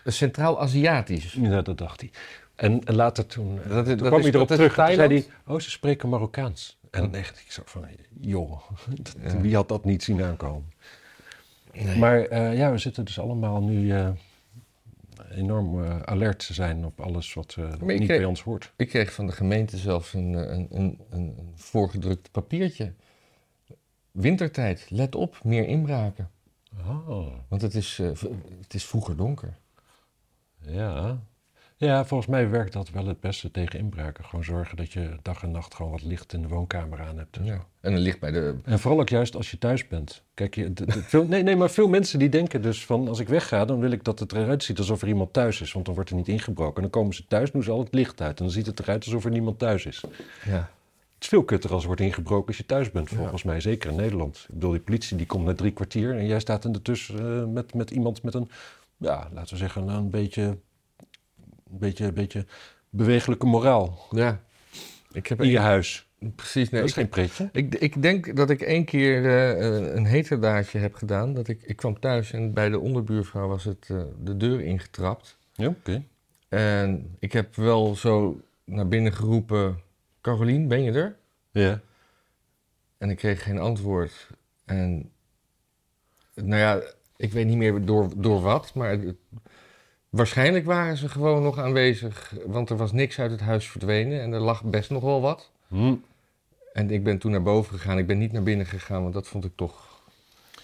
Centraal-Aziatisch. 0.06 1.34
Ja, 1.34 1.62
dat 1.62 1.78
dacht 1.78 2.00
hij. 2.02 2.12
En, 2.56 2.84
en 2.84 2.96
later 2.96 3.26
toen, 3.26 3.60
eh, 3.64 3.70
Dat 3.70 3.86
toen 3.86 3.98
dat 3.98 4.08
kwam 4.08 4.20
is- 4.20 4.26
hij 4.26 4.34
erop 4.34 4.48
terug. 4.48 4.74
Toen 4.76 4.94
zei 4.94 5.08
hij, 5.14 5.26
oh, 5.48 5.60
ze 5.60 5.70
spreken 5.70 6.10
Marokkaans. 6.10 6.78
En 6.92 7.14
echt, 7.16 7.40
ik 7.46 7.52
zo 7.52 7.62
van, 7.66 7.86
joh, 8.20 8.62
dat- 9.02 9.16
Ja. 9.24 9.42
wie 9.42 9.56
had 9.56 9.68
dat 9.68 9.86
niet 9.86 10.04
zien 10.04 10.24
aankomen? 10.24 10.72
Nee. 11.74 11.98
Maar 11.98 12.22
eh, 12.22 12.58
ja, 12.58 12.72
we 12.72 12.78
zitten 12.78 13.06
dus 13.06 13.20
allemaal 13.20 13.62
nu 13.64 13.92
eh, 13.92 14.10
enorm 15.32 15.84
eh, 15.84 16.00
alert 16.02 16.46
te 16.48 16.54
zijn 16.54 16.86
op 16.86 17.02
alles 17.02 17.34
wat 17.34 17.56
eh, 17.60 17.70
niet 17.70 17.80
kreeg- 17.98 18.08
bij 18.08 18.26
ons 18.26 18.42
hoort. 18.44 18.74
Ik 18.76 18.88
kreeg 18.90 19.14
van 19.14 19.26
de 19.26 19.32
gemeente 19.32 19.78
zelfs 19.78 20.14
een, 20.14 20.36
eh, 20.36 20.42
een, 20.58 20.68
een, 20.70 21.00
een, 21.10 21.36
een 21.38 21.52
voorgedrukt 21.56 22.32
papiertje. 22.32 22.94
Wintertijd, 24.12 24.86
let 24.90 25.16
op, 25.16 25.40
meer 25.44 25.68
inbraken. 25.68 26.30
Oh, 26.88 27.34
Want 27.48 27.62
het 27.62 27.76
is, 27.76 27.98
het 28.62 28.74
is 28.74 28.86
vroeger 28.86 29.16
donker. 29.18 29.58
ja. 30.60 31.20
Ja, 31.80 32.06
volgens 32.06 32.30
mij 32.30 32.50
werkt 32.50 32.74
dat 32.74 32.90
wel 32.90 33.06
het 33.08 33.20
beste 33.20 33.52
tegen 33.52 33.80
inbraken. 33.80 34.26
Gewoon 34.26 34.46
zorgen 34.46 34.78
dat 34.78 34.92
je 34.94 35.16
dag 35.22 35.44
en 35.44 35.52
nacht 35.52 35.74
gewoon 35.76 35.92
wat 35.92 36.04
licht 36.04 36.34
in 36.34 36.42
de 36.42 36.48
woonkamer 36.48 37.02
aan 37.02 37.18
hebt. 37.18 37.38
en. 37.38 37.46
Ja. 37.46 37.66
En 37.82 37.92
dan 37.92 38.02
ligt 38.02 38.20
bij 38.20 38.32
de... 38.32 38.56
En 38.64 38.80
vooral 38.80 39.00
ook 39.00 39.10
juist 39.10 39.36
als 39.36 39.52
je 39.52 39.58
thuis 39.58 39.88
bent. 39.88 40.24
Kijk, 40.34 40.56
je, 40.56 40.74
de- 40.74 40.86
de- 40.86 41.04
veel, 41.04 41.26
nee, 41.26 41.44
nee, 41.44 41.56
maar 41.56 41.70
veel 41.70 41.88
mensen 41.88 42.20
die 42.20 42.30
denken 42.30 42.62
dus 42.62 42.86
van... 42.86 43.08
als 43.08 43.20
ik 43.20 43.28
wegga, 43.28 43.66
dan 43.66 43.80
wil 43.80 43.92
ik 43.92 44.04
dat 44.04 44.20
het 44.20 44.32
eruit 44.32 44.64
ziet 44.64 44.78
alsof 44.78 45.02
er 45.02 45.08
iemand 45.08 45.34
thuis 45.34 45.62
is. 45.62 45.72
Want 45.74 45.86
dan 45.86 45.96
wordt 45.96 46.10
er 46.10 46.16
niet 46.16 46.28
ingebroken. 46.28 46.76
En 46.76 46.82
dan 46.82 46.90
komen 46.90 47.14
ze 47.16 47.26
thuis, 47.28 47.52
doen 47.52 47.64
ze 47.64 47.72
al 47.72 47.80
het 47.80 47.94
licht 47.94 48.22
uit. 48.22 48.38
En 48.40 48.44
dan 48.46 48.54
ziet 48.54 48.66
het 48.66 48.80
eruit 48.80 49.06
alsof 49.06 49.26
er 49.26 49.32
niemand 49.32 49.60
thuis 49.60 49.86
is. 49.86 50.04
Ja. 50.46 50.70
Het 51.14 51.24
is 51.24 51.28
veel 51.28 51.44
kutter 51.44 51.72
als 51.72 51.82
er 51.82 51.88
wordt 51.88 52.02
ingebroken 52.02 52.48
als 52.48 52.58
je 52.58 52.66
thuis 52.66 52.92
bent, 52.92 53.10
volgens 53.10 53.44
mij. 53.44 53.60
Zeker 53.60 53.90
in 53.90 53.96
Nederland. 53.96 54.38
Ik 54.48 54.54
bedoel, 54.54 54.72
die 54.72 54.80
politie 54.80 55.18
die 55.18 55.26
komt 55.26 55.46
na 55.46 55.54
drie 55.54 55.72
kwartier... 55.72 56.18
en 56.18 56.26
jij 56.28 56.40
staat 56.40 56.66
in 56.66 56.72
de 56.72 56.82
tussen 56.82 57.42
eh, 57.42 57.46
met, 57.46 57.74
met 57.74 57.92
iemand 57.92 58.24
met 58.24 58.34
een... 58.34 58.50
ja, 58.98 59.30
laten 59.34 59.54
we 59.54 59.58
zeggen, 59.60 59.88
een 59.88 60.10
beetje... 60.10 60.58
een 61.72 61.78
beetje, 61.78 62.06
een 62.06 62.14
beetje 62.14 62.46
bewegelijke 62.90 63.46
moraal 63.46 64.08
ja. 64.12 64.44
Ik 65.12 65.28
heb 65.28 65.42
in 65.42 65.50
je 65.50 65.60
huis. 65.60 66.08
precies... 66.36 66.70
Nee, 66.70 66.82
dat 66.82 66.90
is 66.90 66.96
ik, 66.98 67.02
geen 67.02 67.10
pretje. 67.10 67.50
ik, 67.52 67.76
ik 67.76 68.02
denk 68.02 68.36
dat 68.36 68.50
ik 68.50 68.62
één 68.62 68.86
keer 68.86 69.26
eh, 69.26 69.96
een 69.96 70.06
heterdaadje 70.06 70.80
heb 70.80 70.96
gedaan. 70.96 71.34
Dat 71.34 71.48
ik, 71.48 71.62
ik 71.64 71.76
kwam 71.76 72.00
thuis 72.00 72.32
en 72.32 72.54
bij 72.54 72.70
de 72.70 72.80
onderbuurvrouw 72.80 73.48
was 73.48 73.64
het 73.64 73.88
eh, 73.90 74.02
de 74.24 74.38
deur 74.38 74.62
ingetrapt. 74.62 75.38
Ja, 75.54 75.68
oké. 75.68 76.04
En 76.48 77.16
ik 77.20 77.32
heb 77.32 77.56
wel 77.56 77.96
zo 77.96 78.42
naar 78.64 78.88
binnen 78.88 79.14
geroepen... 79.14 79.80
Carolien, 80.22 80.68
ben 80.68 80.84
je 80.84 80.92
er? 80.92 81.16
Ja. 81.52 81.82
En 82.98 83.10
ik 83.10 83.18
kreeg 83.18 83.44
geen 83.44 83.60
antwoord. 83.60 84.28
En 84.66 85.12
nou 86.36 86.58
ja, 86.60 86.82
ik 87.16 87.32
weet 87.32 87.46
niet 87.46 87.58
meer 87.58 87.86
door, 87.86 88.10
door 88.16 88.42
wat, 88.42 88.74
maar 88.74 88.90
het- 88.92 89.16
waarschijnlijk 90.10 90.66
waren 90.66 90.98
ze 90.98 91.10
gewoon 91.10 91.44
nog 91.44 91.58
aanwezig, 91.58 92.36
want 92.46 92.70
er 92.70 92.78
was 92.78 92.92
niks 92.92 93.20
uit 93.20 93.32
het 93.32 93.40
huis 93.40 93.70
verdwenen 93.70 94.22
en 94.22 94.34
er 94.34 94.40
lag 94.40 94.64
best 94.64 94.90
nog 94.90 95.04
wel 95.04 95.22
wat. 95.22 95.50
Hm. 95.68 95.96
En 96.74 96.92
ik 96.92 97.04
ben 97.04 97.18
toen 97.18 97.32
naar 97.32 97.42
boven 97.42 97.80
gegaan. 97.80 97.98
Ik 97.98 98.08
ben 98.08 98.18
niet 98.18 98.32
naar 98.32 98.44
binnen 98.44 98.66
gegaan, 98.66 99.02
want 99.02 99.14
dat 99.14 99.28
vond 99.28 99.46
ik 99.46 99.52
toch 99.56 100.02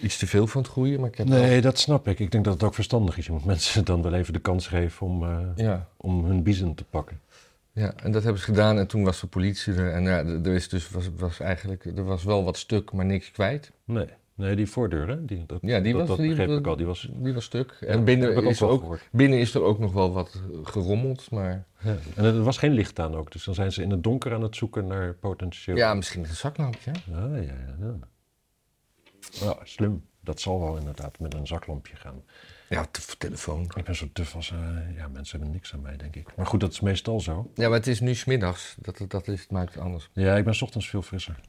iets 0.00 0.18
te 0.18 0.26
veel 0.26 0.46
van 0.46 0.62
het 0.62 0.70
goede. 0.70 0.98
Maar 0.98 1.08
ik 1.08 1.16
heb 1.16 1.26
Nee, 1.26 1.60
dat 1.60 1.78
snap 1.78 2.08
ik. 2.08 2.18
Ik 2.18 2.30
denk 2.30 2.44
dat 2.44 2.52
het 2.54 2.62
ook 2.62 2.74
verstandig 2.74 3.18
is. 3.18 3.26
Je 3.26 3.32
moet 3.32 3.44
mensen 3.54 3.84
dan 3.84 4.02
wel 4.02 4.14
even 4.14 4.32
de 4.32 4.38
kans 4.38 4.66
geven 4.66 5.06
om, 5.06 5.24
eh, 5.24 5.38
ja, 5.56 5.88
om 5.96 6.24
hun 6.24 6.42
biezen 6.42 6.74
te 6.74 6.84
pakken. 6.84 7.20
ja, 7.72 7.92
en 7.96 8.12
dat 8.12 8.22
hebben 8.22 8.40
ze 8.40 8.46
gedaan 8.46 8.78
en 8.78 8.86
toen 8.86 9.04
was 9.04 9.20
de 9.20 9.26
politie 9.26 9.74
er. 9.74 9.92
En 9.92 10.02
ja, 10.02 10.24
er 10.24 10.54
is 10.54 10.68
dus 10.68 10.90
was, 10.90 11.10
was 11.16 11.40
eigenlijk, 11.40 11.84
er 11.84 12.04
was 12.04 12.24
wel 12.24 12.44
wat 12.44 12.56
stuk, 12.56 12.92
maar 12.92 13.04
niks 13.04 13.30
kwijt. 13.30 13.72
Nee, 13.84 14.08
nee 14.36 14.56
die 14.56 14.66
voordeur, 14.66 15.08
hè? 15.08 15.24
Die, 15.24 15.46
dat, 15.46 15.58
Ja, 15.62 15.80
die 15.80 15.92
dat, 15.92 16.00
was- 16.00 16.08
dat 16.08 16.18
die- 16.26 16.28
begreep 16.36 16.58
ik 16.58 16.66
al. 16.66 16.76
Die 16.76 16.86
was... 16.86 17.08
Die 17.12 17.32
was 17.34 17.44
stuk. 17.44 17.76
Ja, 17.80 17.86
En 17.86 18.04
binnen 18.04 18.44
is, 18.44 18.60
er 18.60 18.68
ook, 18.68 18.80
gehoord. 18.80 19.08
binnen 19.12 19.38
is 19.38 19.54
er 19.54 19.62
ook 19.62 19.78
nog 19.78 19.92
wel 19.92 20.12
wat 20.12 20.42
gerommeld, 20.62 21.30
maar... 21.30 21.64
Ja. 21.82 21.96
En 22.14 22.24
er 22.24 22.42
was 22.42 22.58
geen 22.58 22.72
licht 22.72 22.98
aan 22.98 23.14
ook. 23.14 23.32
Dus 23.32 23.44
dan 23.44 23.54
zijn 23.54 23.72
ze 23.72 23.82
in 23.82 23.90
het 23.90 24.02
donker 24.02 24.34
aan 24.34 24.42
het 24.42 24.56
zoeken 24.56 24.86
naar 24.86 25.14
potentieel... 25.14 25.76
Ja, 25.76 25.94
misschien 25.94 26.24
een 26.24 26.34
zaklampje. 26.34 26.90
Ah, 26.90 27.36
ja, 27.36 27.36
ja, 27.80 27.98
ja. 29.40 29.56
Slim. 29.62 30.04
Dat 30.20 30.40
zal 30.40 30.60
wel 30.60 30.76
inderdaad 30.76 31.18
met 31.18 31.34
een 31.34 31.46
zaklampje 31.46 31.96
gaan. 31.96 32.22
Ja, 32.68 32.84
te- 32.90 33.16
telefoon. 33.18 33.62
Ik 33.76 33.84
ben 33.84 33.94
zo 33.96 34.06
duf 34.12 34.34
als... 34.34 34.50
eh, 34.50 34.96
ja, 34.96 35.08
mensen 35.08 35.36
hebben 35.38 35.54
niks 35.56 35.74
aan 35.74 35.80
mij, 35.80 35.96
denk 35.96 36.16
ik. 36.16 36.36
Maar 36.36 36.46
goed, 36.46 36.60
dat 36.60 36.72
is 36.72 36.80
meestal 36.80 37.20
zo. 37.20 37.50
Ja, 37.54 37.68
maar 37.68 37.78
het 37.78 37.86
is 37.86 38.00
nu 38.00 38.14
smiddags. 38.14 38.76
Dat, 38.78 39.00
dat 39.08 39.28
is, 39.28 39.40
het 39.40 39.50
maakt 39.50 39.74
het 39.74 39.82
anders. 39.82 40.10
Ja, 40.12 40.36
ik 40.36 40.44
ben 40.44 40.54
's 40.54 40.62
ochtends 40.62 40.88
veel 40.88 41.02
frisser. 41.02 41.40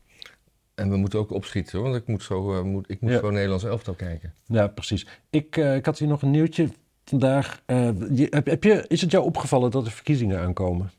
En 0.78 0.90
we 0.90 0.98
moeten 0.98 1.20
ook 1.20 1.32
opschieten, 1.32 1.82
want 1.82 1.96
ik 1.96 2.08
moet 2.08 2.24
zo, 2.24 2.54
eh, 2.58 2.64
moet, 2.64 2.90
ik 2.90 3.02
moet 3.02 3.12
Ja. 3.12 3.20
zo 3.20 3.30
Nederlands 3.30 3.64
elftal 3.64 3.94
kijken. 3.94 4.34
Ja, 4.46 4.68
precies. 4.68 5.08
Ik, 5.30 5.58
eh, 5.58 5.76
ik 5.76 5.86
had 5.86 5.98
hier 6.00 6.08
nog 6.08 6.22
een 6.22 6.32
nieuwtje 6.32 6.70
vandaag. 7.06 7.62
Eh, 7.66 7.90
je- 8.14 8.28
heb, 8.30 8.46
heb 8.46 8.64
je, 8.64 8.86
is 8.88 9.02
het 9.02 9.12
jou 9.12 9.26
opgevallen 9.26 9.72
dat 9.72 9.86
er 9.86 9.92
verkiezingen 9.92 10.40
aankomen? 10.40 10.92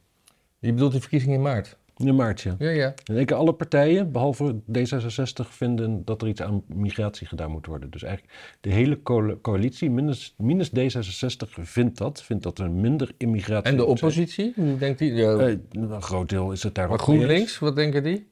Je 0.59 0.73
bedoelt 0.73 0.91
die 0.93 1.01
verkiezingen 1.01 1.35
in 1.37 1.43
maart? 1.43 1.77
In 1.97 2.15
maart, 2.15 2.41
ja. 2.41 2.55
Ja, 2.59 2.69
ja. 2.71 2.95
En 3.05 3.17
ik, 3.17 3.31
alle 3.33 3.53
partijen, 3.53 4.13
behalve 4.13 4.55
D66, 4.73 5.49
vinden 5.49 6.05
dat 6.05 6.23
er 6.23 6.29
iets 6.29 6.43
aan 6.43 6.63
migratie 6.67 7.27
gedaan 7.27 7.51
moet 7.51 7.67
worden. 7.67 7.91
Dus 7.91 8.03
eigenlijk 8.03 8.35
de 8.61 8.71
hele 8.71 9.03
co- 9.03 9.39
coalitie, 9.43 9.91
minus, 9.91 10.35
minus 10.39 10.71
D66, 10.71 11.49
vindt 11.63 11.99
dat. 11.99 12.23
Vindt 12.23 12.43
dat 12.43 12.59
er 12.59 12.71
minder 12.71 13.11
immigratie 13.17 13.71
En 13.71 13.77
de 13.77 13.85
oppositie? 13.85 14.53
Hoe 14.57 14.79
denkt 14.79 14.99
die? 14.99 15.13
Ja. 15.15 15.57
Een 15.73 16.03
groot 16.03 16.29
deel 16.29 16.53
is 16.53 16.63
het 16.63 16.75
daar 16.75 16.85
maar 16.89 16.97
ook. 16.99 17.03
GroenLinks, 17.03 17.59
wat 17.59 17.77
denken 17.77 18.03
die? 18.03 18.27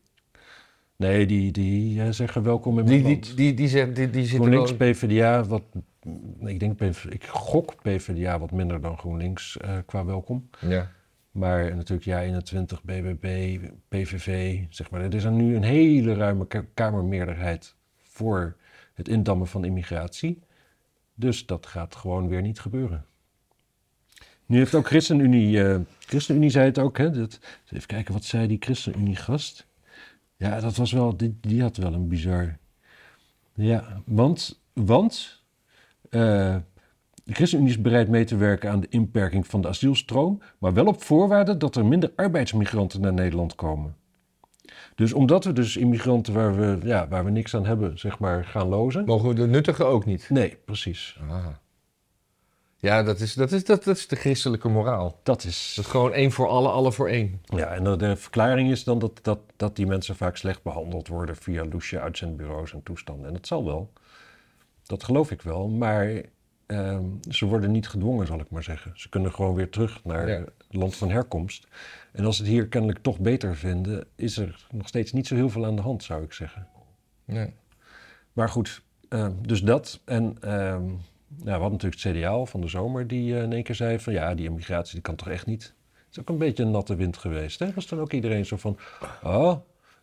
Nee, 0.96 1.26
die, 1.26 1.52
die 1.52 2.02
eh, 2.02 2.10
zeggen 2.10 2.42
welkom 2.42 2.78
in 2.78 2.84
Die, 2.84 2.94
mijn 3.02 3.04
die, 3.14 3.22
land. 3.24 3.36
die, 3.36 3.54
die, 3.54 3.68
zegt- 3.68 3.96
die, 3.96 4.10
die 4.10 4.22
zitten 4.24 4.38
GroenLinks, 4.38 4.76
wel... 4.76 4.90
PvdA, 4.92 5.44
wat... 5.44 5.62
Ik 6.44 6.60
denk, 6.60 6.80
ik 7.08 7.24
gok 7.26 7.74
PvdA 7.82 8.38
wat 8.38 8.50
minder 8.50 8.80
dan 8.80 8.98
GroenLinks 8.98 9.56
eh, 9.56 9.76
qua 9.86 10.04
welkom. 10.04 10.48
Ja. 10.60 10.90
Maar 11.30 11.76
natuurlijk 11.76 12.06
ja 12.06 12.22
21, 12.22 12.82
BBB, 12.82 13.58
PVV, 13.88 14.58
zeg 14.68 14.90
maar. 14.90 15.00
Er 15.00 15.14
is 15.14 15.24
nu 15.24 15.56
een 15.56 15.62
hele 15.62 16.14
ruime 16.14 16.46
ka- 16.46 16.64
kamermeerderheid 16.74 17.74
voor 18.02 18.56
het 18.94 19.08
indammen 19.08 19.46
van 19.46 19.64
immigratie. 19.64 20.42
Dus 21.14 21.46
dat 21.46 21.66
gaat 21.66 21.96
gewoon 21.96 22.28
weer 22.28 22.42
niet 22.42 22.60
gebeuren. 22.60 23.04
Nu 24.46 24.56
heeft 24.58 24.74
ook 24.74 24.86
ChristenUnie, 24.86 25.62
eh 25.64 25.80
ChristenUnie 25.98 26.50
zei 26.50 26.64
het 26.66 26.78
ook, 26.78 26.98
hè. 26.98 27.10
Dat, 27.10 27.40
even 27.72 27.86
kijken, 27.86 28.12
wat 28.12 28.24
zei 28.24 28.46
die 28.46 28.56
ChristenUnie-gast? 28.60 29.66
Ja, 30.36 30.60
dat 30.60 30.76
was 30.76 30.92
wel, 30.92 31.16
die, 31.16 31.38
die 31.40 31.62
had 31.62 31.76
wel 31.76 31.94
een 31.94 32.08
bizar... 32.08 32.56
Ja, 33.54 34.02
want, 34.04 34.62
want 34.72 35.42
eh, 36.10 36.56
de 37.24 37.34
ChristenUnie 37.34 37.70
is 37.70 37.80
bereid 37.80 38.08
mee 38.08 38.24
te 38.24 38.36
werken 38.36 38.70
aan 38.70 38.80
de 38.80 38.88
inperking 38.90 39.46
van 39.46 39.60
de 39.60 39.68
asielstroom, 39.68 40.40
maar 40.58 40.74
wel 40.74 40.86
op 40.86 41.02
voorwaarde 41.02 41.56
dat 41.56 41.76
er 41.76 41.86
minder 41.86 42.12
arbeidsmigranten 42.16 43.00
naar 43.00 43.12
Nederland 43.12 43.54
komen. 43.54 43.96
Dus 44.94 45.12
omdat 45.12 45.44
we 45.44 45.52
dus 45.52 45.76
immigranten 45.76 46.34
waar 46.34 46.56
we, 46.56 46.78
ja, 46.86 47.08
waar 47.08 47.24
we 47.24 47.30
niks 47.30 47.54
aan 47.54 47.66
hebben, 47.66 47.98
zeg 47.98 48.18
maar, 48.18 48.44
gaan 48.44 48.68
lozen. 48.68 49.04
Mogen 49.04 49.28
we 49.28 49.34
de 49.34 49.46
nuttige 49.46 49.84
ook 49.84 50.04
niet? 50.04 50.30
Nee, 50.30 50.56
precies. 50.64 51.18
Ah. 51.28 51.46
Ja, 52.78 53.02
dat 53.02 53.20
is, 53.20 53.34
dat, 53.34 53.52
is, 53.52 53.64
dat, 53.64 53.84
dat 53.84 53.96
is 53.96 54.08
de 54.08 54.16
christelijke 54.16 54.68
moraal. 54.68 55.20
Dat 55.22 55.44
is. 55.44 55.72
Dat 55.76 55.84
is 55.84 55.90
gewoon 55.90 56.12
één 56.12 56.32
voor 56.32 56.48
alle, 56.48 56.68
alle 56.68 56.92
voor 56.92 57.08
één. 57.08 57.40
Ja, 57.44 57.66
en 57.74 57.84
de, 57.84 57.96
de 57.96 58.16
verklaring 58.16 58.70
is 58.70 58.84
dan 58.84 58.98
dat, 58.98 59.18
dat, 59.22 59.38
dat 59.56 59.76
die 59.76 59.86
mensen 59.86 60.16
vaak 60.16 60.36
slecht 60.36 60.62
behandeld 60.62 61.08
worden 61.08 61.36
via 61.36 61.64
loesje 61.64 62.00
uitzendbureaus 62.00 62.72
en 62.72 62.82
toestanden. 62.82 63.26
En 63.26 63.32
dat 63.32 63.46
zal 63.46 63.64
wel. 63.64 63.92
Dat 64.82 65.04
geloof 65.04 65.30
ik 65.30 65.42
wel. 65.42 65.68
Maar 65.68 66.22
ehm, 66.66 67.04
ze 67.30 67.46
worden 67.46 67.70
niet 67.70 67.88
gedwongen, 67.88 68.26
zal 68.26 68.40
ik 68.40 68.50
maar 68.50 68.62
zeggen. 68.62 68.92
Ze 68.94 69.08
kunnen 69.08 69.32
gewoon 69.32 69.54
weer 69.54 69.70
terug 69.70 70.04
naar 70.04 70.28
Ja. 70.28 70.38
het 70.38 70.50
land 70.70 70.96
van 70.96 71.10
herkomst. 71.10 71.66
En 72.12 72.24
als 72.24 72.36
ze 72.36 72.42
het 72.42 72.50
hier 72.50 72.68
kennelijk 72.68 73.02
toch 73.02 73.18
beter 73.18 73.56
vinden, 73.56 74.06
is 74.16 74.36
er 74.36 74.66
nog 74.70 74.88
steeds 74.88 75.12
niet 75.12 75.26
zo 75.26 75.34
heel 75.34 75.50
veel 75.50 75.66
aan 75.66 75.76
de 75.76 75.82
hand, 75.82 76.02
zou 76.04 76.22
ik 76.22 76.32
zeggen. 76.32 76.68
Ja. 77.24 77.48
Maar 78.32 78.48
goed, 78.48 78.82
ehm, 79.08 79.32
dus 79.40 79.62
dat. 79.62 80.00
En 80.04 80.36
ehm, 80.40 80.84
we 81.44 81.50
hadden 81.50 81.70
natuurlijk 81.72 82.02
het 82.02 82.12
CDA 82.16 82.44
van 82.44 82.60
de 82.60 82.68
zomer 82.68 83.06
die 83.06 83.36
eh, 83.36 83.42
in 83.42 83.52
één 83.52 83.62
keer 83.62 83.74
zei 83.74 83.98
van 83.98 84.12
ja, 84.12 84.34
die 84.34 84.46
immigratie 84.46 84.92
die 84.92 85.02
kan 85.02 85.14
toch 85.14 85.28
echt 85.28 85.46
niet. 85.46 85.62
Het 85.92 86.10
is 86.10 86.20
ook 86.20 86.28
een 86.28 86.38
beetje 86.38 86.62
een 86.62 86.70
natte 86.70 86.94
wind 86.94 87.16
geweest. 87.16 87.58
Hè? 87.58 87.72
Was 87.74 87.86
dan 87.86 88.00
ook 88.00 88.12
iedereen 88.12 88.46
zo 88.46 88.56
van, 88.56 88.78
oh, 89.22 89.56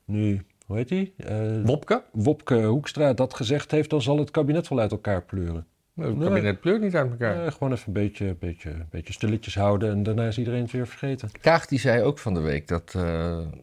nu 0.05 0.45
hoe 0.65 0.77
heet 0.77 0.87
die? 0.87 1.13
Eh, 1.17 1.61
Wopke? 1.63 2.03
Wopke 2.11 2.63
Hoekstra 2.63 3.13
dat 3.13 3.33
gezegd 3.33 3.71
heeft, 3.71 3.89
dan 3.89 4.01
zal 4.01 4.17
het 4.17 4.31
kabinet 4.31 4.67
wel 4.67 4.79
uit 4.79 4.91
elkaar 4.91 5.23
pleuren. 5.23 5.65
Het 5.95 6.17
Nee. 6.17 6.27
kabinet 6.27 6.59
pleurt 6.59 6.81
niet 6.81 6.95
uit 6.95 7.11
elkaar. 7.11 7.45
Eh, 7.45 7.51
gewoon 7.51 7.71
even 7.71 7.87
een 7.87 7.93
beetje, 7.93 8.35
beetje, 8.39 8.85
beetje 8.89 9.13
stilletjes 9.13 9.55
houden 9.55 9.91
en 9.91 10.03
daarna 10.03 10.27
is 10.27 10.37
iedereen 10.37 10.61
het 10.61 10.71
weer 10.71 10.87
vergeten. 10.87 11.29
Kaag 11.41 11.65
die 11.65 11.79
zei 11.79 12.01
ook 12.01 12.19
van 12.19 12.33
de 12.33 12.39
week 12.39 12.67
dat, 12.67 12.97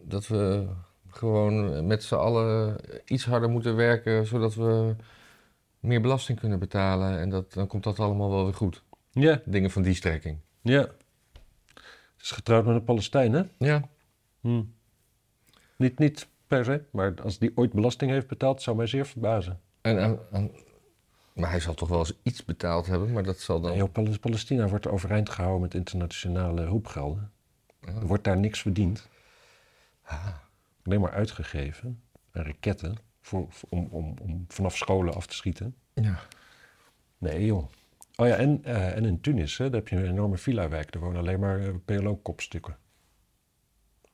dat 0.04 0.26
we 0.26 0.66
gewoon 1.08 1.86
met 1.86 2.02
z'n 2.02 2.14
allen 2.14 2.76
iets 3.04 3.24
harder 3.24 3.50
moeten 3.50 3.76
werken, 3.76 4.26
zodat 4.26 4.54
we 4.54 4.94
meer 5.80 6.00
belasting 6.00 6.40
kunnen 6.40 6.58
betalen. 6.58 7.18
En 7.18 7.28
dat, 7.30 7.52
dan 7.52 7.66
komt 7.66 7.84
dat 7.84 7.98
allemaal 7.98 8.30
wel 8.30 8.44
weer 8.44 8.54
goed. 8.54 8.82
Ja, 9.10 9.40
Dingen 9.44 9.70
van 9.70 9.82
die 9.82 9.94
strekking. 9.94 10.38
ja. 10.62 10.88
Het 12.16 12.28
is 12.28 12.30
getrouwd 12.36 12.64
met 12.64 12.74
een 12.74 12.84
Palestijn, 12.84 13.32
hè? 13.32 13.42
Ja, 13.58 13.88
Hm. 14.40 14.62
Niet, 15.76 15.98
niet 15.98 16.28
per 16.46 16.64
se, 16.64 16.82
maar 16.92 17.14
als 17.22 17.38
die 17.38 17.52
ooit 17.54 17.72
belasting 17.72 18.10
heeft 18.10 18.26
betaald, 18.26 18.62
zou 18.62 18.76
mij 18.76 18.86
zeer 18.86 19.06
verbazen. 19.06 19.60
en, 19.80 19.98
en- 19.98 20.18
en- 20.32 20.50
maar 21.32 21.50
hij 21.50 21.60
zal 21.60 21.74
toch 21.74 21.88
wel 21.88 21.98
eens 21.98 22.12
iets 22.22 22.44
betaald 22.44 22.86
hebben, 22.86 23.12
maar 23.12 23.22
dat 23.22 23.38
zal 23.38 23.60
dan... 23.60 23.90
Pal- 23.92 24.18
Palestina 24.20 24.68
wordt 24.68 24.86
overeind 24.88 25.30
gehouden 25.30 25.60
met 25.60 25.74
internationale 25.74 26.60
hulpgelden. 26.60 27.30
Ja. 27.80 27.88
Er 27.88 28.06
wordt 28.06 28.24
daar 28.24 28.36
niks 28.38 28.60
verdiend. 28.60 29.08
Ah. 30.02 30.26
Alleen 30.84 31.00
maar 31.00 31.12
uitgegeven. 31.12 32.02
En 32.32 32.44
raketten 32.44 32.96
voor, 33.20 33.48
om, 33.68 33.88
om, 33.90 34.14
om 34.22 34.44
vanaf 34.48 34.76
scholen 34.76 35.14
af 35.14 35.26
te 35.26 35.34
schieten. 35.34 35.74
Ja. 35.94 36.20
Nee, 37.18 37.44
joh. 37.44 37.68
Oh 38.16 38.26
ja, 38.26 38.36
en, 38.36 38.64
en 38.64 39.04
in 39.04 39.20
Tunis, 39.20 39.58
hè, 39.58 39.64
daar 39.70 39.80
heb 39.80 39.88
je 39.88 39.96
een 39.96 40.08
enorme 40.08 40.38
villa-wijk. 40.38 40.92
Daar 40.92 41.02
wonen 41.02 41.20
alleen 41.20 41.40
maar 41.40 41.60
eh, 41.60 41.74
PLO-kopstukken. 41.84 42.76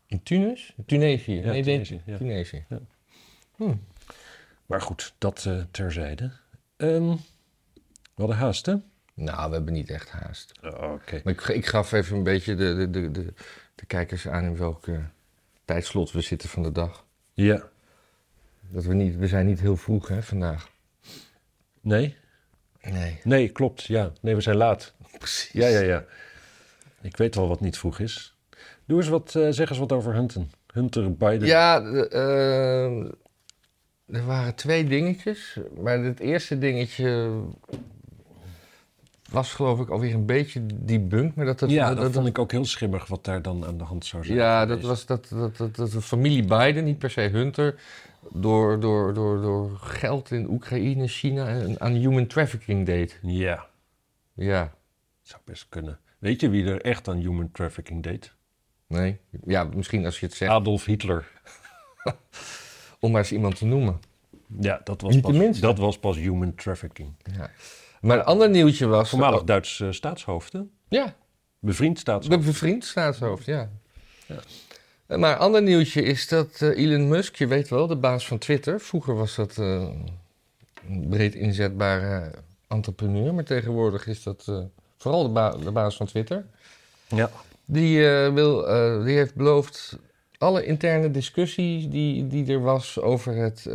In 0.07 0.23
Tunis? 0.23 0.75
Tunesië? 0.87 1.35
Ja, 1.35 1.51
nee, 1.51 1.63
Tunesië, 1.63 2.03
ja. 2.07 2.17
Tunesië. 2.17 2.65
Ja. 2.69 2.81
Hm. 3.57 3.75
Maar 4.67 4.83
goed, 4.83 5.15
dat 5.19 5.45
eh, 5.47 5.63
terzijde. 5.71 6.33
Ehm 6.77 7.17
we 8.17 8.23
hadden 8.23 8.37
haast, 8.37 8.67
hè? 8.67 8.75
Nou, 9.15 9.49
we 9.49 9.55
hebben 9.55 9.73
niet 9.73 9.91
echt 9.91 10.11
haast. 10.11 10.53
Oh, 10.63 10.93
Oké. 10.93 11.21
Maar 11.25 11.33
ik, 11.33 11.43
ik 11.43 11.67
gaf 11.67 11.93
even 11.93 12.17
een 12.17 12.23
beetje 12.23 12.55
de, 12.55 12.75
de, 12.75 12.91
de, 12.91 13.11
de, 13.11 13.33
de 13.75 13.87
kijkers 13.87 14.29
aan 14.29 14.45
in 14.45 14.57
welk 14.57 14.89
eh, 14.89 14.99
tijdslot 15.65 16.13
we 16.13 16.21
zitten 16.21 16.49
van 16.49 16.63
de 16.63 16.73
dag. 16.73 17.07
Ja. 17.33 17.69
Dat 18.69 18.85
we, 18.85 18.95
niet, 18.95 19.17
we 19.17 19.27
zijn 19.27 19.47
niet 19.47 19.61
heel 19.61 19.77
vroeg 19.77 20.09
hè, 20.09 20.23
vandaag. 20.23 20.71
Nee? 21.81 22.17
Nee. 22.81 23.21
Nee, 23.25 23.49
klopt. 23.49 23.85
Ja. 23.85 24.13
Nee, 24.21 24.35
we 24.35 24.41
zijn 24.41 24.57
laat. 24.57 24.95
Precies. 25.19 25.53
Ja, 25.53 25.67
ja, 25.67 25.81
ja. 25.81 26.05
Ik 27.01 27.17
weet 27.17 27.35
wel 27.35 27.49
wat 27.49 27.61
niet 27.61 27.79
vroeg 27.79 27.99
is. 27.99 28.37
Doe 28.85 28.99
eens 28.99 29.09
wat, 29.09 29.35
eh, 29.35 29.47
zeg 29.51 29.69
eens 29.69 29.79
wat 29.79 29.93
over 29.93 30.15
Hunten. 30.15 30.51
Hunter 30.73 31.17
Biden. 31.17 31.47
Ja, 31.47 31.83
eh, 31.83 33.01
er 34.07 34.27
waren 34.27 34.55
twee 34.55 34.85
dingetjes. 34.85 35.59
Maar 35.81 35.99
het 35.99 36.21
eerste 36.21 36.59
dingetje 36.59 37.31
was 39.31 39.53
geloof 39.53 39.81
ik 39.81 39.89
alweer 39.89 40.15
een 40.15 40.27
beetje 40.27 40.67
debunked. 40.75 41.35
Maar 41.35 41.45
dat, 41.45 41.59
dat, 41.59 41.71
Ja, 41.71 41.95
dat, 41.95 42.13
vond 42.13 42.27
ik 42.27 42.39
ook 42.39 42.53
heel 42.53 42.65
schimmig 42.65 43.07
wat 43.07 43.25
daar 43.25 43.43
dan 43.43 43.67
aan 43.67 43.79
de 43.79 43.85
hand 43.85 44.05
zou 44.05 44.25
zijn. 44.25 44.39
Ja, 44.39 44.67
dat 44.67 44.81
was 44.81 45.07
dat, 45.07 45.29
dat, 45.29 45.57
dat, 45.57 45.77
dat 45.77 45.91
de 45.91 46.03
familie 46.03 46.45
Biden, 46.45 46.85
niet 46.85 46.99
per 46.99 47.11
se 47.11 47.21
Hunter, 47.21 47.75
door, 48.33 48.81
door, 48.81 49.15
door, 49.15 49.41
door 49.41 49.77
geld 49.79 50.31
in 50.31 50.51
Oekraïne, 50.51 51.09
China 51.09 51.49
en 51.49 51.81
aan 51.81 51.93
human 51.93 52.27
trafficking 52.27 52.87
deed. 52.87 53.19
Ja, 53.23 53.67
Ja, 54.35 54.73
zou 55.23 55.41
best 55.45 55.67
kunnen. 55.69 55.99
Weet 56.19 56.41
je 56.41 56.49
wie 56.49 56.65
er 56.67 56.81
echt 56.81 57.09
aan 57.09 57.17
human 57.17 57.51
trafficking 57.53 58.03
deed? 58.03 58.35
nee. 58.87 59.19
Ja, 59.47 59.65
misschien 59.65 60.05
als 60.05 60.21
je 60.21 60.27
het 60.27 60.35
zegt, 60.35 60.51
Adolf 60.53 60.85
Hitler. 60.85 61.27
om 63.01 63.11
maar 63.11 63.21
eens 63.21 63.33
iemand 63.33 63.57
te 63.57 63.65
noemen. 63.65 64.01
Ja, 64.61 64.81
dat 64.85 65.01
was, 65.01 65.15
Niet 65.15 65.23
pas, 65.23 65.61
dat 65.61 65.79
was 65.79 65.99
pas 65.99 66.17
human 66.17 66.55
trafficking. 66.55 67.13
Ja. 67.37 67.51
Maar 68.01 68.19
een 68.19 68.25
ander 68.25 68.51
nieuwtje 68.51 68.87
was... 68.87 69.09
Voormalig 69.09 69.45
Duits 69.45 69.81
eh, 69.81 69.91
staatshoofd, 69.91 70.53
hè? 70.53 70.61
Ja, 70.89 71.15
Bevriend 71.59 71.99
staatshoofd. 71.99 72.39
Be- 72.39 72.45
bevriend 72.47 72.85
staatshoofd, 72.85 73.45
ja. 73.45 73.71
Ja. 74.27 74.37
Eh, 75.07 75.19
Maar 75.19 75.37
ander 75.37 75.63
nieuwtje 75.63 76.03
is 76.03 76.29
dat 76.29 76.63
eh, 76.63 76.85
Elon 76.85 77.09
Musk, 77.09 77.37
je 77.37 77.47
weet 77.47 77.69
wel, 77.69 77.87
de 77.87 77.97
baas 77.97 78.27
van 78.27 78.39
Twitter. 78.39 78.81
Vroeger 78.81 79.15
was 79.15 79.35
dat 79.35 79.59
eh, 79.59 79.89
een 80.89 81.09
breed 81.09 81.35
inzetbare 81.35 82.31
entrepreneur, 82.69 83.35
maar 83.35 83.45
tegenwoordig 83.45 84.07
is 84.07 84.23
dat 84.23 84.53
vooral 84.97 85.23
de, 85.23 85.29
ba- 85.29 85.57
de 85.57 85.71
baas 85.71 85.97
van 85.97 86.07
Twitter. 86.07 86.47
Ja. 87.09 87.31
Die, 87.65 87.99
wil, 88.31 88.61
die 89.05 89.17
heeft 89.17 89.35
beloofd 89.35 89.99
alle 90.39 90.65
interne 90.65 91.11
discussie 91.11 91.89
die, 91.89 92.27
die 92.27 92.47
er 92.53 92.61
was 92.61 93.01
over 93.01 93.35
het, 93.35 93.67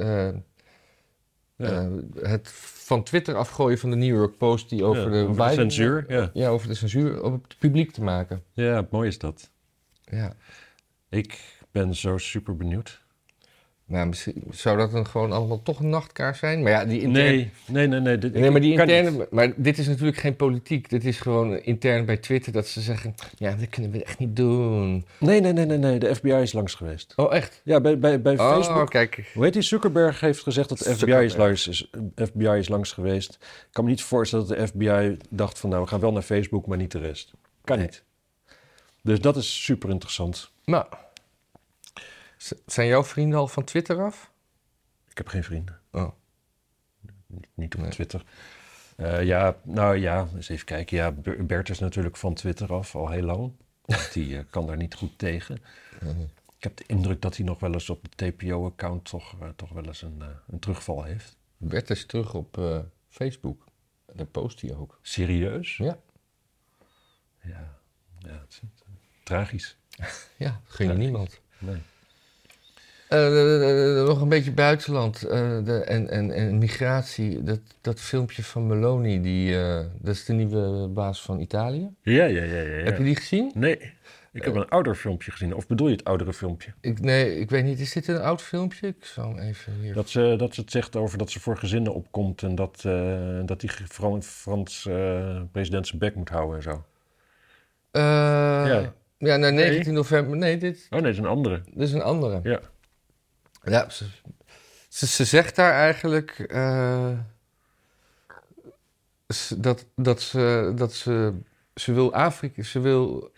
Ja. 1.56 1.90
het 2.22 2.48
van 2.84 3.04
Twitter 3.04 3.36
afgooien 3.36 3.78
van 3.78 3.90
de 3.90 3.96
New 3.96 4.16
York 4.16 4.38
Post, 4.38 4.70
die 4.70 4.84
over 4.84 5.04
Ja, 5.04 5.10
de, 5.10 5.28
over 5.30 5.48
de 5.48 5.54
censuur, 5.54 6.06
ja. 6.08 6.30
ja, 6.34 6.50
over 6.50 6.68
de 6.68 6.74
censuur 6.74 7.24
op 7.24 7.44
het 7.44 7.56
publiek 7.60 7.92
te 7.92 8.02
maken. 8.04 8.44
ja, 8.54 8.88
mooi 8.90 9.08
is 9.08 9.18
dat. 9.18 9.50
Ja. 10.04 10.34
Ik 11.12 11.40
ben 11.72 11.96
zo 11.96 12.18
super 12.18 12.56
benieuwd. 12.58 13.00
Nou, 13.86 14.08
misschien 14.08 14.44
zou 14.50 14.78
dat 14.78 14.92
dan 14.92 15.08
gewoon 15.08 15.32
allemaal 15.32 15.62
toch 15.64 15.80
een 15.80 15.90
nachtkaars 15.90 16.40
zijn? 16.40 16.62
Maar 16.62 16.72
ja, 16.72 16.86
die 16.86 17.02
interne... 17.02 17.30
Nee, 17.32 17.52
nee, 17.66 17.88
nee. 17.88 18.00
nee, 18.00 18.18
dit, 18.18 18.34
Nee, 18.34 18.52
maar 18.52 18.62
die 18.62 18.70
niet. 18.70 18.80
interne... 18.80 19.28
Maar 19.32 19.54
dit 19.56 19.78
is 19.78 19.88
natuurlijk 19.88 20.18
geen 20.18 20.36
politiek. 20.36 20.90
Dit 20.90 21.06
is 21.06 21.20
gewoon 21.20 21.58
intern 21.60 22.06
bij 22.06 22.18
Twitter 22.18 22.52
dat 22.52 22.68
ze 22.68 22.82
zeggen... 22.82 23.16
Ja, 23.38 23.56
dat 23.56 23.70
kunnen 23.70 23.92
we 23.92 24.04
echt 24.04 24.20
niet 24.20 24.36
doen. 24.36 25.06
Nee, 25.20 25.42
nee, 25.42 25.54
nee, 25.54 25.66
nee, 25.66 25.78
nee. 25.78 26.00
De 26.00 26.16
FBI 26.16 26.32
is 26.34 26.54
langs 26.54 26.74
geweest. 26.74 27.14
Oh, 27.16 27.34
echt? 27.36 27.62
Ja, 27.64 27.82
bij, 27.82 28.00
bij, 28.00 28.22
bij 28.22 28.38
Oh, 28.40 28.56
Facebook. 28.56 28.90
kijk. 28.90 29.30
Hoe 29.34 29.44
heet 29.44 29.54
die? 29.54 29.62
Zuckerberg 29.62 30.20
heeft 30.20 30.42
gezegd 30.42 30.70
dat 30.70 30.78
de 30.78 30.96
FBI 30.96 31.12
is, 31.14 31.36
langs, 31.36 31.68
is, 31.68 31.90
FBI 32.16 32.48
is 32.58 32.68
langs 32.70 32.92
geweest. 32.92 33.34
Ik 33.42 33.68
kan 33.72 33.84
me 33.84 33.90
niet 33.90 34.04
voorstellen 34.04 34.48
dat 34.48 34.58
de 34.58 34.68
FBI 34.68 35.18
dacht 35.30 35.60
van... 35.60 35.70
nou, 35.70 35.82
we 35.82 35.88
gaan 35.88 36.00
wel 36.00 36.12
naar 36.12 36.22
Facebook, 36.22 36.68
maar 36.68 36.78
niet 36.78 36.92
de 36.92 37.00
rest. 37.00 37.32
Kan 37.64 37.78
Nee. 37.78 37.86
niet. 37.86 38.04
Dus 39.04 39.22
dat 39.22 39.36
is 39.38 39.64
super 39.64 39.90
interessant. 39.90 40.52
Nou. 40.72 40.86
Z- 42.38 42.52
Zijn 42.66 42.88
jouw 42.88 43.04
vrienden 43.04 43.40
al 43.40 43.48
van 43.48 43.64
Twitter 43.64 44.02
af? 44.04 44.32
Ik 45.10 45.18
heb 45.18 45.28
geen 45.28 45.44
vrienden. 45.44 45.80
Oh. 45.92 46.12
Niet, 47.28 47.48
niet 47.54 47.76
op 47.76 47.82
Nee. 47.82 47.90
Twitter. 47.90 48.24
Eh, 48.96 49.24
ja, 49.24 49.56
nou 49.64 49.98
ja, 49.98 50.28
eens 50.36 50.50
even 50.50 50.66
kijken. 50.66 50.98
Ja, 50.98 51.12
Ber- 51.12 51.46
Bert 51.46 51.70
is 51.70 51.80
natuurlijk 51.80 52.18
van 52.18 52.34
Twitter 52.34 52.74
af, 52.74 52.96
al 52.96 53.10
heel 53.10 53.24
lang. 53.24 53.52
Want 53.86 54.14
die 54.14 54.38
eh, 54.38 54.44
kan 54.50 54.68
daar 54.68 54.78
niet 54.78 54.96
goed 54.96 55.18
tegen. 55.18 55.56
Ik 56.58 56.64
heb 56.64 56.78
de 56.78 56.84
indruk 56.88 57.22
dat 57.22 57.36
hij 57.38 57.46
nog 57.46 57.60
wel 57.60 57.74
eens 57.74 57.90
op 57.90 58.04
de 58.16 58.32
TPO-account 58.32 59.06
toch, 59.06 59.36
eh, 59.42 59.50
toch 59.56 59.70
wel 59.70 59.86
eens 59.86 60.02
een, 60.02 60.24
een 60.48 60.60
terugval 60.60 61.04
heeft. 61.04 61.38
Bert 61.58 61.90
is 61.90 62.06
terug 62.06 62.34
op 62.34 62.60
Facebook. 63.10 63.64
Daar 64.14 64.26
post 64.26 64.62
hij 64.62 64.76
ook. 64.76 65.00
Serieus? 65.02 65.78
Ja. 65.78 65.98
Ja, 67.42 67.78
ja 68.20 68.30
het 68.40 68.50
is 68.50 68.62
tragisch. 69.24 69.78
Ja, 70.38 70.60
geen 70.68 70.88
Ja. 70.88 70.94
niemand. 70.94 71.40
Nee. 71.58 71.76
Eh, 73.08 74.00
eh, 74.00 74.08
nog 74.08 74.22
een 74.22 74.30
beetje 74.30 74.52
buitenland 74.52 75.24
eh, 75.24 75.58
de, 75.64 75.84
en, 75.84 76.10
en, 76.10 76.32
en 76.32 76.58
migratie. 76.58 77.44
Dat, 77.44 77.60
dat 77.82 78.00
filmpje 78.00 78.44
van 78.44 78.68
Meloni, 78.68 79.22
die, 79.22 79.60
eh, 79.60 79.86
dat 80.00 80.16
is 80.16 80.26
de 80.26 80.34
nieuwe 80.34 80.88
baas 80.88 81.22
van 81.22 81.40
Italië. 81.40 81.90
Ja, 82.02 82.26
ja, 82.26 82.44
ja, 82.44 82.62
ja. 82.62 82.78
ja. 82.78 82.84
Heb 82.84 82.98
je 82.98 83.04
die 83.04 83.16
gezien? 83.16 83.52
Nee, 83.56 83.94
ik 84.34 84.44
heb 84.44 84.56
een 84.56 84.70
ouder 84.70 84.96
filmpje 84.96 85.32
gezien. 85.32 85.56
Of 85.56 85.68
bedoel 85.68 85.88
je 85.88 85.96
het 85.96 86.04
oudere 86.04 86.34
filmpje? 86.34 86.74
Ik, 86.82 87.00
nee, 87.00 87.40
ik 87.40 87.50
weet 87.50 87.64
niet. 87.64 87.80
Is 87.80 87.92
dit 87.94 88.08
een 88.08 88.22
oud 88.22 88.42
filmpje? 88.42 88.88
Ik 88.88 89.06
zal 89.06 89.30
hem 89.30 89.38
even 89.38 89.74
hier... 89.82 89.94
Dat 89.94 90.10
ze, 90.10 90.36
dat 90.38 90.54
ze 90.56 90.62
het 90.62 90.72
zegt 90.72 90.96
over 90.96 91.18
dat 91.18 91.30
ze 91.32 91.40
voor 91.40 91.58
gezinnen 91.58 91.94
opkomt 91.94 92.44
en 92.44 92.56
dat, 92.56 92.84
eh, 92.86 93.40
dat 93.46 93.60
die 93.60 93.70
Frans, 93.70 94.28
Frans 94.28 94.86
eh, 94.86 95.42
president 95.52 95.88
zijn 95.88 96.00
bek 96.00 96.16
moet 96.16 96.30
houden 96.30 96.56
en 96.56 96.64
zo. 96.64 96.84
Eh, 97.92 98.02
Ja. 98.02 98.94
Ja, 99.22 99.36
nou, 99.38 99.54
19 99.54 99.94
november. 99.94 100.38
Nee, 100.38 100.58
dit, 100.58 100.88
Oh 100.90 100.92
nee, 100.92 101.02
dat 101.02 101.12
is 101.12 101.18
een 101.18 101.26
andere. 101.26 101.62
dit 101.66 101.88
is 101.88 101.94
een 101.94 102.02
andere. 102.02 102.40
Ja. 102.44 102.60
Ja, 103.64 103.90
ze, 103.90 104.06
ze, 104.90 105.08
ze 105.08 105.26
zegt 105.26 105.56
daar 105.56 105.74
eigenlijk 105.74 106.40
eh, 106.40 107.18
dat, 109.58 109.86
dat, 109.96 110.22
ze, 110.22 110.74
dat 110.76 110.94
ze, 110.94 111.34
ze 111.76 111.94
wil 111.94 112.14
Afrika, 112.14 112.64
ze 112.64 112.80
wil, 112.80 113.32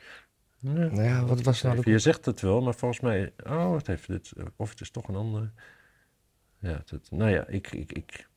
nou 0.60 1.04
ja, 1.04 1.26
wat 1.26 1.42
was 1.42 1.62
nou 1.62 1.82
de... 1.82 1.92
Je 1.92 2.00
zegt 2.00 2.26
het 2.26 2.42
wel, 2.42 2.62
maar 2.62 2.76
volgens 2.76 3.00
mij... 3.00 3.34
Oh, 3.46 3.70
wat 3.70 3.88
heeft 3.88 4.08
dit... 4.08 4.32
Of 4.56 4.70
het 4.70 4.82
is 4.82 4.92
toch 4.92 5.08
een 5.08 5.16
andere... 5.16 5.50
Ja, 6.60 6.84
het, 6.86 7.12
nou 7.12 7.32
ja, 7.32 7.48
ik... 7.48 7.72
ik, 7.72 7.92
ik 7.92 8.28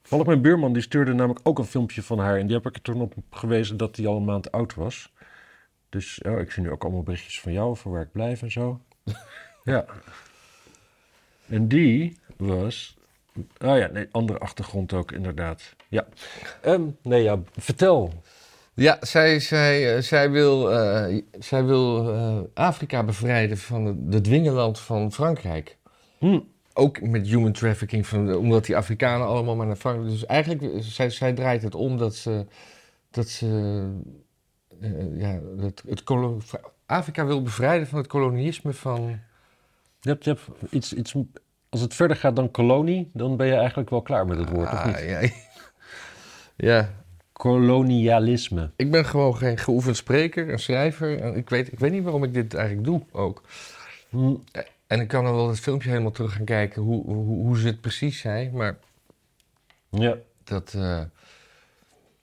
Toevallig 0.00 0.26
mijn 0.26 0.42
buurman, 0.42 0.72
die 0.72 0.82
stuurde 0.82 1.12
namelijk 1.12 1.40
ook 1.42 1.58
een 1.58 1.64
filmpje 1.64 2.02
van 2.02 2.18
haar... 2.18 2.38
en 2.38 2.46
die 2.46 2.56
heb 2.56 2.66
ik 2.66 2.74
er 2.74 2.82
toen 2.82 3.00
op 3.00 3.14
gewezen 3.30 3.76
dat 3.76 3.94
die 3.94 4.06
al 4.06 4.16
een 4.16 4.24
maand 4.24 4.52
oud 4.52 4.74
was. 4.74 5.12
Dus 5.94 6.20
oh, 6.22 6.40
ik 6.40 6.50
zie 6.50 6.62
nu 6.62 6.70
ook 6.70 6.82
allemaal 6.82 7.02
berichtjes 7.02 7.40
van 7.40 7.52
jou... 7.52 7.70
over 7.70 7.90
waar 7.90 8.02
ik 8.02 8.12
blijf 8.12 8.42
en 8.42 8.50
zo. 8.50 8.80
ja. 9.64 9.84
En 11.48 11.68
die 11.68 12.18
was... 12.36 12.96
Oh 13.36 13.78
ja, 13.78 13.86
nee, 13.86 14.08
andere 14.10 14.38
achtergrond 14.38 14.92
ook, 14.92 15.12
inderdaad. 15.12 15.74
Ja. 15.88 16.06
Ehm, 16.62 16.82
nee, 17.02 17.22
ja, 17.22 17.42
vertel. 17.56 18.12
Ja, 18.74 18.98
zij, 19.00 19.40
zij, 19.40 19.96
eh, 19.96 20.02
zij 20.02 20.30
wil, 20.30 20.72
eh, 20.72 21.22
zij 21.38 21.64
wil 21.64 22.12
eh, 22.12 22.38
Afrika 22.54 23.04
bevrijden 23.04 23.58
van 23.58 23.84
het, 23.84 23.96
het 24.10 24.24
dwingeland 24.24 24.80
van 24.80 25.12
Frankrijk. 25.12 25.76
Hm. 26.18 26.40
ook 26.72 27.00
met 27.00 27.26
human 27.26 27.52
trafficking, 27.52 28.06
van, 28.06 28.34
omdat 28.34 28.64
die 28.64 28.76
Afrikanen 28.76 29.26
allemaal 29.26 29.56
maar 29.56 29.66
naar 29.66 29.76
Frankrijk... 29.76 30.10
Dus 30.10 30.26
eigenlijk, 30.26 30.82
zij, 30.84 31.10
zij 31.10 31.32
draait 31.32 31.62
het 31.62 31.74
om 31.74 31.98
dat 31.98 32.14
ze... 32.14 32.46
Dat 33.10 33.28
ze 33.28 33.90
eh, 34.80 35.20
ja, 35.20 35.40
het, 35.58 35.82
het 35.88 36.02
Afrika 36.86 37.26
wil 37.26 37.42
bevrijden 37.42 37.86
van 37.86 37.98
het 37.98 38.06
kolonialisme 38.06 38.72
van... 38.72 39.18
Je 40.00 40.08
hebt, 40.10 40.24
je 40.24 40.30
hebt 40.30 40.72
iets, 40.72 40.92
iets, 40.92 41.14
als 41.68 41.80
het 41.80 41.94
verder 41.94 42.16
gaat 42.16 42.36
dan 42.36 42.50
kolonie, 42.50 43.10
dan 43.12 43.36
ben 43.36 43.46
je 43.46 43.54
eigenlijk 43.54 43.90
wel 43.90 44.02
klaar 44.02 44.26
met 44.26 44.38
het 44.38 44.50
woord, 44.50 44.72
of 44.72 44.78
Ah, 44.78 44.86
niet? 44.86 44.98
ja, 44.98 45.28
ja, 46.56 46.90
Kolonialisme. 47.32 48.70
ik 48.76 48.90
ben 48.90 49.04
gewoon 49.04 49.36
geen 49.36 49.58
geoefend 49.58 49.96
spreker 49.96 50.50
en 50.50 50.58
schrijver. 50.58 51.20
En 51.20 51.36
ik, 51.36 51.50
weet, 51.50 51.72
ik 51.72 51.78
weet 51.78 51.92
niet 51.92 52.02
waarom 52.02 52.24
ik 52.24 52.34
dit 52.34 52.54
eigenlijk 52.54 52.86
doe 52.86 53.02
ook. 53.12 53.42
Hm, 54.08 54.34
En 54.86 55.00
ik 55.00 55.08
kan 55.08 55.24
dan 55.24 55.34
wel 55.34 55.48
het 55.48 55.60
filmpje 55.60 55.88
helemaal 55.88 56.10
terug 56.10 56.32
gaan 56.32 56.44
kijken 56.44 56.82
hoe, 56.82 57.04
hoe, 57.04 57.24
hoe 57.24 57.58
ze 57.58 57.66
het 57.66 57.80
precies 57.80 58.20
zei. 58.20 58.50
Maar 58.52 58.76
Ja. 59.90 60.16
dat... 60.44 60.74
eh, 60.74 61.00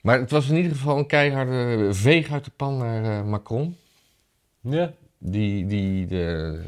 maar 0.02 0.18
het 0.18 0.30
was 0.30 0.48
in 0.48 0.56
ieder 0.56 0.72
geval 0.72 0.98
een 0.98 1.06
keiharde 1.06 1.88
veeg 1.94 2.30
uit 2.30 2.44
de 2.44 2.50
pan 2.50 2.76
naar 2.76 3.04
eh, 3.04 3.24
Macron. 3.24 3.76
Ja. 4.60 4.92
Die, 5.18 5.66
die 5.66 6.06
de, 6.06 6.60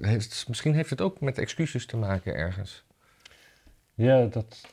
heeft, 0.00 0.44
misschien 0.48 0.74
heeft 0.74 0.90
het 0.90 1.00
ook 1.00 1.20
met 1.20 1.38
excuses 1.38 1.86
te 1.86 1.96
maken 1.96 2.34
ergens. 2.34 2.84
Ja, 3.94 4.26
dat... 4.26 4.72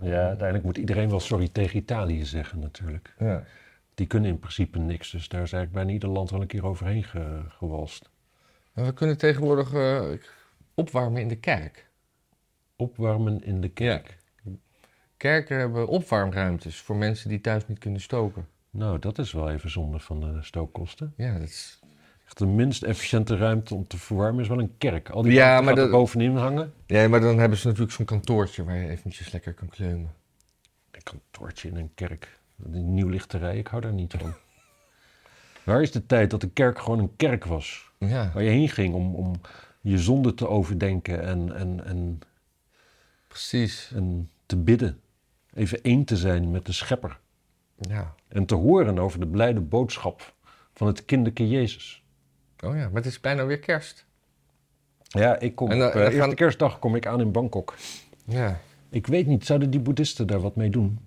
Ja, 0.00 0.26
uiteindelijk 0.26 0.64
moet 0.64 0.76
iedereen 0.76 1.10
wel 1.10 1.20
sorry 1.20 1.48
tegen 1.48 1.76
Italië 1.76 2.24
zeggen 2.24 2.58
natuurlijk. 2.58 3.14
Ja. 3.18 3.44
Die 3.94 4.06
kunnen 4.06 4.30
in 4.30 4.38
principe 4.38 4.78
niks, 4.78 5.10
dus 5.10 5.28
daar 5.28 5.42
is 5.42 5.52
eigenlijk 5.52 5.72
bijna 5.72 5.90
ieder 5.90 6.08
land 6.08 6.30
wel 6.30 6.40
een 6.40 6.46
keer 6.46 6.66
overheen 6.66 7.04
ge- 7.04 7.42
gewalst. 7.48 8.10
En 8.74 8.84
we 8.84 8.92
kunnen 8.92 9.18
tegenwoordig 9.18 9.72
eh, 9.72 10.10
opwarmen 10.74 11.20
in 11.20 11.28
de 11.28 11.36
kerk. 11.36 11.88
Opwarmen 12.76 13.44
in 13.44 13.60
de 13.60 13.68
kerk. 13.68 14.18
Kerken 15.20 15.58
hebben 15.58 15.86
opwarmruimtes 15.88 16.76
voor 16.80 16.96
mensen 16.96 17.28
die 17.28 17.40
thuis 17.40 17.66
niet 17.66 17.78
kunnen 17.78 18.00
stoken. 18.00 18.46
Nou, 18.70 18.98
dat 18.98 19.18
is 19.18 19.32
wel 19.32 19.50
even 19.50 19.70
zonde 19.70 19.98
van 19.98 20.20
de 20.20 20.38
stookkosten. 20.42 21.12
Ja, 21.16 21.32
dat 21.38 21.48
is... 21.48 21.80
Echt 22.26 22.38
de 22.38 22.46
minst 22.46 22.82
efficiënte 22.82 23.36
ruimte 23.36 23.74
om 23.74 23.86
te 23.86 23.98
verwarmen 23.98 24.42
is 24.42 24.48
wel 24.48 24.58
een 24.58 24.74
kerk. 24.78 25.08
Al 25.10 25.22
die 25.22 25.32
Ja, 25.32 25.60
maar 25.60 25.74
dat- 25.74 25.84
er 25.84 25.90
bovenin 25.90 26.36
hangen. 26.36 26.72
ja, 26.86 27.08
maar 27.08 27.20
dan 27.20 27.38
hebben 27.38 27.58
ze 27.58 27.66
natuurlijk 27.66 27.92
zo'n 27.92 28.04
kantoortje 28.06 28.64
waar 28.64 28.76
je 28.76 28.88
eventjes 28.88 29.32
lekker 29.32 29.54
kan 29.54 29.68
kleumen. 29.68 30.10
Een 30.90 31.02
kantoortje 31.02 31.68
in 31.68 31.76
een 31.76 31.90
kerk. 31.94 32.38
Die 32.56 32.82
nieuwlichterij, 32.82 33.58
ik 33.58 33.66
hou 33.66 33.82
daar 33.82 33.92
niet 33.92 34.14
van. 34.18 34.32
Waar 35.64 35.82
is 35.82 35.90
de 35.90 36.06
tijd 36.06 36.30
dat 36.30 36.40
de 36.40 36.50
kerk 36.50 36.78
gewoon 36.78 36.98
een 36.98 37.16
kerk 37.16 37.44
was? 37.44 37.90
Ja, 37.98 38.30
Waar 38.34 38.42
je 38.42 38.50
heen 38.50 38.68
ging 38.68 38.94
om, 38.94 39.14
om 39.14 39.40
je 39.80 39.98
zonde 39.98 40.34
te 40.34 40.48
overdenken 40.48 41.22
en, 41.22 41.54
en, 41.56 41.84
en, 41.84 42.20
precies. 43.28 43.92
en 43.94 44.30
te 44.46 44.56
bidden. 44.56 45.00
Even 45.60 45.82
één 45.82 46.04
te 46.04 46.16
zijn 46.16 46.50
met 46.50 46.66
de 46.66 46.72
schepper. 46.72 47.18
Ja. 47.76 48.14
En 48.28 48.46
te 48.46 48.54
horen 48.54 48.98
over 48.98 49.20
de 49.20 49.26
blijde 49.26 49.60
boodschap 49.60 50.34
van 50.74 50.86
het 50.86 51.04
kinderke 51.04 51.48
Jezus. 51.48 52.04
Oh 52.64 52.76
ja, 52.76 52.84
maar 52.84 52.94
het 53.02 53.06
is 53.06 53.20
bijna 53.20 53.46
weer 53.46 53.58
kerst. 53.58 54.06
Ja, 55.02 55.38
ik 55.38 55.54
kom 55.54 55.70
En 55.70 55.74
op 55.74 55.80
dan- 55.80 55.88
eh, 55.88 55.94
dan 55.94 56.02
eerste 56.04 56.20
gaan- 56.20 56.34
kerstdag 56.34 56.78
kom 56.78 56.94
ik 56.94 57.06
aan 57.06 57.20
in 57.20 57.32
Bangkok. 57.32 57.74
Ja. 58.24 58.60
Ik 58.90 59.06
weet 59.06 59.26
niet, 59.26 59.46
zouden 59.46 59.70
die 59.70 59.80
boeddhisten 59.80 60.26
daar 60.26 60.40
wat 60.40 60.56
mee 60.56 60.70
doen? 60.70 60.98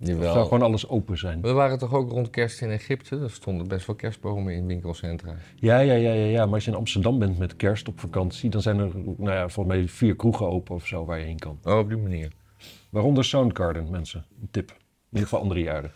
Of 0.00 0.06
zou 0.06 0.18
Jawel. 0.18 0.42
gewoon 0.44 0.62
alles 0.62 0.88
open 0.88 1.18
zijn? 1.18 1.40
We 1.40 1.52
waren 1.52 1.78
toch 1.78 1.94
ook 1.94 2.10
rond 2.10 2.30
kerst 2.30 2.60
in 2.62 2.70
Egypte? 2.70 3.18
Er 3.20 3.30
stonden 3.30 3.68
best 3.68 3.86
wel 3.86 3.96
kerstbomen 3.96 4.54
in 4.54 4.66
winkelcentra. 4.66 5.34
Ja, 5.54 5.78
ja, 5.78 5.94
ja, 5.94 6.12
ja, 6.12 6.24
ja. 6.24 6.44
Maar 6.44 6.54
als 6.54 6.64
je 6.64 6.70
in 6.70 6.76
Amsterdam 6.76 7.18
bent 7.18 7.38
met 7.38 7.56
kerst 7.56 7.88
op 7.88 8.00
vakantie, 8.00 8.50
dan 8.50 8.62
zijn 8.62 8.78
er, 8.78 8.90
nou 8.94 9.30
ja, 9.30 9.48
volgens 9.48 9.76
mij 9.76 9.88
vier 9.88 10.16
kroegen 10.16 10.46
open 10.48 10.74
of 10.74 10.86
zo 10.86 11.04
waar 11.04 11.18
je 11.18 11.24
heen 11.24 11.38
kan. 11.38 11.58
Oh, 11.64 11.78
op 11.78 11.88
die 11.88 11.98
manier. 11.98 12.32
Waaronder 12.96 13.24
Soundgarden, 13.24 13.90
mensen. 13.90 14.24
Een 14.40 14.48
tip. 14.50 14.70
In 14.70 14.76
ieder 15.08 15.22
geval 15.28 15.40
andere 15.40 15.60
jaren. 15.60 15.92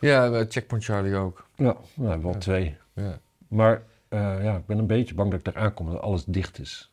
Ja, 0.00 0.44
Checkpoint 0.48 0.84
Charlie 0.84 1.14
ook. 1.14 1.46
Ja, 1.56 1.76
nou, 1.94 2.22
wel 2.22 2.32
Ja. 2.32 2.38
twee. 2.38 2.76
Ja. 2.94 3.18
Maar 3.48 3.82
eh, 4.08 4.44
ja, 4.44 4.56
ik 4.56 4.66
ben 4.66 4.78
een 4.78 4.86
beetje 4.86 5.14
bang 5.14 5.30
dat 5.30 5.38
ik 5.38 5.44
daar 5.54 5.62
aankom, 5.62 5.90
dat 5.90 6.00
alles 6.00 6.24
dicht 6.24 6.58
is. 6.58 6.92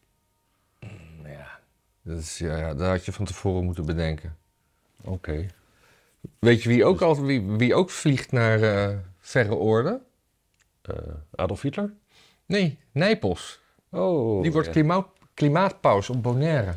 ja. 1.24 1.60
Dat, 2.02 2.18
is, 2.18 2.38
ja, 2.38 2.58
ja, 2.58 2.74
dat 2.74 2.88
had 2.88 3.06
je 3.06 3.12
van 3.12 3.26
tevoren 3.26 3.64
moeten 3.66 3.86
bedenken. 3.86 4.38
Oké. 5.04 5.46
Weet 6.40 6.64
je 6.64 6.70
wie 6.70 6.86
ook, 6.86 7.02
al, 7.02 7.22
wie, 7.22 7.42
wie 7.42 7.76
ook 7.76 7.90
vliegt 7.90 8.32
naar 8.32 8.62
eh, 8.62 8.96
verre 9.18 9.56
oorden? 9.56 10.02
Eh, 10.82 10.96
Adolf 11.36 11.62
Hitler? 11.62 11.94
Nee, 12.46 12.80
Nijpels. 12.92 13.60
Oh. 13.90 14.42
Die 14.42 14.52
wordt 14.52 14.68
ja. 14.68 14.74
klimaat, 14.74 15.08
klimaatpaus 15.34 16.10
op 16.10 16.24
Bonaire. 16.24 16.76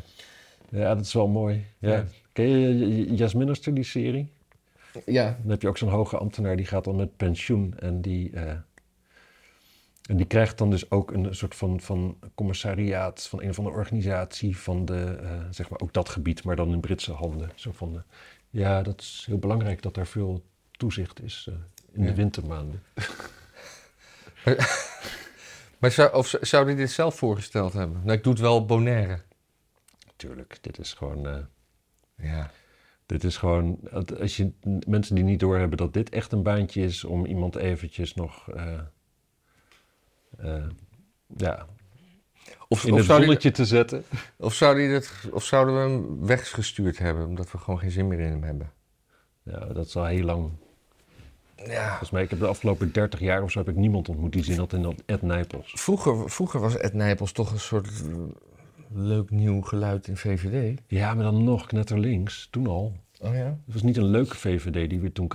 Ja, 0.69 0.95
dat 0.95 1.05
is 1.05 1.13
wel 1.13 1.27
mooi. 1.27 1.65
Ja. 1.79 2.05
Ken 2.33 2.47
je 2.49 3.13
Jasminister, 3.15 3.73
die 3.73 3.83
serie? 3.83 4.31
Ja. 5.05 5.37
Dan 5.41 5.51
heb 5.51 5.61
je 5.61 5.67
ook 5.67 5.77
zo'n 5.77 5.89
hoge 5.89 6.17
ambtenaar 6.17 6.55
die 6.55 6.65
gaat 6.65 6.83
dan 6.83 6.95
met 6.95 7.17
pensioen 7.17 7.73
en 7.79 8.01
die, 8.01 8.31
eh, 8.31 8.51
en 10.09 10.17
die 10.17 10.25
krijgt 10.25 10.57
dan 10.57 10.69
dus 10.69 10.91
ook 10.91 11.11
een 11.11 11.35
soort 11.35 11.55
van, 11.55 11.79
van 11.79 12.17
commissariaat 12.35 13.27
van 13.27 13.41
een 13.41 13.49
of 13.49 13.57
andere 13.57 13.75
organisatie 13.75 14.57
van 14.57 14.85
de, 14.85 15.17
eh, 15.21 15.41
zeg 15.49 15.69
maar 15.69 15.79
ook 15.79 15.93
dat 15.93 16.09
gebied, 16.09 16.43
maar 16.43 16.55
dan 16.55 16.71
in 16.71 16.79
Britse 16.79 17.11
handen. 17.11 17.51
Zo 17.55 17.71
van, 17.71 17.95
eh, 17.95 18.01
ja, 18.49 18.81
dat 18.81 19.01
is 19.01 19.23
heel 19.27 19.37
belangrijk 19.39 19.81
dat 19.81 19.93
daar 19.93 20.07
veel 20.07 20.43
toezicht 20.71 21.21
is 21.23 21.47
eh, 21.49 21.55
in 21.93 22.01
Ja. 22.01 22.07
de 22.07 22.15
wintermaanden. 22.15 22.83
Maar 25.79 25.91
zou, 25.91 26.13
of 26.13 26.35
zou- 26.41 26.65
hij 26.65 26.75
dit 26.75 26.91
zelf 26.91 27.15
voorgesteld 27.15 27.73
hebben? 27.73 28.01
Nou, 28.03 28.17
ik 28.17 28.23
doe 28.23 28.33
het 28.33 28.41
wel 28.41 28.65
Bonaire. 28.65 29.19
Tuurlijk, 30.15 30.57
dit 30.61 30.79
is 30.79 30.93
gewoon, 30.93 31.47
Ja. 32.15 32.51
dit 33.05 33.23
is 33.23 33.37
gewoon, 33.37 33.79
als 34.19 34.37
je 34.37 34.51
mensen 34.87 35.15
die 35.15 35.23
niet 35.23 35.39
doorhebben 35.39 35.77
dat 35.77 35.93
dit 35.93 36.09
echt 36.09 36.31
een 36.31 36.43
baantje 36.43 36.81
is 36.81 37.03
om 37.03 37.25
iemand 37.25 37.55
eventjes 37.55 38.13
nog, 38.13 38.49
eh, 38.49 38.79
eh, 40.37 40.63
ja, 41.37 41.67
Of, 42.67 42.85
in 42.85 42.91
of, 42.91 42.97
het 42.97 43.07
zonnetje 43.07 43.51
te 43.51 43.65
zetten. 43.65 44.03
of, 44.37 44.53
zou 44.53 44.75
die 44.75 44.91
dat, 44.91 45.11
of 45.31 45.43
zouden 45.43 45.75
we 45.75 45.79
hem 45.79 46.25
weggestuurd 46.25 46.97
hebben, 46.97 47.25
omdat 47.25 47.51
we 47.51 47.57
gewoon 47.57 47.79
geen 47.79 47.91
zin 47.91 48.07
meer 48.07 48.19
in 48.19 48.31
hem 48.31 48.43
hebben? 48.43 48.71
Ja, 49.43 49.65
dat 49.65 49.85
is 49.85 49.95
al 49.95 50.05
heel 50.05 50.23
lang. 50.23 50.51
Ja. 51.55 51.87
Volgens 51.87 52.09
mij, 52.09 52.23
ik 52.23 52.29
heb 52.29 52.39
de 52.39 52.47
afgelopen 52.47 52.91
30 52.91 53.19
jaar 53.19 53.43
of 53.43 53.51
zo 53.51 53.59
heb 53.59 53.69
ik 53.69 53.75
niemand 53.75 54.09
ontmoet 54.09 54.31
die 54.31 54.43
zin 54.43 54.57
had 54.57 54.73
in 54.73 54.97
Ed 55.05 55.21
Nijpels. 55.21 55.71
Vroeger, 55.75 56.29
vroeger 56.29 56.59
was 56.59 56.77
Ed 56.77 56.93
Nijpels 56.93 57.31
toch 57.31 57.51
een 57.51 57.59
soort 57.59 58.03
leuk 58.95 59.29
nieuw 59.29 59.61
geluid 59.61 60.07
in 60.07 60.17
VVD. 60.17 60.81
Ja, 60.87 61.13
maar 61.13 61.23
dan 61.23 61.43
nog 61.43 61.65
knetterlinks, 61.67 62.47
toen 62.51 62.67
al. 62.67 62.95
Oh 63.19 63.33
ja? 63.35 63.45
Het 63.65 63.73
was 63.73 63.81
niet 63.83 63.97
een 63.97 64.05
leuke 64.05 64.35
VVD 64.35 64.89
die 64.89 64.99
we 64.99 65.11
toen 65.11 65.27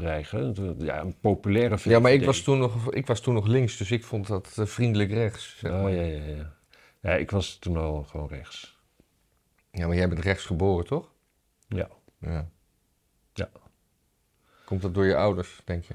was, 0.57 0.75
Ja, 0.79 1.01
een 1.01 1.19
populaire 1.21 1.79
VVD. 1.79 1.91
Ja, 1.91 1.99
maar 1.99 2.13
ik 2.13 2.25
was, 2.25 2.41
toen 2.43 2.59
nog, 2.59 2.93
ik 2.93 3.07
was 3.07 3.21
toen 3.21 3.35
nog 3.35 3.47
links, 3.47 3.77
dus 3.77 3.91
ik 3.91 4.05
vond 4.05 4.27
dat 4.27 4.55
eh, 4.59 4.67
vriendelijk 4.67 5.11
rechts. 5.11 5.57
Zeg 5.59 5.73
Oh, 5.73 5.83
maar. 5.83 5.93
ja, 5.93 6.03
ja, 6.03 6.25
ja. 6.25 6.57
Ja, 7.03 7.15
ik 7.15 7.31
was 7.31 7.57
toen 7.59 7.77
al 7.77 8.03
gewoon 8.03 8.29
rechts. 8.29 8.79
ja, 9.71 9.87
maar 9.87 9.97
jij 9.97 10.09
bent 10.09 10.21
rechts 10.21 10.45
geboren, 10.45 10.87
toch? 10.87 11.13
Ja. 11.69 11.89
Ja. 12.21 12.49
Ja. 13.35 13.49
Komt 14.65 14.83
dat 14.83 14.95
door 14.95 15.07
je 15.07 15.17
ouders, 15.17 15.61
denk 15.65 15.85
je? 15.85 15.95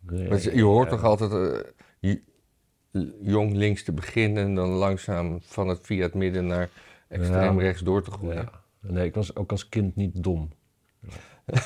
Nee, 0.00 0.54
je, 0.56 0.62
hoort 0.62 0.90
ja. 0.90 0.96
toch 0.96 1.04
altijd 1.04 1.32
eh, 1.32 1.70
je- 2.00 2.22
jong 3.20 3.52
links 3.54 3.84
te 3.84 3.92
beginnen 3.92 4.44
en 4.44 4.54
dan 4.54 4.68
langzaam 4.68 5.38
van 5.42 5.68
het 5.68 5.78
via 5.82 6.02
het 6.02 6.14
midden 6.14 6.46
naar 6.46 6.68
extreem 7.08 7.58
Ja. 7.58 7.62
rechts 7.62 7.82
door 7.82 8.02
te 8.02 8.10
groeien. 8.10 8.36
Ja. 8.36 8.50
Nee, 8.80 9.06
ik 9.06 9.14
was 9.14 9.36
ook 9.36 9.50
als 9.50 9.68
kind 9.68 9.96
niet 9.96 10.22
dom. 10.22 10.50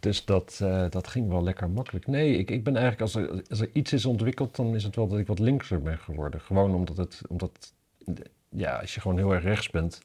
dus 0.00 0.24
dat, 0.24 0.58
eh, 0.62 0.84
dat 0.90 1.08
ging 1.08 1.28
wel 1.28 1.42
lekker 1.42 1.70
makkelijk. 1.70 2.06
Nee, 2.06 2.38
ik, 2.38 2.50
ik 2.50 2.64
ben 2.64 2.76
eigenlijk, 2.76 3.02
als 3.02 3.14
er, 3.14 3.42
als 3.48 3.60
er 3.60 3.68
iets 3.72 3.92
is 3.92 4.04
ontwikkeld, 4.06 4.56
dan 4.56 4.74
is 4.74 4.84
het 4.84 4.96
wel 4.96 5.08
dat 5.08 5.18
ik 5.18 5.26
wat 5.26 5.38
linkser 5.38 5.82
ben 5.82 5.98
geworden. 5.98 6.40
Gewoon 6.40 6.74
omdat 6.74 6.96
het, 6.96 7.20
omdat, 7.28 7.74
ja, 8.50 8.76
als 8.78 8.94
je 8.94 9.00
gewoon 9.00 9.16
heel 9.16 9.34
erg 9.34 9.42
rechts 9.44 9.70
bent, 9.70 10.00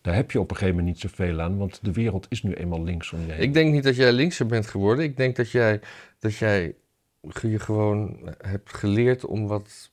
daar 0.00 0.14
heb 0.14 0.30
je 0.30 0.40
op 0.40 0.50
een 0.50 0.56
gegeven 0.56 0.76
moment 0.76 0.94
niet 0.94 1.10
zoveel 1.10 1.40
aan, 1.40 1.56
want 1.58 1.78
de 1.82 1.92
wereld 1.92 2.26
is 2.28 2.42
nu 2.42 2.52
eenmaal 2.52 2.82
links 2.82 3.12
om 3.12 3.20
je 3.26 3.32
heen. 3.32 3.42
Ik 3.42 3.54
denk 3.54 3.72
niet 3.72 3.84
dat 3.84 3.96
jij 3.96 4.12
linkser 4.12 4.46
bent 4.46 4.66
geworden. 4.66 5.04
Ik 5.04 5.16
denk 5.16 5.36
dat 5.36 5.50
jij, 5.50 5.80
dat 6.18 6.36
jij 6.36 6.74
je 7.40 7.58
gewoon 7.58 8.18
hebt 8.38 8.74
geleerd 8.74 9.24
om 9.24 9.46
wat 9.46 9.90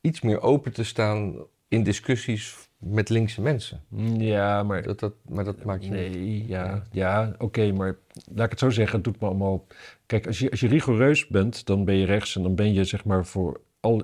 iets 0.00 0.20
meer 0.20 0.40
open 0.40 0.72
te 0.72 0.84
staan 0.84 1.34
in 1.68 1.82
discussies 1.82 2.68
met 2.78 3.08
linkse 3.08 3.40
mensen. 3.40 3.80
Ja, 4.18 4.62
maar 4.62 4.82
Dat, 4.82 5.00
dat, 5.00 5.12
maar 5.28 5.44
dat 5.44 5.64
maakt 5.64 5.84
je 5.84 5.90
niet. 5.90 6.14
Nee, 6.14 6.46
ja, 6.46 6.82
ja 6.90 7.34
oké, 7.38 7.72
maar 7.72 7.96
laat 8.34 8.44
ik 8.44 8.50
het 8.50 8.58
zo 8.58 8.70
zeggen, 8.70 8.94
het 8.94 9.04
doet 9.04 9.20
me 9.20 9.26
allemaal... 9.26 9.66
Kijk, 10.06 10.26
als 10.26 10.38
je, 10.38 10.50
als 10.50 10.60
je 10.60 10.68
rigoureus 10.68 11.26
bent, 11.26 11.66
dan 11.66 11.84
ben 11.84 11.94
je 11.94 12.06
rechts 12.06 12.36
en 12.36 12.42
dan 12.42 12.54
ben 12.54 12.72
je 12.72 12.84
zeg 12.84 13.04
maar 13.04 13.26
voor 13.26 13.60
al... 13.80 14.02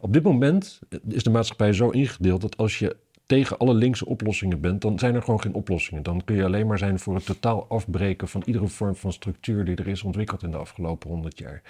Op 0.00 0.12
dit 0.12 0.22
moment 0.22 0.80
is 1.08 1.22
de 1.22 1.30
maatschappij 1.30 1.72
zo 1.72 1.90
ingedeeld 1.90 2.40
dat 2.40 2.56
als 2.56 2.78
je 2.78 2.96
tegen 3.26 3.58
alle 3.58 3.74
linkse 3.74 4.06
oplossingen 4.06 4.60
bent, 4.60 4.80
dan 4.80 4.98
zijn 4.98 5.14
er 5.14 5.22
gewoon 5.22 5.40
geen 5.40 5.54
oplossingen. 5.54 6.02
Dan 6.02 6.24
kun 6.24 6.36
je 6.36 6.44
alleen 6.44 6.66
maar 6.66 6.78
zijn 6.78 6.98
voor 6.98 7.14
het 7.14 7.26
totaal 7.26 7.66
afbreken 7.68 8.28
van 8.28 8.42
iedere 8.44 8.68
vorm 8.68 8.96
van 8.96 9.12
structuur 9.12 9.64
die 9.64 9.76
er 9.76 9.88
is 9.88 10.02
ontwikkeld 10.02 10.42
in 10.42 10.50
de 10.50 10.56
afgelopen 10.56 11.10
honderd 11.10 11.38
jaar. 11.38 11.62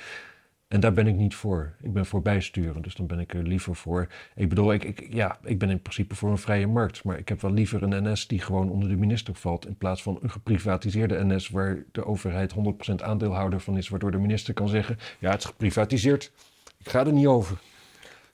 En 0.69 0.81
daar 0.81 0.93
ben 0.93 1.07
ik 1.07 1.15
niet 1.15 1.35
voor. 1.35 1.75
Ik 1.83 1.93
ben 1.93 2.07
voor 2.07 2.23
bijsturen, 2.23 2.83
dus 2.83 2.95
dan 2.95 3.07
ben 3.07 3.19
ik 3.19 3.35
er 3.35 3.43
liever 3.43 3.77
voor. 3.77 4.07
Ik 4.35 4.49
bedoel, 4.49 4.73
ik, 4.73 4.85
ik, 4.85 5.13
ja, 5.13 5.39
ik 5.45 5.59
ben 5.59 5.71
in 5.71 5.81
principe 5.81 6.15
voor 6.15 6.31
een 6.31 6.39
vrije 6.39 6.67
markt. 6.67 7.05
Maar 7.05 7.19
ik 7.19 7.29
heb 7.29 7.41
wel 7.41 7.53
liever 7.53 7.83
een 7.83 8.11
NS 8.13 8.27
die 8.27 8.41
gewoon 8.41 8.71
onder 8.71 8.89
de 8.89 8.97
minister 8.97 9.35
valt. 9.35 9.67
In 9.67 9.77
plaats 9.77 10.03
van 10.03 10.19
een 10.23 10.31
geprivatiseerde 10.31 11.25
NS 11.25 11.49
waar 11.49 11.85
de 11.93 12.05
overheid 12.05 12.55
100% 12.91 12.95
aandeelhouder 12.95 13.61
van 13.61 13.77
is. 13.77 13.89
Waardoor 13.89 14.11
de 14.11 14.19
minister 14.19 14.55
kan 14.55 14.69
zeggen: 14.69 14.99
ja, 15.19 15.31
het 15.31 15.39
is 15.41 15.45
geprivatiseerd. 15.47 16.33
Ik 16.79 16.89
ga 16.89 17.07
er 17.07 17.13
niet 17.13 17.27
over. 17.27 17.59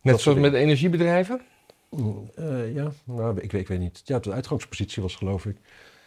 Net 0.02 0.12
Dat 0.12 0.22
zoals 0.22 0.38
met 0.38 0.52
energiebedrijven? 0.54 1.40
Eh, 2.34 2.74
ja, 2.74 2.90
nou, 3.04 3.40
ik, 3.40 3.52
weet, 3.52 3.60
ik 3.60 3.68
weet 3.68 3.78
niet. 3.80 4.02
Ja, 4.04 4.18
de 4.18 4.32
uitgangspositie 4.32 5.02
was 5.02 5.16
geloof 5.16 5.46
ik. 5.46 5.56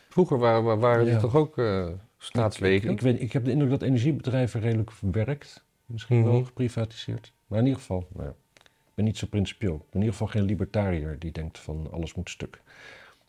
Vroeger 0.09 0.37
waren, 0.37 0.63
wa- 0.63 0.77
waren 0.77 1.05
Ja. 1.05 1.19
toch 1.19 1.35
ook 1.35 1.57
Ik, 1.57 1.85
staatswegen? 2.17 2.89
ik, 2.91 3.01
weet, 3.01 3.21
ik 3.21 3.33
heb 3.33 3.45
de 3.45 3.51
indruk 3.51 3.69
dat 3.69 3.81
energiebedrijven 3.81 4.59
redelijk 4.61 4.91
werkt. 4.99 5.62
Misschien 5.85 6.23
wel 6.23 6.43
geprivatiseerd. 6.43 7.33
Maar 7.47 7.59
in 7.59 7.65
ieder 7.65 7.79
geval, 7.79 8.07
nou 8.13 8.29
ik 8.63 8.99
ben 8.99 9.05
niet 9.05 9.17
zo 9.17 9.27
principieel. 9.27 9.73
Ik 9.75 9.79
ben 9.79 9.87
in 9.91 9.99
ieder 9.99 10.11
geval 10.11 10.27
geen 10.27 10.43
libertariër 10.43 11.19
die 11.19 11.31
denkt 11.31 11.59
van 11.59 11.91
alles 11.91 12.13
moet 12.13 12.29
stuk. 12.29 12.61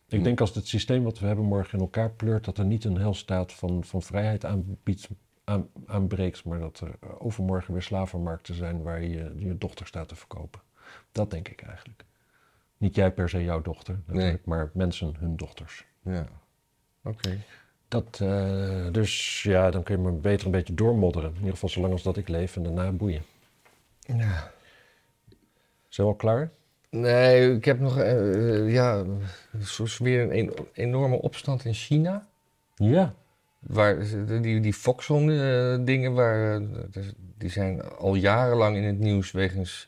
Ik 0.07 0.13
Mhm. 0.13 0.23
denk 0.23 0.39
als 0.41 0.55
het 0.55 0.67
systeem 0.67 1.03
wat 1.03 1.19
we 1.19 1.27
hebben 1.27 1.45
morgen 1.45 1.73
in 1.73 1.79
elkaar 1.79 2.11
pleurt, 2.11 2.45
dat 2.45 2.57
er 2.57 2.65
niet 2.65 2.83
een 2.83 2.97
heilstaat 2.97 3.53
van, 3.53 3.83
van 3.83 4.01
vrijheid 4.01 4.45
aanbiedt, 4.45 5.09
aan, 5.43 5.67
aanbreekt, 5.85 6.45
maar 6.45 6.59
dat 6.59 6.79
er 6.79 7.19
overmorgen 7.19 7.73
weer 7.73 7.81
slavenmarkten 7.81 8.55
zijn 8.55 8.81
waar 8.83 9.01
je 9.03 9.33
je 9.37 9.57
dochter 9.57 9.87
staat 9.87 10.07
te 10.07 10.15
verkopen. 10.15 10.61
Dat 11.11 11.31
denk 11.31 11.47
ik 11.47 11.61
eigenlijk. 11.61 12.05
Niet 12.77 12.95
jij 12.95 13.11
per 13.13 13.29
se 13.29 13.43
jouw 13.43 13.61
dochter, 13.61 13.99
natuurlijk, 14.05 14.45
maar 14.45 14.71
mensen 14.73 15.15
hun 15.19 15.35
dochters. 15.35 15.85
Ja. 16.03 16.27
Oké. 17.03 17.37
Dat, 17.95 18.19
eh, 18.21 18.85
dus 18.91 19.43
ja, 19.43 19.71
dan 19.71 19.83
kun 19.83 19.95
je 19.95 20.01
maar 20.01 20.15
beter 20.19 20.45
een 20.45 20.51
beetje 20.51 20.73
doormodderen. 20.73 21.29
In 21.29 21.35
ieder 21.37 21.51
geval 21.53 21.69
zolang 21.69 21.93
als 21.93 22.03
dat 22.03 22.17
ik 22.17 22.27
leef 22.27 22.55
en 22.55 22.63
daarna 22.63 22.91
boeien. 22.91 23.21
Ja. 23.99 24.51
Zijn 25.89 26.07
we 26.07 26.13
al 26.13 26.19
klaar? 26.19 26.51
Nee, 26.89 27.55
ik 27.55 27.65
heb 27.65 27.79
nog, 27.79 27.97
eh, 27.97 28.55
eh, 28.59 28.71
ja, 28.73 29.03
zoals 29.59 29.97
weer 29.97 30.21
een 30.21 30.31
en- 30.31 30.67
enorme 30.73 31.15
opstand 31.21 31.65
in 31.65 31.73
China. 31.73 32.27
Ja. 32.75 33.13
Waar 33.59 33.97
die, 34.41 34.59
die 34.59 34.73
Foxconn-dingen, 34.73 36.13
waar, 36.13 36.61
dus 36.91 37.11
die 37.37 37.49
zijn 37.49 37.81
al 37.97 38.15
jarenlang 38.15 38.77
in 38.77 38.83
het 38.83 38.99
nieuws 38.99 39.31
wegens 39.31 39.87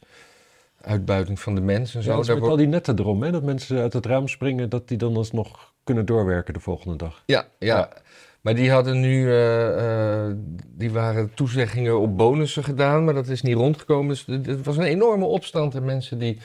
uitbuiting 0.81 1.39
van 1.39 1.55
de 1.55 1.61
mens 1.61 1.95
en 1.95 2.03
Zo, 2.03 2.11
ja, 2.11 2.17
met 2.17 2.27
wordt- 2.27 2.45
al 2.47 2.55
die 2.55 2.67
netten 2.67 2.99
erom, 2.99 3.23
hè? 3.23 3.31
dat 3.31 3.43
mensen 3.43 3.77
uit 3.81 3.93
het 3.93 4.05
raam 4.05 4.27
springen, 4.27 4.69
dat 4.69 4.87
die 4.87 4.97
dan 4.97 5.15
alsnog 5.15 5.73
kunnen 5.83 6.05
doorwerken 6.05 6.53
de 6.53 6.59
volgende 6.59 6.97
dag. 6.97 7.23
ja, 7.25 7.45
ja, 7.59 7.77
Ja. 7.77 7.89
maar 8.41 8.55
die 8.55 8.71
hadden 8.71 8.99
nu, 8.99 9.29
eh, 9.31 10.25
eh, 10.27 10.35
die 10.67 10.91
waren 10.91 11.31
toezeggingen 11.33 11.99
op 11.99 12.17
bonussen 12.17 12.63
gedaan, 12.63 13.03
maar 13.05 13.13
dat 13.13 13.27
is 13.27 13.41
niet 13.41 13.55
rondgekomen. 13.55 14.07
Dus 14.07 14.25
het 14.45 14.65
was 14.65 14.77
een 14.77 14.83
enorme 14.83 15.25
opstand 15.25 15.75
en 15.75 15.85
mensen 15.85 16.17
die, 16.19 16.37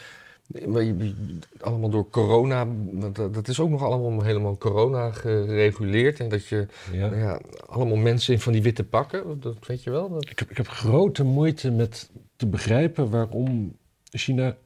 allemaal 1.60 1.90
door 1.90 2.08
corona, 2.10 2.66
dat 2.92 3.34
dat 3.34 3.48
is 3.48 3.60
ook 3.60 3.70
nog 3.70 3.82
allemaal 3.82 4.22
helemaal 4.22 4.56
corona 4.58 5.10
gereguleerd. 5.10 6.20
En 6.20 6.28
dat 6.28 6.46
je 6.46 6.66
Ja. 6.92 7.06
Nou 7.08 7.16
ja, 7.22 7.40
allemaal 7.66 7.96
mensen 7.96 8.34
in 8.34 8.40
van 8.40 8.52
die 8.52 8.62
witte 8.62 8.84
pakken, 8.84 9.40
dat 9.40 9.66
weet 9.66 9.82
je 9.82 9.90
wel. 9.90 10.08
Dat... 10.08 10.28
Ik, 10.30 10.38
heb, 10.38 10.50
ik 10.50 10.56
heb 10.56 10.68
grote 10.68 11.24
moeite 11.24 11.70
met 11.70 12.10
te 12.36 12.46
begrijpen 12.46 13.10
waarom 13.10 13.76
China 14.18 14.56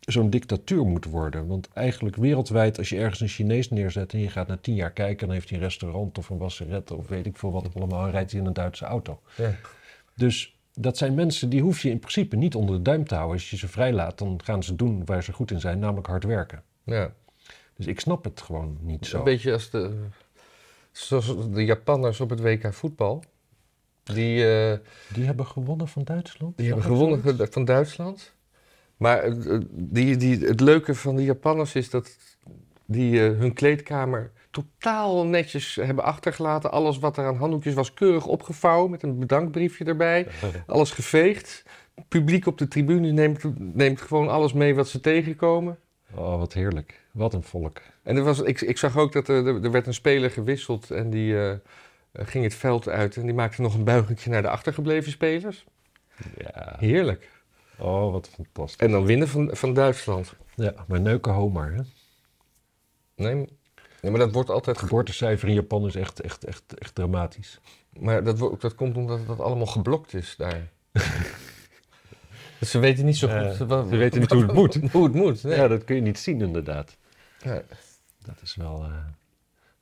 zo'n 0.00 0.30
dictatuur 0.30 0.84
moet 0.86 1.04
worden. 1.04 1.46
Want 1.46 1.68
eigenlijk 1.72 2.16
wereldwijd, 2.16 2.78
als 2.78 2.88
je 2.88 2.98
ergens 2.98 3.20
een 3.20 3.28
Chinees 3.28 3.70
neerzet 3.70 4.12
en 4.12 4.18
je 4.18 4.28
gaat 4.28 4.48
na 4.48 4.56
tien 4.56 4.74
jaar 4.74 4.92
kijken, 4.92 5.26
dan 5.26 5.34
heeft 5.36 5.48
hij 5.48 5.58
een 5.58 5.64
restaurant 5.64 6.18
of 6.18 6.28
een 6.28 6.38
wasseret 6.38 6.90
of 6.90 7.08
weet 7.08 7.26
ik 7.26 7.36
veel 7.36 7.52
wat 7.52 7.74
allemaal, 7.74 8.04
en 8.04 8.10
rijdt 8.10 8.30
hij 8.30 8.40
in 8.40 8.46
een 8.46 8.52
Duitse 8.52 8.84
auto. 8.84 9.20
Ja. 9.36 9.54
Dus 10.14 10.56
dat 10.74 10.96
zijn 10.96 11.14
mensen 11.14 11.48
die 11.48 11.62
hoef 11.62 11.82
je 11.82 11.90
in 11.90 11.98
principe 11.98 12.36
niet 12.36 12.54
onder 12.54 12.76
de 12.76 12.82
duim 12.82 13.06
te 13.06 13.14
houden. 13.14 13.36
Als 13.36 13.50
je 13.50 13.56
ze 13.56 13.68
vrijlaat, 13.68 14.18
dan 14.18 14.40
gaan 14.44 14.62
ze 14.62 14.76
doen 14.76 15.04
waar 15.04 15.22
ze 15.22 15.32
goed 15.32 15.50
in 15.50 15.60
zijn, 15.60 15.78
namelijk 15.78 16.06
hard 16.06 16.24
werken. 16.24 16.62
Ja. 16.84 17.12
Dus 17.76 17.86
ik 17.86 18.00
snap 18.00 18.24
het 18.24 18.40
gewoon 18.40 18.78
niet 18.80 19.06
zo. 19.06 19.18
Een 19.18 19.24
beetje 19.24 19.52
als 19.52 19.70
de, 19.70 19.96
zoals 20.92 21.34
de 21.52 21.64
Japanners 21.64 22.20
op 22.20 22.30
het 22.30 22.40
WK 22.40 22.74
voetbal. 22.74 23.24
Die, 24.02 24.48
eh, 24.48 24.78
Die 25.12 25.24
hebben 25.24 25.46
gewonnen 25.46 25.88
van 25.88 26.04
Duitsland? 26.04 26.56
die 26.56 26.66
hebben 26.66 26.84
gewonnen 26.84 27.52
van 27.52 27.64
Duitsland. 27.64 28.34
Maar 28.96 29.22
het- 29.22 29.44
het- 29.44 29.66
die, 29.70 30.16
die, 30.16 30.38
het 30.46 30.60
leuke 30.60 30.94
van 30.94 31.16
de 31.16 31.24
Japanners 31.24 31.74
is 31.74 31.90
dat 31.90 32.16
die 32.84 33.26
eh, 33.26 33.38
hun 33.38 33.52
kleedkamer 33.52 34.30
totaal 34.50 35.26
netjes 35.26 35.74
hebben 35.74 36.04
achtergelaten. 36.04 36.70
Alles 36.70 36.98
wat 36.98 37.16
er 37.16 37.24
aan 37.24 37.36
handdoekjes 37.36 37.74
was 37.74 37.94
keurig 37.94 38.26
opgevouwen 38.26 38.90
met 38.90 39.02
een 39.02 39.18
bedankbriefje 39.18 39.84
erbij. 39.84 40.26
Alles 40.66 40.90
geveegd. 40.90 41.62
Publiek 42.08 42.46
op 42.46 42.58
de 42.58 42.68
tribune 42.68 43.10
neemt, 43.10 43.42
neemt 43.74 44.00
gewoon 44.00 44.28
alles 44.28 44.52
mee 44.52 44.74
wat 44.74 44.88
ze 44.88 45.00
tegenkomen. 45.00 45.78
Oh, 46.14 46.38
wat 46.38 46.52
heerlijk. 46.52 47.00
Wat 47.10 47.34
een 47.34 47.42
volk. 47.42 47.80
En 48.02 48.16
er 48.16 48.22
was, 48.22 48.40
ik, 48.40 48.60
ik 48.60 48.78
zag 48.78 48.96
ook 48.96 49.12
dat 49.12 49.28
er, 49.28 49.46
er 49.64 49.70
werd 49.70 49.86
een 49.86 49.94
speler 49.94 50.30
gewisseld 50.30 50.90
en 50.90 51.10
die 51.10 51.40
eh, 51.40 51.54
ging 52.12 52.44
het 52.44 52.54
veld 52.54 52.88
uit 52.88 53.16
en 53.16 53.22
die 53.22 53.34
maakte 53.34 53.62
nog 53.62 53.74
een 53.74 53.84
buigingje 53.84 54.30
naar 54.30 54.42
de 54.42 54.48
achtergebleven 54.48 55.10
spelers. 55.12 55.64
Ja. 56.38 56.76
Heerlijk. 56.78 57.30
Oh, 57.78 58.12
wat 58.12 58.28
fantastisch. 58.28 58.76
En 58.86 58.90
dan 58.90 59.04
winnen 59.06 59.28
van, 59.28 59.50
van 59.56 59.74
Duitsland. 59.74 60.34
Ja, 60.54 60.74
maar 60.88 61.00
neuken 61.00 61.32
Homer, 61.32 61.72
hè? 61.74 61.80
Nee, 63.14 63.34
nee, 64.02 64.10
maar 64.10 64.20
dat 64.20 64.32
wordt 64.32 64.48
altijd. 64.50 64.66
Het 64.66 64.78
ge- 64.78 64.84
geboortecijfer 64.86 65.48
in 65.48 65.54
Japan 65.54 65.86
is 65.86 65.94
echt, 65.94 66.20
echt, 66.20 66.44
echt, 66.44 66.74
echt 66.78 66.94
dramatisch. 66.94 67.60
Maar 68.00 68.24
dat, 68.24 68.38
wo- 68.38 68.56
dat 68.58 68.74
komt 68.74 68.96
omdat 68.96 69.26
dat 69.26 69.40
allemaal 69.40 69.66
geblokt 69.66 70.14
is 70.14 70.34
daar. 70.36 70.68
dus 72.60 72.70
ze 72.70 72.78
weten 72.78 73.04
niet 73.04 73.16
zo 73.16 73.26
Eh, 73.28 73.46
goed. 73.48 73.56
ze 73.88 73.96
weten 73.96 74.20
niet 74.20 74.30
hoe 74.30 74.42
het 74.42 74.52
moet. 74.52 74.74
hoe 74.92 75.04
het 75.04 75.14
moet. 75.14 75.42
Nee. 75.42 75.56
Ja, 75.56 75.68
dat 75.68 75.84
kun 75.84 75.94
je 75.96 76.02
niet 76.02 76.18
zien 76.18 76.40
inderdaad. 76.40 76.96
Ja. 77.42 77.62
Dat 78.24 78.42
is 78.42 78.54
wel... 78.56 78.82
eh, 78.84 79.04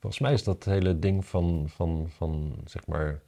volgens 0.01 0.23
mij 0.23 0.33
is 0.33 0.45
dat 0.45 0.65
hele 0.65 0.99
ding 0.99 1.25
van, 1.27 1.65
van, 1.69 2.07
van 2.17 2.57
zeg 2.65 2.87
maar... 2.87 3.21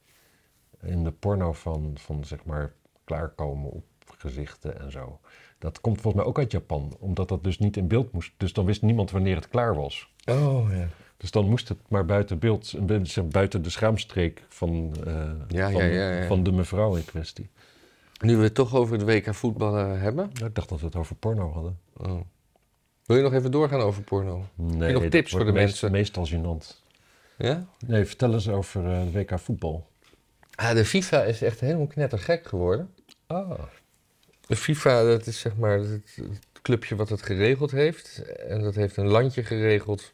In 0.81 1.03
de 1.03 1.11
porno 1.11 1.53
van, 1.53 1.91
van, 1.99 2.23
zeg 2.25 2.43
maar, 2.45 2.73
klaarkomen 3.03 3.71
op 3.71 3.83
gezichten 4.17 4.79
en 4.79 4.91
zo. 4.91 5.19
Dat 5.59 5.81
komt 5.81 6.01
volgens 6.01 6.15
mij 6.23 6.31
ook 6.31 6.37
uit 6.39 6.51
Japan. 6.51 6.95
Omdat 6.99 7.29
dat 7.29 7.43
dus 7.43 7.59
niet 7.59 7.77
in 7.77 7.87
beeld 7.87 8.11
moest. 8.11 8.31
Dus 8.37 8.53
dan 8.53 8.65
wist 8.65 8.81
niemand 8.81 9.11
wanneer 9.11 9.35
het 9.35 9.47
klaar 9.49 9.75
was. 9.75 10.11
Oh 10.25 10.67
ja. 10.71 10.87
Dus 11.17 11.31
dan 11.31 11.49
moest 11.49 11.67
het 11.69 11.77
maar 11.87 12.05
buiten 12.05 12.39
beeld, 12.39 12.73
beetje 12.85 13.23
buiten 13.23 13.61
de 13.61 13.69
schaamstreek 13.69 14.43
van, 14.49 14.95
eh, 15.05 15.13
Ja, 15.47 15.71
van, 15.71 15.81
ja, 15.83 15.87
ja, 15.91 16.11
ja. 16.21 16.27
van 16.27 16.43
de 16.43 16.51
mevrouw 16.51 16.95
in 16.95 17.05
kwestie. 17.05 17.49
Nu 18.23 18.37
we 18.37 18.43
het 18.43 18.53
toch 18.53 18.75
over 18.75 18.93
het 18.97 19.03
WK 19.05 19.33
voetbal 19.35 19.77
eh, 19.77 20.01
hebben. 20.01 20.29
Nou, 20.33 20.45
ik 20.45 20.55
dacht 20.55 20.69
dat 20.69 20.79
we 20.79 20.85
het 20.85 20.95
over 20.95 21.15
porno 21.15 21.51
hadden. 21.51 21.79
Oh. 21.97 22.19
Wil 23.05 23.17
je 23.17 23.23
nog 23.23 23.33
even 23.33 23.51
doorgaan 23.51 23.79
over 23.79 24.03
porno? 24.03 24.45
Nee, 24.55 24.93
nog 24.93 25.01
dat 25.01 25.11
tips 25.11 25.31
voor 25.31 25.45
de 25.45 25.51
meest- 25.51 25.81
mensen? 25.81 25.91
Meestal 25.91 26.27
gênant. 26.27 26.75
Ja? 27.37 27.65
Nee, 27.85 28.05
vertel 28.05 28.33
eens 28.33 28.49
over 28.49 28.85
eh, 28.91 29.01
de 29.01 29.11
WK 29.11 29.39
voetbal. 29.39 29.87
Ah, 30.55 30.71
de 30.73 30.85
FIFA 30.85 31.23
is 31.23 31.41
echt 31.41 31.59
helemaal 31.59 31.87
knettergek 31.87 32.47
geworden. 32.47 32.93
Ah. 33.27 33.51
De 34.47 34.55
FIFA, 34.55 35.03
dat 35.03 35.25
is 35.27 35.39
zeg 35.39 35.55
maar 35.55 35.77
het, 35.79 36.15
het 36.15 36.61
clubje 36.61 36.95
wat 36.95 37.09
het 37.09 37.21
geregeld 37.21 37.71
heeft. 37.71 38.21
En 38.47 38.61
dat 38.61 38.75
heeft 38.75 38.97
een 38.97 39.07
landje 39.07 39.43
geregeld 39.43 40.11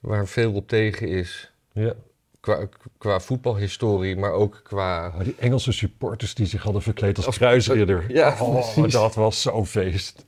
waar 0.00 0.26
veel 0.26 0.52
op 0.52 0.68
tegen 0.68 1.08
is. 1.08 1.52
Ja. 1.72 1.94
Qua, 2.40 2.68
qua 2.98 3.20
voetbalhistorie, 3.20 4.16
maar 4.16 4.32
ook 4.32 4.60
qua... 4.62 5.06
Oh, 5.08 5.20
die 5.24 5.34
Engelse 5.38 5.72
supporters 5.72 6.34
die 6.34 6.46
zich 6.46 6.62
hadden 6.62 6.82
verkleed 6.82 7.16
als 7.16 7.26
Als- 7.26 7.36
kruisridder. 7.36 8.04
Ja, 8.12 8.36
oh, 8.40 8.88
dat 8.90 9.14
was 9.14 9.42
zo'n 9.42 9.66
feest. 9.66 10.24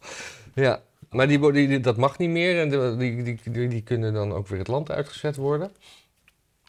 Ja, 0.55 0.83
maar 1.11 1.29
die, 1.29 1.81
dat 1.81 1.97
mag 1.97 2.19
niet 2.19 2.31
meer 2.31 2.61
en 2.61 2.99
die, 2.99 3.23
die, 3.43 3.69
die 3.69 3.83
kunnen 3.83 4.13
dan 4.15 4.33
ook 4.33 4.49
weer 4.49 4.59
het 4.59 4.69
land 4.69 4.91
uitgezet 4.91 5.37
worden. 5.37 5.71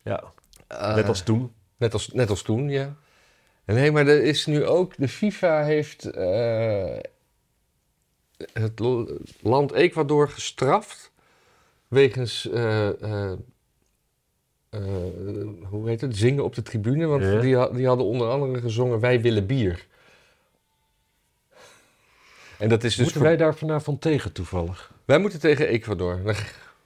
Ja, 0.04 0.24
Eh, 0.68 0.96
net 0.96 1.08
als 1.08 1.22
toen. 1.22 1.52
Net 1.78 1.94
als, 1.94 2.08
net 2.08 2.30
als 2.30 2.42
toen, 2.42 2.70
ja. 2.70 2.96
En 3.66 3.76
nee, 3.76 3.92
maar 3.92 4.08
er 4.08 4.24
is 4.24 4.46
nu 4.46 4.66
ook... 4.66 4.94
De 4.98 5.08
FIFA 5.08 5.64
heeft 5.64 6.06
eh, 6.06 6.98
het 8.54 8.80
land 9.42 9.72
Ecuador 9.72 10.30
gestraft... 10.30 11.12
wegens... 11.88 12.50
eh, 12.50 12.90
eh, 13.02 13.34
hoe 15.70 15.90
heet 15.90 16.02
het? 16.02 16.18
Zingen 16.18 16.44
op 16.44 16.56
de 16.56 16.62
tribune. 16.62 17.06
Want 17.06 17.24
Ja. 17.24 17.40
die, 17.40 17.74
die 17.74 17.88
hadden 17.88 18.06
onder 18.06 18.30
andere 18.30 18.62
gezongen... 18.62 19.00
Wij 19.00 19.22
willen 19.22 19.46
bier. 19.46 19.88
En 22.58 22.70
dat 22.70 22.84
is 22.84 22.96
dus... 22.96 23.04
Moeten 23.04 23.22
wij 23.24 23.38
daar 23.38 23.56
vanavond 23.56 24.02
tegen 24.02 24.32
toevallig? 24.32 24.92
wij 25.06 25.18
moeten 25.18 25.40
tegen 25.40 25.68
Ecuador. 25.68 26.36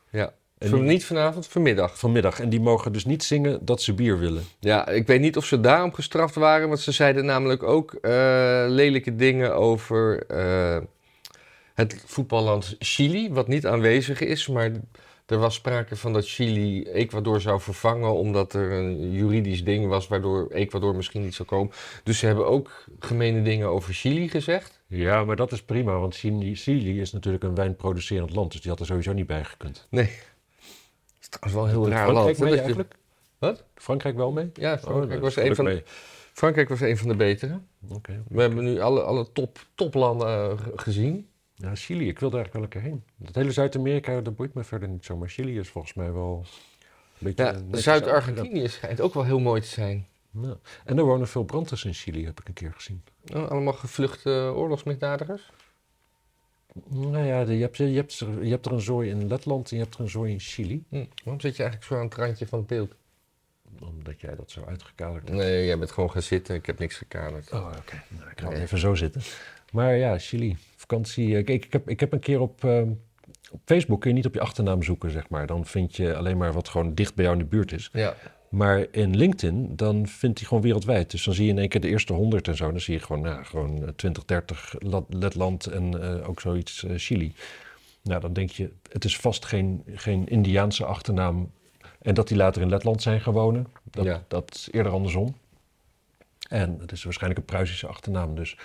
Ja. 0.09 0.33
Die- 0.57 0.73
Niet 0.75 1.05
vanavond, 1.05 1.47
vanmiddag. 1.47 1.99
Vanmiddag. 1.99 2.39
En 2.39 2.49
die 2.49 2.61
mogen 2.61 2.91
dus 2.93 3.05
niet 3.05 3.23
zingen 3.23 3.65
dat 3.65 3.81
ze 3.81 3.93
bier 3.93 4.19
willen. 4.19 4.43
Ja, 4.59 4.87
ik 4.87 5.07
weet 5.07 5.19
niet 5.21 5.37
of 5.37 5.45
ze 5.45 5.59
daarom 5.59 5.93
gestraft 5.93 6.35
waren, 6.35 6.67
want 6.67 6.79
ze 6.79 6.91
zeiden 6.91 7.25
namelijk 7.25 7.63
ook 7.63 7.93
eh, 7.93 8.11
lelijke 8.67 9.15
dingen 9.15 9.55
over 9.55 10.25
eh, 10.27 10.77
het 11.73 12.03
voetballand 12.05 12.75
Chili, 12.79 13.29
wat 13.31 13.47
niet 13.47 13.65
aanwezig 13.67 14.21
is, 14.21 14.47
maar 14.47 14.71
Er 15.25 15.37
was 15.37 15.55
sprake 15.55 15.95
van 15.95 16.13
dat 16.13 16.27
Chili 16.27 16.83
Ecuador 16.83 17.41
zou 17.41 17.61
vervangen 17.61 18.13
omdat 18.13 18.53
er 18.53 18.71
een 18.71 19.11
juridisch 19.11 19.63
ding 19.63 19.87
was 19.87 20.07
waardoor 20.07 20.47
Ecuador 20.51 20.95
misschien 20.95 21.21
niet 21.23 21.35
zou 21.35 21.47
komen. 21.47 21.73
Dus 22.03 22.19
ze 22.19 22.25
hebben 22.25 22.47
ook 22.47 22.85
gemene 22.99 23.41
dingen 23.41 23.67
over 23.67 23.93
Chili 23.93 24.29
gezegd. 24.29 24.79
Ja, 24.87 25.23
maar 25.23 25.35
dat 25.35 25.51
is 25.51 25.63
prima, 25.63 25.99
want 25.99 26.15
Chili, 26.15 26.55
Chili 26.55 27.01
is 27.01 27.11
natuurlijk 27.11 27.43
een 27.43 27.55
wijnproducerend 27.55 28.35
land, 28.35 28.51
dus 28.51 28.61
die 28.61 28.69
had 28.71 28.79
er 28.79 28.85
sowieso 28.85 29.13
niet 29.13 29.27
bij 29.27 29.43
gekund. 29.43 29.87
Nee. 29.89 30.09
Dat 31.29 31.45
is 31.45 31.51
trouwens 31.51 31.53
wel 31.53 31.63
een 31.63 31.69
heel 31.69 31.81
Doet 31.83 31.91
raar 31.91 32.07
Frankrijk 32.07 32.37
land. 32.37 32.39
mee 32.39 32.49
dat 32.49 32.59
eigenlijk? 32.59 32.95
Wat? 33.37 33.63
Frankrijk 33.75 34.15
wel 34.15 34.31
mee? 34.31 34.49
Ja, 34.53 34.73
Oh, 34.73 34.79
Frankrijk, 34.79 35.09
dat 35.09 35.19
was 35.19 35.35
een 35.35 35.55
van, 35.55 35.81
Frankrijk 36.33 36.69
was 36.69 36.81
een 36.81 36.97
van 36.97 37.07
de 37.07 37.15
betere. 37.15 37.59
Oké. 37.89 38.23
We 38.27 38.41
hebben 38.41 38.63
nu 38.63 38.79
alle, 38.79 39.01
alle 39.01 39.31
top, 39.31 39.65
toplanden 39.75 40.27
eh, 40.27 40.57
gezien. 40.75 41.29
Ja, 41.55 41.75
Chili, 41.75 42.07
ik 42.07 42.19
wilde 42.19 42.35
eigenlijk 42.35 42.53
wel 42.53 42.61
lekker 42.61 42.81
heen. 42.81 43.27
Het 43.27 43.35
hele 43.35 43.51
Zuid-Amerika, 43.51 44.21
dat 44.21 44.35
boeit 44.35 44.53
me 44.53 44.63
verder 44.63 44.89
niet 44.89 45.05
zo, 45.05 45.17
maar 45.17 45.29
Chili 45.29 45.59
is 45.59 45.69
volgens 45.69 45.93
mij 45.93 46.11
wel 46.11 46.45
een 47.19 47.33
beetje... 47.35 47.43
Ja, 47.71 47.77
Zuid-Argentinië 47.77 48.67
schijnt 48.67 49.01
ook 49.01 49.13
wel 49.13 49.23
heel 49.23 49.39
mooi 49.39 49.61
te 49.61 49.67
zijn. 49.67 50.07
Ja. 50.41 50.57
En 50.85 50.97
er 50.97 51.03
wonen 51.03 51.27
veel 51.27 51.43
branders 51.43 51.85
in 51.85 51.93
Chili, 51.93 52.25
heb 52.25 52.39
ik 52.39 52.47
een 52.47 52.53
keer 52.53 52.73
gezien. 52.73 53.03
Oh, 53.33 53.47
allemaal 53.47 53.73
gevluchte 53.73 54.51
oorlogsmisdadigers. 54.55 55.51
Nou 56.87 57.25
ja, 57.25 57.45
de- 57.45 57.55
je 57.55 57.61
hebt, 57.61 57.77
je, 57.77 57.83
hebt, 57.85 58.19
er- 58.19 58.43
je 58.43 58.49
hebt 58.49 58.65
er 58.65 58.71
een 58.71 58.81
zooi 58.81 59.09
in 59.09 59.27
Letland 59.27 59.71
en 59.71 59.77
je 59.77 59.83
hebt 59.83 59.95
er 59.95 60.01
een 60.01 60.09
zooi 60.09 60.31
in 60.31 60.39
Chili. 60.39 60.83
Hm. 60.89 61.05
Waarom 61.23 61.41
zit 61.41 61.55
je 61.55 61.63
eigenlijk 61.63 61.83
zo 61.91 61.95
aan 61.99 62.05
het 62.05 62.13
randje 62.15 62.47
van 62.47 62.59
het 62.59 62.67
beeld? 62.67 62.95
Omdat 63.79 64.21
jij 64.21 64.35
dat 64.35 64.51
zo 64.51 64.63
uitgekaderd 64.67 65.27
hebt. 65.27 65.37
Nee, 65.41 65.65
jij 65.65 65.77
bent 65.77 65.91
gewoon 65.91 66.11
gaan 66.11 66.21
zitten. 66.21 66.55
Ik 66.55 66.65
heb 66.65 66.79
niks 66.79 66.97
gekaderd. 66.97 67.51
Oh, 67.53 67.65
oké. 67.77 68.01
Nou, 68.07 68.29
ik 68.31 68.39
ga 68.39 68.49
Nee. 68.49 68.61
even 68.61 68.77
zo 68.77 68.95
zitten. 68.95 69.21
Maar 69.71 69.95
ja, 69.95 70.17
Chili, 70.17 70.57
vakantie. 70.75 71.43
Kijk, 71.43 71.65
ik 71.65 71.73
heb, 71.73 71.89
ik 71.89 71.99
heb 71.99 72.13
een 72.13 72.19
keer 72.19 72.39
op, 72.39 72.63
eh, 72.63 72.81
op 73.51 73.61
Facebook, 73.65 74.01
kun 74.01 74.09
je 74.09 74.15
niet 74.15 74.25
op 74.25 74.33
je 74.33 74.39
achternaam 74.39 74.83
zoeken, 74.83 75.11
zeg 75.11 75.29
maar. 75.29 75.47
Dan 75.47 75.65
vind 75.65 75.95
je 75.95 76.15
alleen 76.15 76.37
maar 76.37 76.53
wat 76.53 76.69
gewoon 76.69 76.93
dicht 76.93 77.15
bij 77.15 77.23
jou 77.25 77.37
in 77.37 77.43
de 77.43 77.49
buurt 77.49 77.71
is. 77.71 77.89
Ja. 77.93 78.15
Maar 78.49 78.85
in 78.91 79.15
LinkedIn, 79.15 79.75
dan 79.75 80.07
vindt 80.07 80.39
hij 80.39 80.47
gewoon 80.47 80.63
wereldwijd. 80.63 81.11
Dus 81.11 81.23
dan 81.23 81.33
zie 81.33 81.45
je 81.45 81.51
in 81.51 81.57
één 81.57 81.69
keer 81.69 81.81
de 81.81 81.87
eerste 81.87 82.13
100 82.13 82.47
en 82.47 82.55
zo. 82.55 82.71
Dan 82.71 82.79
zie 82.79 82.93
je 82.93 82.99
gewoon, 82.99 83.21
nou, 83.21 83.43
gewoon 83.45 83.83
eh, 83.83 83.87
20, 83.95 84.25
30 84.25 84.75
La- 84.79 85.05
Letland 85.09 85.65
en 85.65 86.01
eh, 86.19 86.29
ook 86.29 86.39
zoiets 86.41 86.83
eh, 86.83 86.93
Chili. 86.95 87.33
Nou, 88.03 88.21
dan 88.21 88.33
denk 88.33 88.49
je, 88.49 88.71
het 88.91 89.05
is 89.05 89.17
vast 89.17 89.45
geen, 89.45 89.83
geen 89.87 90.27
Indiaanse 90.27 90.85
achternaam. 90.85 91.51
En 92.01 92.13
dat 92.13 92.27
die 92.27 92.37
later 92.37 92.61
in 92.61 92.69
Letland 92.69 93.01
zijn 93.01 93.21
gewonnen, 93.21 93.67
dat, 93.83 94.05
Ja. 94.05 94.23
dat 94.27 94.55
is 94.55 94.67
eerder 94.71 94.91
andersom. 94.91 95.35
En 96.49 96.77
het 96.79 96.91
is 96.91 97.03
waarschijnlijk 97.03 97.39
een 97.41 97.45
Pruisische 97.47 97.87
achternaam. 97.87 98.35
Dus 98.35 98.57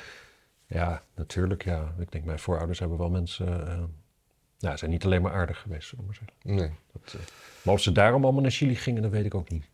ja, 0.66 1.02
natuurlijk, 1.14 1.64
ja. 1.64 1.94
Ik 1.98 2.12
denk, 2.12 2.24
mijn 2.24 2.38
voorouders 2.38 2.78
hebben 2.78 2.98
wel 2.98 3.10
mensen... 3.10 3.66
eh 3.68 3.82
nou, 4.58 4.76
zijn 4.76 4.90
niet 4.90 5.04
alleen 5.04 5.22
maar 5.22 5.32
aardig 5.32 5.60
geweest, 5.60 5.88
zullen 5.88 6.04
we 6.04 6.10
maar 6.10 6.20
zeggen. 6.26 6.56
Nee. 6.56 6.78
Dat, 6.92 7.14
eh, 7.14 7.26
maar 7.62 7.74
of 7.74 7.80
ze 7.80 7.92
daarom 7.92 8.22
allemaal 8.24 8.42
naar 8.42 8.50
Chili 8.50 8.74
gingen, 8.76 9.02
dat 9.02 9.10
weet 9.10 9.24
ik 9.24 9.34
ook 9.34 9.50
niet. 9.50 9.64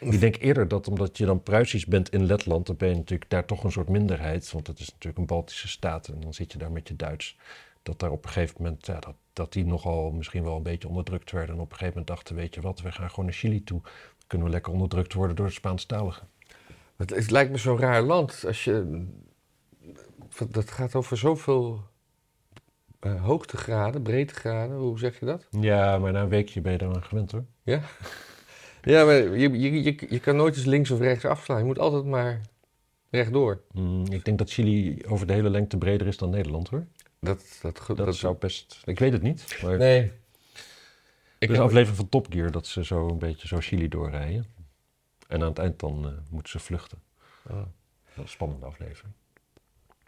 Ik 0.00 0.20
denk 0.20 0.36
eerder 0.36 0.68
dat 0.68 0.88
omdat 0.88 1.18
je 1.18 1.26
dan 1.26 1.42
Pruisisch 1.42 1.86
bent 1.86 2.08
in 2.08 2.26
Letland, 2.26 2.66
dan 2.66 2.76
ben 2.76 2.88
je 2.88 2.94
natuurlijk 2.94 3.30
daar 3.30 3.44
toch 3.44 3.64
een 3.64 3.72
soort 3.72 3.88
minderheid. 3.88 4.52
Want 4.52 4.66
het 4.66 4.78
is 4.78 4.90
natuurlijk 4.90 5.18
een 5.18 5.26
Baltische 5.26 5.68
staat 5.68 6.08
en 6.08 6.20
dan 6.20 6.34
zit 6.34 6.52
je 6.52 6.58
daar 6.58 6.72
met 6.72 6.88
je 6.88 6.96
Duits. 6.96 7.36
Dat 7.82 7.98
daar 7.98 8.10
op 8.10 8.24
een 8.24 8.30
gegeven 8.30 8.62
moment, 8.62 8.86
ja, 8.86 9.00
dat, 9.00 9.14
dat 9.32 9.52
die 9.52 9.64
nogal 9.64 10.10
misschien 10.10 10.42
wel 10.42 10.56
een 10.56 10.62
beetje 10.62 10.88
onderdrukt 10.88 11.30
werden. 11.30 11.54
En 11.54 11.60
op 11.60 11.70
een 11.70 11.76
gegeven 11.78 11.98
moment 11.98 12.16
dachten, 12.16 12.34
weet 12.34 12.54
je 12.54 12.60
wat, 12.60 12.80
we 12.80 12.92
gaan 12.92 13.10
gewoon 13.10 13.24
naar 13.24 13.34
Chili 13.34 13.64
toe. 13.64 13.80
Dan 13.82 14.26
kunnen 14.26 14.46
we 14.46 14.52
lekker 14.52 14.72
onderdrukt 14.72 15.12
worden 15.12 15.36
door 15.36 15.46
de 15.46 15.52
Spaanstaligen. 15.52 16.28
Het, 16.96 17.10
het 17.10 17.30
lijkt 17.30 17.50
me 17.50 17.56
zo'n 17.56 17.78
raar 17.78 18.02
land. 18.02 18.44
Als 18.46 18.64
je, 18.64 19.06
dat 20.48 20.70
gaat 20.70 20.94
over 20.94 21.16
zoveel 21.16 21.82
eh, 23.00 23.24
hoogtegraden, 23.24 24.02
breedtegraden. 24.02 24.76
Hoe 24.76 24.98
zeg 24.98 25.18
je 25.18 25.26
dat? 25.26 25.46
Ja, 25.50 25.98
maar 25.98 26.12
na 26.12 26.22
een 26.22 26.28
weekje 26.28 26.60
ben 26.60 26.72
je 26.72 26.78
daar 26.78 26.94
aan 26.94 27.04
gewend 27.04 27.32
hoor. 27.32 27.44
Ja? 27.62 27.80
Ja, 28.88 29.04
maar 29.04 29.14
je, 29.14 29.50
je, 29.50 29.82
je, 29.82 30.06
je 30.08 30.18
kan 30.20 30.36
nooit 30.36 30.56
eens 30.56 30.64
links 30.64 30.90
of 30.90 30.98
rechts 30.98 31.24
afslaan. 31.24 31.58
Je 31.58 31.64
moet 31.64 31.78
altijd 31.78 32.04
maar 32.04 32.40
rechtdoor. 33.10 33.62
Mm, 33.72 34.06
ik 34.06 34.24
denk 34.24 34.38
dat 34.38 34.50
Chili 34.50 35.02
over 35.06 35.26
de 35.26 35.32
hele 35.32 35.50
lengte 35.50 35.76
breder 35.78 36.06
is 36.06 36.16
dan 36.16 36.30
Nederland 36.30 36.68
hoor. 36.68 36.86
Dat, 37.20 37.58
dat, 37.62 37.84
Dat, 37.86 37.96
dat, 37.96 38.16
zou 38.16 38.36
best, 38.38 38.82
ik 38.84 38.98
weet 38.98 39.12
het 39.12 39.22
niet. 39.22 39.58
Maar 39.62 39.78
Nee. 39.78 40.02
Ik 40.02 40.10
is 41.38 41.48
heb- 41.48 41.50
een 41.56 41.62
aflevering 41.62 41.96
van 41.96 42.08
Top 42.08 42.26
Gear 42.30 42.50
dat 42.50 42.66
ze 42.66 42.84
zo 42.84 43.08
een 43.08 43.18
beetje 43.18 43.48
zo 43.48 43.56
Chili 43.60 43.88
doorrijden. 43.88 44.46
En 45.28 45.40
aan 45.42 45.48
het 45.48 45.58
eind 45.58 45.78
dan 45.80 46.06
eh, 46.06 46.12
moeten 46.30 46.50
ze 46.52 46.58
vluchten. 46.58 46.98
Oh. 47.50 47.56
Dat 47.56 47.66
is 48.14 48.16
een 48.16 48.28
spannende 48.28 48.66
aflevering. 48.66 49.14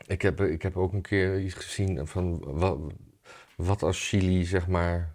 Ik 0.07 0.22
heb, 0.22 0.41
ik 0.41 0.62
heb 0.62 0.76
ook 0.76 0.93
een 0.93 1.03
keer 1.03 1.41
iets 1.41 1.55
gezien 1.55 2.07
van 2.07 2.39
wat, 2.45 2.78
wat 3.57 3.83
als 3.83 4.09
Chili, 4.09 4.45
zeg 4.45 4.66
maar. 4.66 5.14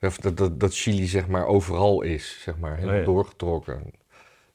Of 0.00 0.16
dat, 0.16 0.36
dat, 0.36 0.60
dat 0.60 0.74
Chili, 0.74 1.06
zeg 1.06 1.26
maar, 1.26 1.46
overal 1.46 2.02
is, 2.02 2.40
zeg 2.42 2.58
maar. 2.58 2.74
Helemaal 2.74 2.94
Oh 2.94 3.00
ja. 3.00 3.06
doorgetrokken. 3.06 3.82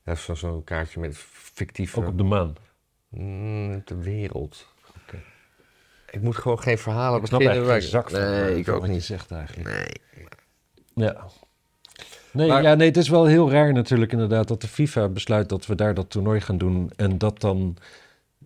Ja, 0.06 0.16
zo- 0.16 0.34
zo'n 0.36 0.64
kaartje 0.64 1.00
met 1.00 1.18
fictieve. 1.32 2.00
Ook 2.00 2.08
op 2.08 2.18
de 2.18 2.24
maan. 2.24 2.56
Mm, 3.10 3.82
de 3.86 3.96
wereld. 3.96 4.68
Ik 6.10 6.22
moet 6.22 6.36
gewoon 6.36 6.60
geen 6.60 6.78
verhalen 6.78 7.22
Ik 7.24 7.30
beginnen. 7.30 7.66
waar 7.66 7.82
zak 7.82 8.10
van. 8.10 8.20
Nee, 8.20 8.58
ik 8.58 8.66
van 8.66 8.74
ook 8.74 8.88
niet. 8.88 9.04
zegt 9.04 9.32
eigenlijk. 9.32 9.70
Nee. 9.70 11.06
Ja. 11.08 11.26
Nee, 12.32 12.48
Maar- 12.48 12.62
ja, 12.62 12.74
nee, 12.74 12.88
het 12.88 12.98
is 12.98 13.10
wel 13.10 13.26
heel 13.26 13.52
raar 13.52 13.74
natuurlijk 13.74 14.12
inderdaad 14.12 14.48
dat 14.48 14.62
de 14.62 14.68
FIFA 14.68 15.10
besluit 15.10 15.50
dat 15.50 15.66
we 15.66 15.76
daar 15.76 15.94
dat 15.94 16.10
toernooi 16.10 16.42
gaan 16.42 16.58
doen. 16.58 16.92
En 16.96 17.18
dat 17.18 17.40
dan 17.42 17.78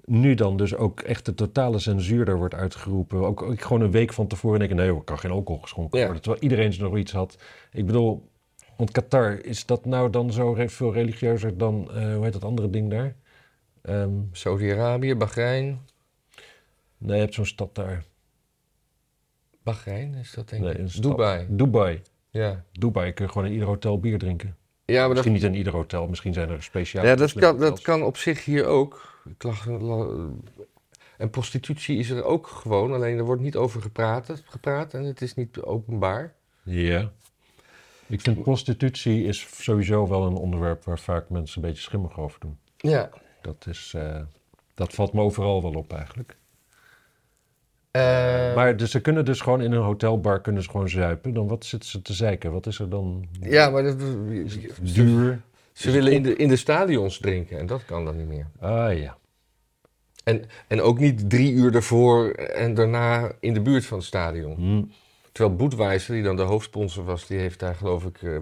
nu 0.09 0.33
dan 0.35 0.57
dus 0.57 0.75
ook 0.75 0.99
echt 1.01 1.25
de 1.25 1.33
totale 1.33 1.79
censuur 1.79 2.27
er 2.27 2.37
wordt 2.37 2.53
uitgeroepen. 2.53 3.19
Ook, 3.25 3.41
ook 3.41 3.61
gewoon 3.61 3.81
een 3.81 3.91
week 3.91 4.13
van 4.13 4.27
tevoren 4.27 4.59
denk 4.59 4.71
ik, 4.71 4.77
nee, 4.77 4.87
er 4.95 5.01
kan 5.03 5.19
geen 5.19 5.31
alcohol 5.31 5.61
geschonken 5.61 5.97
Ja. 5.99 6.03
worden. 6.05 6.21
Terwijl 6.23 6.43
iedereen 6.43 6.73
nog 6.79 6.97
iets 6.97 7.11
had. 7.11 7.37
Ik 7.71 7.85
bedoel, 7.85 8.29
want 8.77 8.91
Qatar, 8.91 9.45
is 9.45 9.65
dat 9.65 9.85
nou 9.85 10.09
dan 10.09 10.31
zo 10.31 10.55
veel 10.67 10.93
religieuzer 10.93 11.57
dan, 11.57 11.91
eh, 11.91 12.13
hoe 12.15 12.23
heet 12.23 12.33
dat 12.33 12.43
andere 12.43 12.69
ding 12.69 12.89
daar? 12.89 13.15
Ehm, 13.81 14.11
Saudi-Arabië, 14.31 15.15
Bahrein. 15.15 15.79
nee, 16.97 17.15
je 17.15 17.21
hebt 17.21 17.33
zo'n 17.33 17.45
stad 17.45 17.75
daar. 17.75 18.03
Bahrein 19.63 20.13
is 20.15 20.31
dat 20.31 20.49
denk 20.49 20.63
Nee, 20.63 20.73
ik. 20.73 20.89
stad. 20.89 21.03
Dubai. 21.03 21.45
Dubai. 21.49 22.01
Ja. 22.29 22.63
Dubai 22.71 23.13
kun 23.13 23.25
je 23.25 23.31
gewoon 23.31 23.47
in 23.47 23.53
ieder 23.53 23.67
hotel 23.67 23.99
bier 23.99 24.17
drinken. 24.19 24.55
Ja, 24.85 24.93
maar 24.95 25.05
dat, 25.05 25.09
Misschien 25.13 25.33
niet 25.33 25.43
in 25.43 25.53
ieder 25.55 25.73
hotel, 25.73 26.07
misschien 26.07 26.33
zijn 26.33 26.49
er 26.49 26.63
speciale... 26.63 27.07
ja, 27.07 27.15
dat, 27.15 27.33
kan, 27.33 27.57
dat 27.59 27.81
kan 27.81 28.03
op 28.03 28.17
zich 28.17 28.45
hier 28.45 28.65
ook. 28.65 29.15
En 31.17 31.29
prostitutie 31.29 31.97
is 31.97 32.09
er 32.09 32.23
ook 32.23 32.47
gewoon, 32.47 32.93
alleen 32.93 33.17
er 33.17 33.25
wordt 33.25 33.41
niet 33.41 33.55
over 33.55 33.81
gepraat, 33.81 34.43
gepraat 34.45 34.93
en 34.93 35.03
het 35.03 35.21
is 35.21 35.33
niet 35.33 35.61
openbaar. 35.61 36.33
Ja. 36.63 37.11
Ik 38.07 38.21
vind 38.21 38.41
prostitutie 38.41 39.23
is 39.23 39.47
sowieso 39.63 40.07
wel 40.07 40.25
een 40.25 40.35
onderwerp 40.35 40.83
waar 40.83 40.99
vaak 40.99 41.29
mensen 41.29 41.61
een 41.61 41.67
beetje 41.67 41.83
schimmig 41.83 42.19
over 42.19 42.39
doen. 42.39 42.57
Ja. 42.77 43.09
Dat, 43.41 43.65
is, 43.69 43.93
eh, 43.95 44.21
dat 44.73 44.93
valt 44.93 45.13
me 45.13 45.21
overal 45.21 45.61
wel 45.61 45.73
op 45.73 45.93
eigenlijk. 45.93 46.37
Eh, 47.91 48.55
maar 48.55 48.77
dus 48.77 48.91
ze 48.91 49.01
kunnen 49.01 49.25
dus 49.25 49.41
gewoon 49.41 49.61
in 49.61 49.71
een 49.71 49.81
hotelbar 49.81 50.41
kunnen 50.41 50.63
ze 50.63 50.69
gewoon 50.69 50.89
zuipen. 50.89 51.33
Dan 51.33 51.47
wat 51.47 51.65
zitten 51.65 51.89
ze 51.89 52.01
te 52.01 52.13
zeiken? 52.13 52.51
Wat 52.51 52.65
is 52.65 52.79
er 52.79 52.89
dan 52.89 53.27
ja, 53.41 53.69
maar 53.69 53.83
dat, 53.83 53.99
duur? 54.81 55.41
Ze 55.77 55.91
willen 55.91 56.13
in 56.13 56.23
de, 56.23 56.35
in 56.35 56.47
de 56.47 56.55
stadions 56.55 57.17
drinken 57.17 57.59
en 57.59 57.65
dat 57.65 57.85
kan 57.85 58.05
dan 58.05 58.17
niet 58.17 58.27
meer. 58.27 58.47
Ah 58.59 58.97
ja. 58.99 59.17
En, 60.23 60.43
en 60.67 60.81
ook 60.81 60.99
niet 60.99 61.29
drie 61.29 61.51
uur 61.51 61.75
ervoor 61.75 62.29
en 62.31 62.73
daarna 62.73 63.31
in 63.39 63.53
de 63.53 63.61
buurt 63.61 63.85
van 63.85 63.97
het 63.97 64.07
stadion. 64.07 64.55
Hm. 64.55 64.83
Terwijl 65.31 65.55
Budweiser, 65.55 66.13
die 66.13 66.23
dan 66.23 66.35
de 66.35 66.41
hoofdsponsor 66.41 67.03
was, 67.03 67.27
die 67.27 67.37
heeft 67.37 67.59
daar 67.59 67.75
geloof 67.75 68.05
ik 68.05 68.21
eh, 68.21 68.37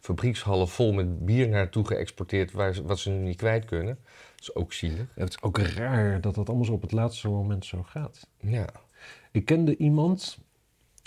fabriekshallen 0.00 0.68
vol 0.68 0.92
met 0.92 1.24
bier 1.24 1.48
naartoe 1.48 1.86
geëxporteerd, 1.86 2.52
waar 2.52 2.74
ze, 2.74 2.82
wat 2.82 2.98
ze 2.98 3.10
nu 3.10 3.18
niet 3.18 3.36
kwijt 3.36 3.64
kunnen. 3.64 3.98
Dat 4.04 4.40
is 4.40 4.54
ook 4.54 4.72
zielig. 4.72 5.06
Het 5.14 5.28
is 5.28 5.42
ook 5.42 5.58
raar 5.58 6.20
dat 6.20 6.34
dat 6.34 6.48
allemaal 6.48 6.66
zo 6.66 6.72
op 6.72 6.82
het 6.82 6.92
laatste 6.92 7.28
moment 7.28 7.64
zo 7.64 7.82
gaat. 7.82 8.26
Ja. 8.40 8.66
Ik 9.32 9.44
kende 9.44 9.76
iemand 9.76 10.38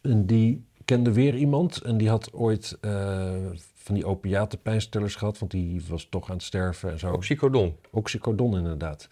en 0.01 0.25
die 0.25 0.65
kende 0.85 1.13
weer 1.13 1.35
iemand 1.35 1.81
en 1.81 1.97
die 1.97 2.09
had 2.09 2.33
ooit 2.33 2.77
eh, 2.81 3.35
van 3.83 3.95
die 3.95 4.05
opiatenpijnstillers 4.05 5.15
gehad, 5.15 5.39
want 5.39 5.51
die 5.51 5.81
was 5.87 6.07
toch 6.09 6.29
aan 6.29 6.35
het 6.35 6.43
sterven 6.43 6.91
en 6.91 6.99
zo. 6.99 7.11
Oxycodon. 7.11 7.75
Oxycodon 7.91 8.57
inderdaad. 8.57 9.07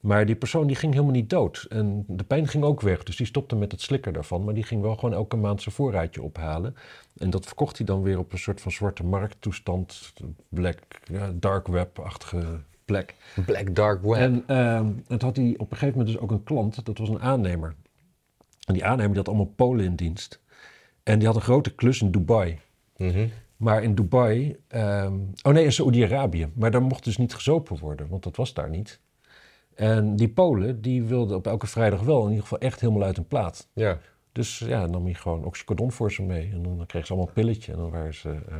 Maar 0.00 0.26
die 0.26 0.36
persoon 0.36 0.66
die 0.66 0.76
ging 0.76 0.92
helemaal 0.92 1.14
niet 1.14 1.30
dood. 1.30 1.66
En 1.68 2.04
de 2.08 2.24
pijn 2.24 2.48
ging 2.48 2.64
ook 2.64 2.80
weg. 2.80 3.02
Dus 3.02 3.16
die 3.16 3.26
stopte 3.26 3.56
met 3.56 3.72
het 3.72 3.80
slikken 3.80 4.12
daarvan. 4.12 4.44
Maar 4.44 4.54
die 4.54 4.62
ging 4.62 4.82
wel 4.82 4.94
gewoon 4.94 5.14
elke 5.14 5.36
maand 5.36 5.62
zijn 5.62 5.74
voorraadje 5.74 6.22
ophalen. 6.22 6.74
En 7.16 7.30
dat 7.30 7.46
verkocht 7.46 7.76
hij 7.76 7.86
dan 7.86 8.02
weer 8.02 8.18
op 8.18 8.32
een 8.32 8.38
soort 8.38 8.60
van 8.60 8.72
zwarte 8.72 9.04
markttoestand. 9.04 10.12
Black, 10.48 10.78
ja, 11.04 11.32
dark 11.34 11.68
web-achtige 11.68 12.60
plek. 12.84 13.14
Black 13.46 13.74
Dark 13.74 14.02
Web. 14.02 14.16
En 14.16 14.42
ehm 14.46 14.92
het 15.06 15.22
had 15.22 15.36
hij 15.36 15.54
op 15.56 15.70
een 15.70 15.76
gegeven 15.76 15.98
moment 15.98 16.14
dus 16.14 16.18
ook 16.18 16.30
een 16.30 16.44
klant. 16.44 16.84
Dat 16.84 16.98
was 16.98 17.08
een 17.08 17.20
aannemer. 17.20 17.74
En 18.64 18.74
die 18.74 18.84
aannemer 18.84 19.08
die 19.08 19.18
had 19.18 19.28
allemaal 19.28 19.52
Polen 19.56 19.84
in 19.84 19.94
dienst. 19.94 20.40
En 21.02 21.18
die 21.18 21.26
had 21.26 21.36
een 21.36 21.42
grote 21.42 21.74
klus 21.74 22.00
in 22.00 22.10
Dubai. 22.10 22.58
Mhm. 22.96 23.26
Maar 23.60 23.82
in 23.82 23.94
Dubai, 23.94 24.56
ehm, 24.68 25.18
oh 25.42 25.52
nee, 25.52 25.64
in 25.64 25.72
Saoedi-Arabië. 25.72 26.48
Maar 26.54 26.70
daar 26.70 26.82
mocht 26.82 27.04
dus 27.04 27.16
niet 27.16 27.34
gezopen 27.34 27.78
worden, 27.78 28.08
want 28.08 28.22
dat 28.22 28.36
was 28.36 28.54
daar 28.54 28.68
niet. 28.70 29.00
En 29.74 30.16
die 30.16 30.28
Polen, 30.28 30.80
die 30.80 31.02
wilden 31.02 31.36
op 31.36 31.46
elke 31.46 31.66
vrijdag 31.66 32.00
wel 32.00 32.22
in 32.22 32.28
ieder 32.28 32.42
geval 32.42 32.58
echt 32.58 32.80
helemaal 32.80 33.02
uit 33.02 33.16
hun 33.16 33.26
plaat. 33.26 33.68
Ja. 33.72 33.98
Dus 34.32 34.58
ja, 34.58 34.80
dan 34.80 34.90
nam 34.90 35.04
hij 35.04 35.14
gewoon 35.14 35.44
oxycodon 35.44 35.92
voor 35.92 36.12
ze 36.12 36.22
mee. 36.22 36.50
En 36.52 36.62
dan 36.62 36.84
kreeg 36.86 37.06
ze 37.06 37.12
allemaal 37.12 37.28
een 37.28 37.42
pilletje. 37.42 37.72
En 37.72 37.78
dan 37.78 37.90
waren 37.90 38.14
ze 38.14 38.30
eh 38.48 38.56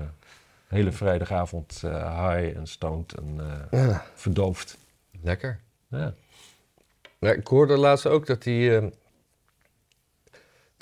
hele 0.66 0.92
vrijdagavond 0.92 1.82
eh, 1.84 2.28
high 2.28 2.57
en 2.57 2.66
stoned 2.66 3.14
en 3.14 3.40
eh, 3.70 3.80
Ja, 3.88 4.05
verdoofd. 4.14 4.78
lekker. 5.22 5.61
Ja. 5.88 6.14
Ja, 7.18 7.32
ik 7.32 7.46
hoorde 7.46 7.76
laatst 7.76 8.07
ook 8.07 8.26
dat 8.26 8.42
die. 8.42 8.90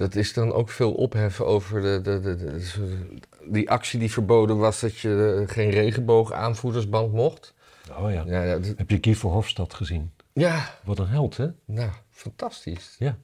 Eh, 0.00 0.06
dat 0.06 0.14
is 0.14 0.32
dan 0.32 0.52
ook 0.52 0.68
veel 0.70 0.92
opheffen 0.92 1.46
over 1.46 1.80
de, 1.80 2.00
de, 2.00 2.20
de, 2.20 2.36
de- 2.36 3.16
die 3.44 3.70
actie 3.70 3.98
die 3.98 4.12
verboden 4.12 4.58
was 4.58 4.80
dat 4.80 4.98
je 4.98 5.44
eh, 5.46 5.54
geen 5.54 5.70
regenboog-aanvoerdersband 5.70 7.12
mocht. 7.12 7.54
Oh 7.98 8.12
ja. 8.12 8.22
Ja, 8.26 8.58
dat- 8.58 8.74
Heb 8.76 8.90
je 8.90 8.98
Guy 9.00 9.14
Verhofstadt 9.14 9.74
gezien? 9.74 10.10
ja, 10.32 10.74
Wat 10.84 10.98
een 10.98 11.08
held, 11.08 11.36
hè? 11.36 11.46
nou, 11.64 11.90
fantastisch. 12.10 12.96
Ja. 12.98 13.16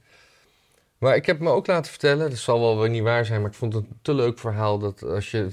Maar 0.98 1.16
ik 1.16 1.26
heb 1.26 1.40
me 1.40 1.50
ook 1.50 1.66
laten 1.66 1.90
vertellen, 1.90 2.30
dat 2.30 2.38
zal 2.38 2.60
wel 2.60 2.78
weer 2.80 2.90
niet 2.90 3.02
waar 3.02 3.24
zijn, 3.24 3.40
maar 3.40 3.50
ik 3.50 3.56
vond 3.56 3.72
het 3.74 3.84
een 3.84 3.98
te 4.02 4.14
leuk 4.14 4.38
verhaal 4.38 4.78
dat 4.78 5.02
als 5.02 5.30
je 5.30 5.48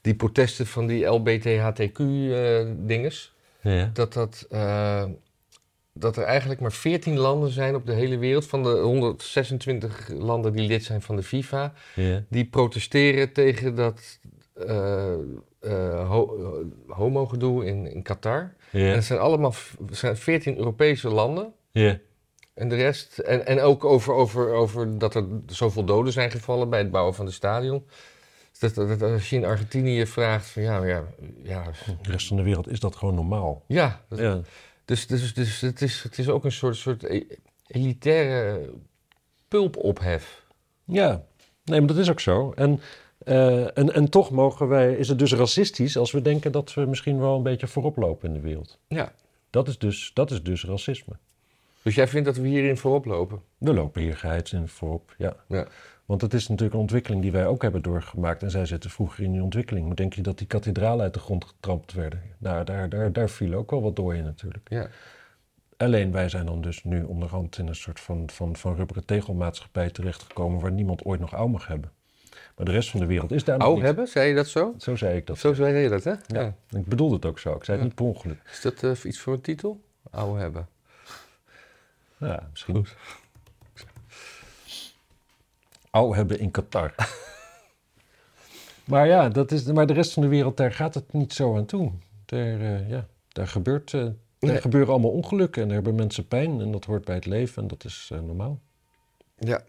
die 0.00 0.14
protesten 0.14 0.66
van 0.66 0.86
die 0.86 1.04
LBTHTQ-dinges, 1.04 3.34
Ja. 3.60 3.90
dat, 3.92 4.12
dat, 4.12 4.46
eh, 4.50 5.04
dat 5.96 6.16
er 6.16 6.22
eigenlijk 6.24 6.60
maar 6.60 6.72
14 6.72 7.18
landen 7.18 7.50
zijn 7.50 7.74
op 7.74 7.86
de 7.86 7.92
hele 7.92 8.18
wereld, 8.18 8.46
van 8.46 8.62
de 8.62 8.68
126 8.78 10.08
landen 10.08 10.52
die 10.52 10.68
lid 10.68 10.84
zijn 10.84 11.02
van 11.02 11.16
de 11.16 11.22
FIFA, 11.22 11.72
die 12.28 12.44
protesteren 12.44 13.32
tegen 13.32 13.74
dat 13.74 14.18
eh, 15.60 16.08
ho 16.08 16.38
homogedoe 16.88 17.64
in, 17.66 17.86
in 17.92 18.02
Qatar. 18.02 18.52
En 18.88 18.94
het 18.94 19.04
zijn 19.04 19.18
allemaal 19.18 19.54
zijn 19.90 20.16
14 20.16 20.56
Europese 20.56 21.08
landen. 21.08 21.52
En 22.54 22.68
de 22.68 22.76
rest, 22.76 23.18
en, 23.18 23.46
en 23.46 23.60
ook 23.60 23.84
over, 23.84 24.14
over, 24.14 24.52
over 24.52 24.98
dat 24.98 25.14
er 25.14 25.24
zoveel 25.46 25.84
doden 25.84 26.12
zijn 26.12 26.30
gevallen 26.30 26.70
bij 26.70 26.78
het 26.78 26.90
bouwen 26.90 27.14
van 27.14 27.24
de 27.24 27.30
stadion. 27.32 27.84
Dat, 28.58 28.74
dat, 28.74 28.88
dat 28.98 29.02
als 29.12 29.30
je 29.30 29.36
in 29.36 29.44
Argentinië 29.44 30.06
vraagt 30.06 30.46
van 30.46 30.62
ja, 30.62 30.84
ja, 30.84 31.04
ja, 31.42 31.64
De 32.02 32.10
rest 32.10 32.26
van 32.26 32.36
de 32.36 32.42
wereld 32.42 32.68
is 32.70 32.80
dat 32.80 32.96
gewoon 32.96 33.14
normaal. 33.14 33.64
ja. 33.66 34.04
dat- 34.08 34.18
Ja. 34.18 34.40
Dus, 34.84 35.06
dus, 35.06 35.34
dus 35.34 35.60
het, 35.60 35.82
is, 35.82 36.02
het 36.02 36.18
is 36.18 36.28
ook 36.28 36.44
een 36.44 36.52
soort, 36.52 36.76
soort 36.76 37.02
e- 37.02 37.26
elitaire 37.66 38.70
pulpophef. 39.48 40.46
Ja, 40.84 41.24
nee, 41.64 41.78
maar 41.78 41.88
dat 41.88 41.98
is 41.98 42.10
ook 42.10 42.20
zo. 42.20 42.52
En, 42.52 42.80
eh, 43.18 43.78
en, 43.78 43.94
en 43.94 44.10
toch 44.10 44.30
mogen 44.30 44.68
wij, 44.68 44.94
is 44.94 45.08
het 45.08 45.18
dus 45.18 45.32
racistisch 45.32 45.96
als 45.96 46.12
we 46.12 46.22
denken 46.22 46.52
dat 46.52 46.74
we 46.74 46.84
misschien 46.84 47.18
wel 47.18 47.36
een 47.36 47.42
beetje 47.42 47.66
voorop 47.66 47.96
lopen 47.96 48.28
in 48.28 48.34
de 48.34 48.40
wereld. 48.40 48.78
Ja. 48.88 49.12
Dat 49.50 49.68
is 49.68 49.78
dus, 49.78 50.10
dat 50.14 50.30
is 50.30 50.42
dus 50.42 50.64
racisme. 50.64 51.16
Dus 51.82 51.94
jij 51.94 52.08
vindt 52.08 52.26
dat 52.26 52.36
we 52.36 52.48
hierin 52.48 52.76
voorop 52.76 53.04
lopen? 53.04 53.42
We 53.58 53.74
lopen 53.74 54.02
hier 54.02 54.16
geheids 54.16 54.52
in 54.52 54.68
voorop, 54.68 55.14
ja. 55.18 55.36
Ja. 55.48 55.66
Want 56.06 56.20
het 56.20 56.34
is 56.34 56.48
natuurlijk 56.48 56.74
een 56.74 56.80
ontwikkeling 56.80 57.22
die 57.22 57.32
wij 57.32 57.46
ook 57.46 57.62
hebben 57.62 57.82
doorgemaakt. 57.82 58.42
En 58.42 58.50
zij 58.50 58.66
zitten 58.66 58.90
vroeger 58.90 59.24
in 59.24 59.32
die 59.32 59.42
ontwikkeling. 59.42 59.86
Hoe 59.86 59.94
denk 59.94 60.14
je 60.14 60.22
dat 60.22 60.38
die 60.38 60.46
kathedralen 60.46 61.02
uit 61.04 61.14
de 61.14 61.20
grond 61.20 61.44
getrampt 61.44 61.92
werden? 61.92 62.22
Nou, 62.38 62.64
daar, 62.64 62.88
daar, 62.88 63.12
daar 63.12 63.28
viel 63.28 63.54
ook 63.54 63.70
wel 63.70 63.82
wat 63.82 63.96
door 63.96 64.14
in 64.14 64.24
natuurlijk. 64.24 64.68
Ja. 64.70 64.88
Alleen 65.76 66.12
wij 66.12 66.28
zijn 66.28 66.46
dan 66.46 66.60
dus 66.60 66.84
nu 66.84 67.02
onderhand 67.02 67.58
in 67.58 67.66
een 67.66 67.74
soort 67.74 68.00
van, 68.00 68.30
van, 68.32 68.56
van 68.56 68.74
rubberen 68.74 69.04
tegelmaatschappij 69.04 69.90
terechtgekomen... 69.90 70.60
waar 70.60 70.72
niemand 70.72 71.04
ooit 71.04 71.20
nog 71.20 71.34
oud 71.34 71.50
mag 71.50 71.66
hebben. 71.66 71.90
Maar 72.56 72.66
de 72.66 72.72
rest 72.72 72.90
van 72.90 73.00
de 73.00 73.06
wereld 73.06 73.32
is 73.32 73.44
daar 73.44 73.58
nog 73.58 73.66
Ouw 73.66 73.74
niet. 73.74 73.84
hebben, 73.84 74.08
zei 74.08 74.28
je 74.28 74.34
dat 74.34 74.46
zo? 74.48 74.74
Zo 74.78 74.96
zei 74.96 75.16
ik 75.16 75.26
dat. 75.26 75.38
Zo 75.38 75.54
zei 75.54 75.76
je 75.76 75.88
dat, 75.88 76.04
hè? 76.04 76.12
Ja. 76.26 76.54
Ik 76.70 76.86
bedoelde 76.86 77.14
het 77.14 77.24
ook 77.24 77.38
zo. 77.38 77.54
Ik 77.54 77.64
zei 77.64 77.76
het 77.78 77.78
Ja. 77.78 77.82
niet 77.84 77.94
per 77.94 78.04
ongeluk. 78.04 78.40
Is 78.50 78.60
dat 78.60 78.82
eh, 78.82 79.04
iets 79.04 79.20
voor 79.20 79.32
een 79.32 79.40
titel? 79.40 79.80
Ouw 80.10 80.34
hebben. 80.34 80.68
Ja, 82.16 82.48
misschien. 82.50 82.86
Ouw 85.94 86.12
hebben 86.12 86.38
in 86.38 86.50
Qatar. 86.50 86.94
maar 88.84 89.06
ja, 89.06 89.28
dat 89.28 89.52
is, 89.52 89.64
maar 89.64 89.86
de 89.86 89.92
rest 89.92 90.12
van 90.12 90.22
de 90.22 90.28
wereld, 90.28 90.56
daar 90.56 90.72
gaat 90.72 90.94
het 90.94 91.12
niet 91.12 91.32
zo 91.32 91.56
aan 91.56 91.64
toe. 91.64 91.92
Daar, 92.24 92.60
eh, 92.60 92.88
ja, 92.90 93.06
daar, 93.28 93.48
gebeurt, 93.48 93.94
eh, 93.94 94.00
daar 94.00 94.14
Nee. 94.38 94.60
gebeuren 94.60 94.92
allemaal 94.92 95.10
ongelukken 95.10 95.62
en 95.62 95.68
daar 95.68 95.76
hebben 95.76 95.94
mensen 95.94 96.28
pijn. 96.28 96.60
En 96.60 96.70
dat 96.72 96.84
hoort 96.84 97.04
bij 97.04 97.14
het 97.14 97.26
leven 97.26 97.62
en 97.62 97.68
dat 97.68 97.84
is 97.84 98.08
eh, 98.12 98.20
normaal. 98.20 98.60
Ja. 99.38 99.64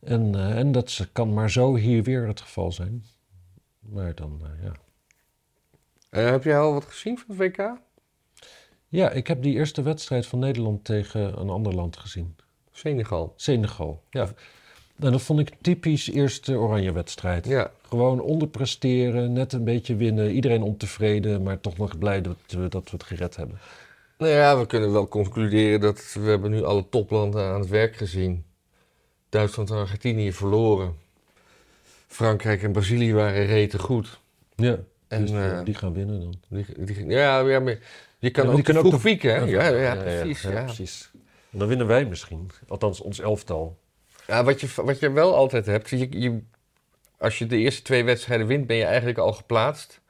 En, 0.00 0.34
en 0.34 0.72
dat 0.72 1.08
kan 1.12 1.34
maar 1.34 1.50
zo 1.50 1.74
hier 1.74 2.02
weer 2.02 2.26
het 2.26 2.40
geval 2.40 2.72
zijn. 2.72 3.04
Maar 3.78 4.14
dan, 4.14 4.42
ja. 4.62 4.72
Heb 6.10 6.44
jij 6.44 6.58
al 6.58 6.72
wat 6.72 6.84
gezien 6.84 7.18
van 7.18 7.36
het 7.36 7.38
WK? 7.38 7.78
Ja, 8.88 9.10
ik 9.10 9.26
heb 9.26 9.42
die 9.42 9.54
eerste 9.54 9.82
wedstrijd 9.82 10.26
van 10.26 10.38
Nederland 10.38 10.84
tegen 10.84 11.40
een 11.40 11.50
ander 11.50 11.74
land 11.74 11.96
gezien. 11.96 12.36
Senegal. 12.80 13.32
Senegal, 13.36 14.02
ja. 14.10 14.28
En 14.98 15.12
dat 15.12 15.22
vond 15.22 15.40
ik 15.40 15.50
typisch 15.60 16.10
eerste 16.10 16.58
oranje 16.58 16.92
wedstrijd. 16.92 17.46
Ja. 17.46 17.70
Gewoon 17.88 18.20
onderpresteren, 18.20 19.32
net 19.32 19.52
een 19.52 19.64
beetje 19.64 19.96
winnen. 19.96 20.30
Iedereen 20.30 20.62
ontevreden, 20.62 21.42
maar 21.42 21.60
toch 21.60 21.76
nog 21.76 21.98
blij 21.98 22.20
dat 22.20 22.36
we, 22.48 22.68
dat 22.68 22.84
we 22.84 22.90
het 22.90 23.02
gered 23.02 23.36
hebben. 23.36 23.58
Nou 24.18 24.32
ja, 24.32 24.58
we 24.58 24.66
kunnen 24.66 24.92
wel 24.92 25.08
concluderen 25.08 25.80
dat 25.80 26.12
we 26.12 26.28
hebben 26.28 26.50
nu 26.50 26.64
alle 26.64 26.88
toplanden 26.88 27.44
aan 27.44 27.60
het 27.60 27.68
werk 27.68 27.96
gezien. 27.96 28.44
Duitsland 29.28 29.70
en 29.70 29.76
Argentinië 29.76 30.32
verloren. 30.32 30.94
Frankrijk 32.06 32.62
en 32.62 32.72
Brazilië 32.72 33.14
waren 33.14 33.46
rete 33.46 33.78
goed. 33.78 34.20
Ja, 34.56 34.78
En, 35.08 35.20
dus, 35.20 35.30
eh, 35.30 35.60
die 35.64 35.74
gaan 35.74 35.92
winnen 35.92 36.20
dan. 36.20 36.34
Die, 36.48 36.84
die, 36.84 37.06
ja, 37.06 37.40
ja, 37.40 37.60
maar 37.60 37.78
je 38.18 38.30
kan 38.30 38.44
Ja, 38.44 38.50
ook 38.52 38.64
die 38.64 38.74
vroeg 38.74 39.02
pieken, 39.02 39.34
hè? 39.34 39.44
Ja, 39.44 39.66
ja, 39.66 39.94
precies. 39.94 40.42
Ja, 40.42 40.50
Ja, 40.50 40.64
precies. 40.64 41.10
Dan 41.50 41.68
winnen 41.68 41.86
wij 41.86 42.04
misschien. 42.04 42.50
Althans, 42.68 43.00
ons 43.00 43.20
elftal. 43.20 43.78
Ja, 44.26 44.44
wat, 44.44 44.60
je, 44.60 44.68
wat 44.76 44.98
je 44.98 45.10
wel 45.10 45.34
altijd 45.34 45.66
hebt, 45.66 45.90
je, 45.90 46.20
je, 46.20 46.40
als 47.18 47.38
je 47.38 47.46
de 47.46 47.56
eerste 47.56 47.82
twee 47.82 48.04
wedstrijden 48.04 48.46
wint, 48.46 48.66
ben 48.66 48.76
je 48.76 48.84
eigenlijk 48.84 49.18
al 49.18 49.32
geplaatst. 49.32 50.00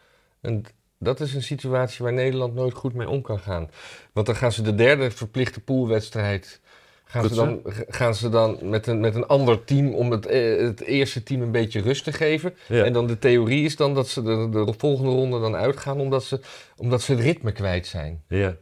En 0.41 0.64
dat 0.99 1.20
is 1.20 1.34
een 1.34 1.43
situatie 1.43 2.05
waar 2.05 2.12
Nederland 2.12 2.55
nooit 2.55 2.74
goed 2.74 2.95
mee 2.95 3.09
om 3.09 3.22
kan 3.22 3.38
gaan. 3.38 3.70
Want 4.12 4.26
dan 4.26 4.36
gaan 4.36 4.53
ze 4.53 4.62
de 4.62 4.74
derde 4.74 5.11
verplichte 5.11 5.61
poolwedstrijd. 5.61 6.61
Gaan 7.05 7.28
ze, 7.28 7.34
dan, 7.34 7.61
gaan 7.88 8.14
ze 8.14 8.28
dan 8.28 8.59
met 8.62 8.86
een, 8.86 9.01
met 9.01 9.14
een 9.14 9.26
ander 9.26 9.64
team 9.64 9.95
om 9.95 10.11
het, 10.11 10.26
eh, 10.26 10.57
het 10.57 10.80
eerste 10.80 11.22
team 11.22 11.43
een 11.43 11.51
beetje 11.51 11.80
rust 11.80 12.05
te 12.05 12.12
geven. 12.12 12.55
Ja. 12.68 12.84
En 12.84 12.93
dan 12.93 13.07
de 13.07 13.18
theorie 13.18 13.64
is 13.64 13.76
dan 13.76 13.95
dat 13.95 14.09
ze 14.09 14.22
de, 14.22 14.49
de 14.49 14.74
volgende 14.78 15.11
ronde 15.11 15.41
dan 15.41 15.57
uitgaan 15.57 16.01
omdat 16.01 16.24
ze, 16.24 16.41
omdat 16.76 17.03
ze 17.03 17.12
het 17.12 17.20
ritme 17.20 17.53
kwijt 17.53 17.86
zijn. 17.86 18.24
ja. 18.28 18.57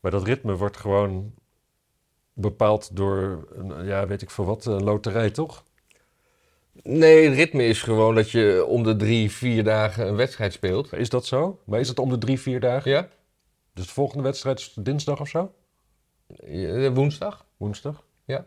Maar 0.00 0.10
dat 0.10 0.24
ritme 0.24 0.56
wordt 0.56 0.76
gewoon 0.76 1.32
bepaald 2.32 2.96
door, 2.96 3.48
ja, 3.82 4.06
weet 4.06 4.22
ik 4.22 4.30
veel 4.30 4.44
wat, 4.44 4.64
een 4.64 4.82
loterij, 4.84 5.30
toch? 5.30 5.64
Nee, 6.82 7.24
het 7.28 7.34
ritme 7.34 7.64
is 7.66 7.82
gewoon 7.82 8.14
dat 8.14 8.30
je 8.30 8.64
om 8.68 8.82
de 8.82 8.96
drie, 8.96 9.30
vier 9.30 9.64
dagen 9.64 10.06
een 10.08 10.16
wedstrijd 10.16 10.52
speelt. 10.52 10.92
Is 10.92 11.08
dat 11.08 11.26
zo? 11.26 11.58
Maar 11.64 11.80
is 11.80 11.88
het 11.88 11.98
om 11.98 12.10
de 12.10 12.18
drie, 12.18 12.40
vier 12.40 12.60
dagen? 12.60 12.90
Ja? 12.90 13.08
Dus 13.74 13.86
de 13.86 13.92
volgende 13.92 14.22
wedstrijd 14.22 14.58
is 14.58 14.72
dinsdag 14.80 15.20
of 15.20 15.28
zo? 15.28 15.52
Eh, 16.46 16.88
Woensdag? 16.88 17.44
Woensdag? 17.56 18.04
Ja. 18.24 18.46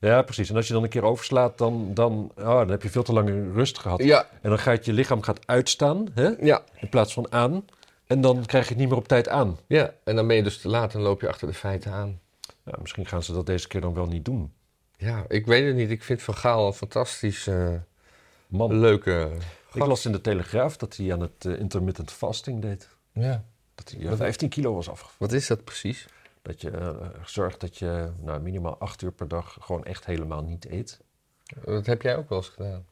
Ja, 0.00 0.22
precies. 0.22 0.50
En 0.50 0.56
als 0.56 0.66
je 0.66 0.72
dan 0.72 0.82
een 0.82 0.88
keer 0.88 1.04
overslaat, 1.04 1.58
dan, 1.58 1.94
dan, 1.94 2.32
oh, 2.38 2.44
dan 2.44 2.68
heb 2.70 2.82
je 2.82 2.90
veel 2.90 3.02
te 3.02 3.12
lang 3.12 3.54
rust 3.54 3.78
gehad. 3.78 4.02
Ja, 4.02 4.26
En 4.42 4.48
dan 4.48 4.58
gaat 4.58 4.84
je 4.84 4.92
lichaam 4.92 5.22
gaat 5.22 5.46
uitstaan, 5.46 6.06
hè? 6.14 6.28
ja, 6.40 6.62
in 6.80 6.88
plaats 6.88 7.12
van 7.12 7.32
aan. 7.32 7.64
En 8.06 8.20
dan 8.20 8.46
krijg 8.46 8.64
je 8.64 8.70
het 8.70 8.78
niet 8.78 8.88
meer 8.88 8.98
op 8.98 9.08
tijd 9.08 9.28
aan. 9.28 9.58
ja. 9.66 9.94
En 10.04 10.16
dan 10.16 10.26
ben 10.26 10.36
je 10.36 10.42
dus 10.42 10.60
te 10.60 10.68
laat 10.68 10.94
en 10.94 11.00
loop 11.00 11.20
je 11.20 11.28
achter 11.28 11.46
de 11.48 11.54
feiten 11.54 11.92
aan. 11.92 12.20
Ja, 12.64 12.72
misschien 12.80 13.06
gaan 13.06 13.22
ze 13.22 13.32
dat 13.32 13.46
deze 13.46 13.68
keer 13.68 13.80
dan 13.80 13.94
wel 13.94 14.06
niet 14.06 14.24
doen. 14.24 14.52
Ja, 14.96 15.24
ik 15.28 15.46
weet 15.46 15.66
het 15.66 15.74
niet. 15.74 15.90
Ik 15.90 16.02
vind 16.02 16.22
Van 16.22 16.34
Gaal 16.34 16.66
een 16.66 16.72
fantastisch 16.72 17.46
eh, 17.46 17.74
Man, 18.46 18.78
leuke 18.78 19.30
ik 19.72 19.86
las 19.86 20.06
in 20.06 20.12
de 20.12 20.20
Telegraaf 20.20 20.76
dat 20.76 20.96
hij 20.96 21.12
aan 21.12 21.20
het 21.20 21.44
eh, 21.44 21.58
intermittent 21.58 22.10
fasting 22.10 22.62
deed. 22.62 22.88
Ja. 23.12 23.44
Dat 23.74 23.90
hij 23.90 24.06
eh, 24.06 24.16
15 24.16 24.48
kilo 24.48 24.74
was 24.74 24.88
afgevallen. 24.88 25.18
Wat 25.18 25.32
is 25.32 25.46
dat 25.46 25.64
precies? 25.64 26.08
Dat 26.42 26.60
je 26.60 26.94
zorgt 27.24 27.60
dat 27.60 27.76
je 27.78 28.10
nou, 28.20 28.40
minimaal 28.40 28.78
8 28.78 29.02
uur 29.02 29.12
per 29.12 29.28
dag 29.28 29.56
gewoon 29.60 29.84
echt 29.84 30.06
helemaal 30.06 30.42
niet 30.42 30.70
eet. 30.70 31.00
Dat 31.64 31.86
heb 31.86 32.02
jij 32.02 32.16
ook 32.16 32.28
wel 32.28 32.38
eens 32.38 32.48
gedaan. 32.48 32.84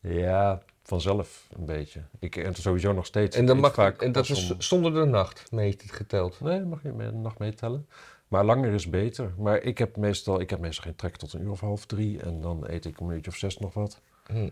Ja, 0.00 0.62
vanzelf 0.82 1.48
een 1.56 1.64
beetje. 1.64 2.02
Ik 2.18 2.36
en 2.36 2.54
sowieso 2.54 2.92
nog 2.92 3.06
steeds. 3.06 3.36
En, 3.36 3.46
dan 3.46 3.58
mag, 3.58 3.74
vaak 3.74 4.02
en 4.02 4.12
dat 4.12 4.28
is 4.28 4.50
om- 4.50 4.60
zonder 4.62 4.92
de 4.94 5.04
nacht 5.04 5.52
mee 5.52 5.76
geteld. 5.86 6.40
Nee, 6.40 6.60
mag 6.60 6.82
je 6.82 6.92
me- 6.92 7.10
nog 7.12 7.38
meetellen. 7.38 7.88
Maar 8.28 8.44
langer 8.44 8.72
is 8.72 8.90
beter. 8.90 9.32
Maar 9.36 9.62
ik 9.62 9.78
heb 9.78 9.96
meestal, 9.96 10.40
ik 10.40 10.50
heb 10.50 10.58
meestal 10.58 10.84
geen 10.84 10.96
trek 10.96 11.16
tot 11.16 11.32
een 11.32 11.40
uur 11.40 11.50
of 11.50 11.60
half 11.60 11.86
drie. 11.86 12.22
En 12.22 12.40
dan 12.40 12.64
eet 12.68 12.84
ik 12.84 13.00
om 13.00 13.08
een 13.08 13.14
uurtje 13.14 13.30
of 13.30 13.36
zes 13.36 13.58
nog 13.58 13.74
wat. 13.74 14.00
Hm. 14.26 14.48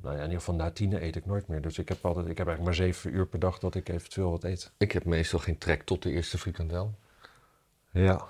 Nou 0.00 0.14
ja, 0.14 0.22
in 0.22 0.22
ieder 0.22 0.38
geval 0.38 0.54
na 0.54 0.70
tien 0.70 1.02
eet 1.02 1.16
ik 1.16 1.26
nooit 1.26 1.48
meer. 1.48 1.60
Dus 1.60 1.78
ik 1.78 1.88
heb 1.88 2.06
altijd, 2.06 2.28
ik 2.28 2.38
heb 2.38 2.46
eigenlijk 2.46 2.78
maar 2.78 2.86
zeven 2.86 3.14
uur 3.14 3.26
per 3.26 3.38
dag 3.38 3.58
dat 3.58 3.74
ik 3.74 3.88
eventueel 3.88 4.30
wat 4.30 4.44
eet. 4.44 4.72
Ik 4.76 4.92
heb 4.92 5.04
meestal 5.04 5.38
geen 5.38 5.58
trek 5.58 5.82
tot 5.82 6.02
de 6.02 6.10
eerste 6.10 6.38
frikandel. 6.38 6.94
Ja. 7.90 8.26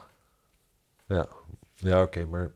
Ja. 1.06 1.28
Ja, 1.74 2.02
oké, 2.02 2.24
maar 2.24 2.50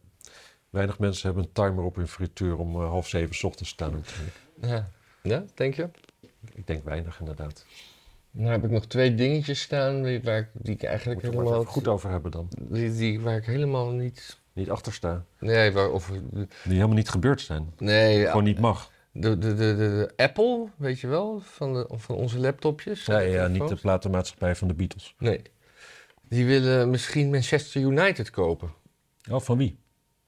weinig 0.70 0.98
mensen 0.98 1.26
hebben 1.26 1.44
een 1.44 1.53
timer 1.53 1.84
op 1.84 1.96
hun 1.96 2.09
frituur 2.09 2.59
om 2.59 2.74
eh, 2.74 2.88
half 2.88 3.09
zeven 3.09 3.34
's 3.34 3.44
ochtends 3.44 3.74
te 3.74 3.84
staan. 3.84 4.05
Ja. 4.61 4.88
Ja, 5.22 5.44
denk 5.55 5.74
je? 5.74 5.88
Ik 6.55 6.66
denk 6.66 6.84
weinig 6.84 7.18
inderdaad. 7.18 7.66
Nou 8.35 8.51
heb 8.51 8.64
ik 8.64 8.70
nog 8.70 8.87
twee 8.87 9.14
dingetjes 9.14 9.61
staan 9.61 10.03
die, 10.03 10.22
waar 10.22 10.39
ik, 10.39 10.49
die 10.53 10.74
ik 10.74 10.83
eigenlijk 10.83 11.22
het 11.22 11.35
helemaal... 11.35 11.64
goed 11.64 11.89
over 11.89 12.11
hebben 12.11 12.30
dan. 12.30 12.49
Die, 12.59 12.93
die, 12.95 13.20
waar 13.20 13.37
ik 13.37 13.45
helemaal 13.45 13.91
niet 13.91 14.41
Niet 14.53 14.70
achterstaan. 14.70 15.26
Nee, 15.39 15.72
waar, 15.72 15.91
of, 15.91 16.11
Die 16.33 16.49
helemaal 16.64 16.97
niet 16.97 17.09
gebeurd 17.09 17.41
zijn. 17.41 17.72
nee 17.78 18.26
Gewoon 18.26 18.45
niet 18.45 18.59
mag. 18.59 18.91
de, 19.12 19.39
de, 19.39 19.55
de, 19.55 19.76
de, 19.76 20.12
Apple, 20.16 20.66
weet 20.76 21.01
je 21.01 21.07
wel, 21.07 21.41
van, 21.41 21.72
de, 21.72 21.87
van 21.91 22.16
onze 22.16 22.39
laptopjes. 22.39 23.05
Ja, 23.07 23.18
ja, 23.18 23.47
niet 23.47 23.68
de 23.68 23.76
platenmaatschappij 23.76 24.57
van 24.57 24.68
de 24.68 24.74
Beatles. 24.74 25.14
Nee. 25.18 25.43
Die 26.28 26.47
willen 26.47 26.91
misschien 26.91 27.30
Manchester 27.30 27.80
United 27.83 28.30
kopen. 28.30 28.72
Oh, 29.30 29.41
van 29.41 29.59
wie? 29.59 29.78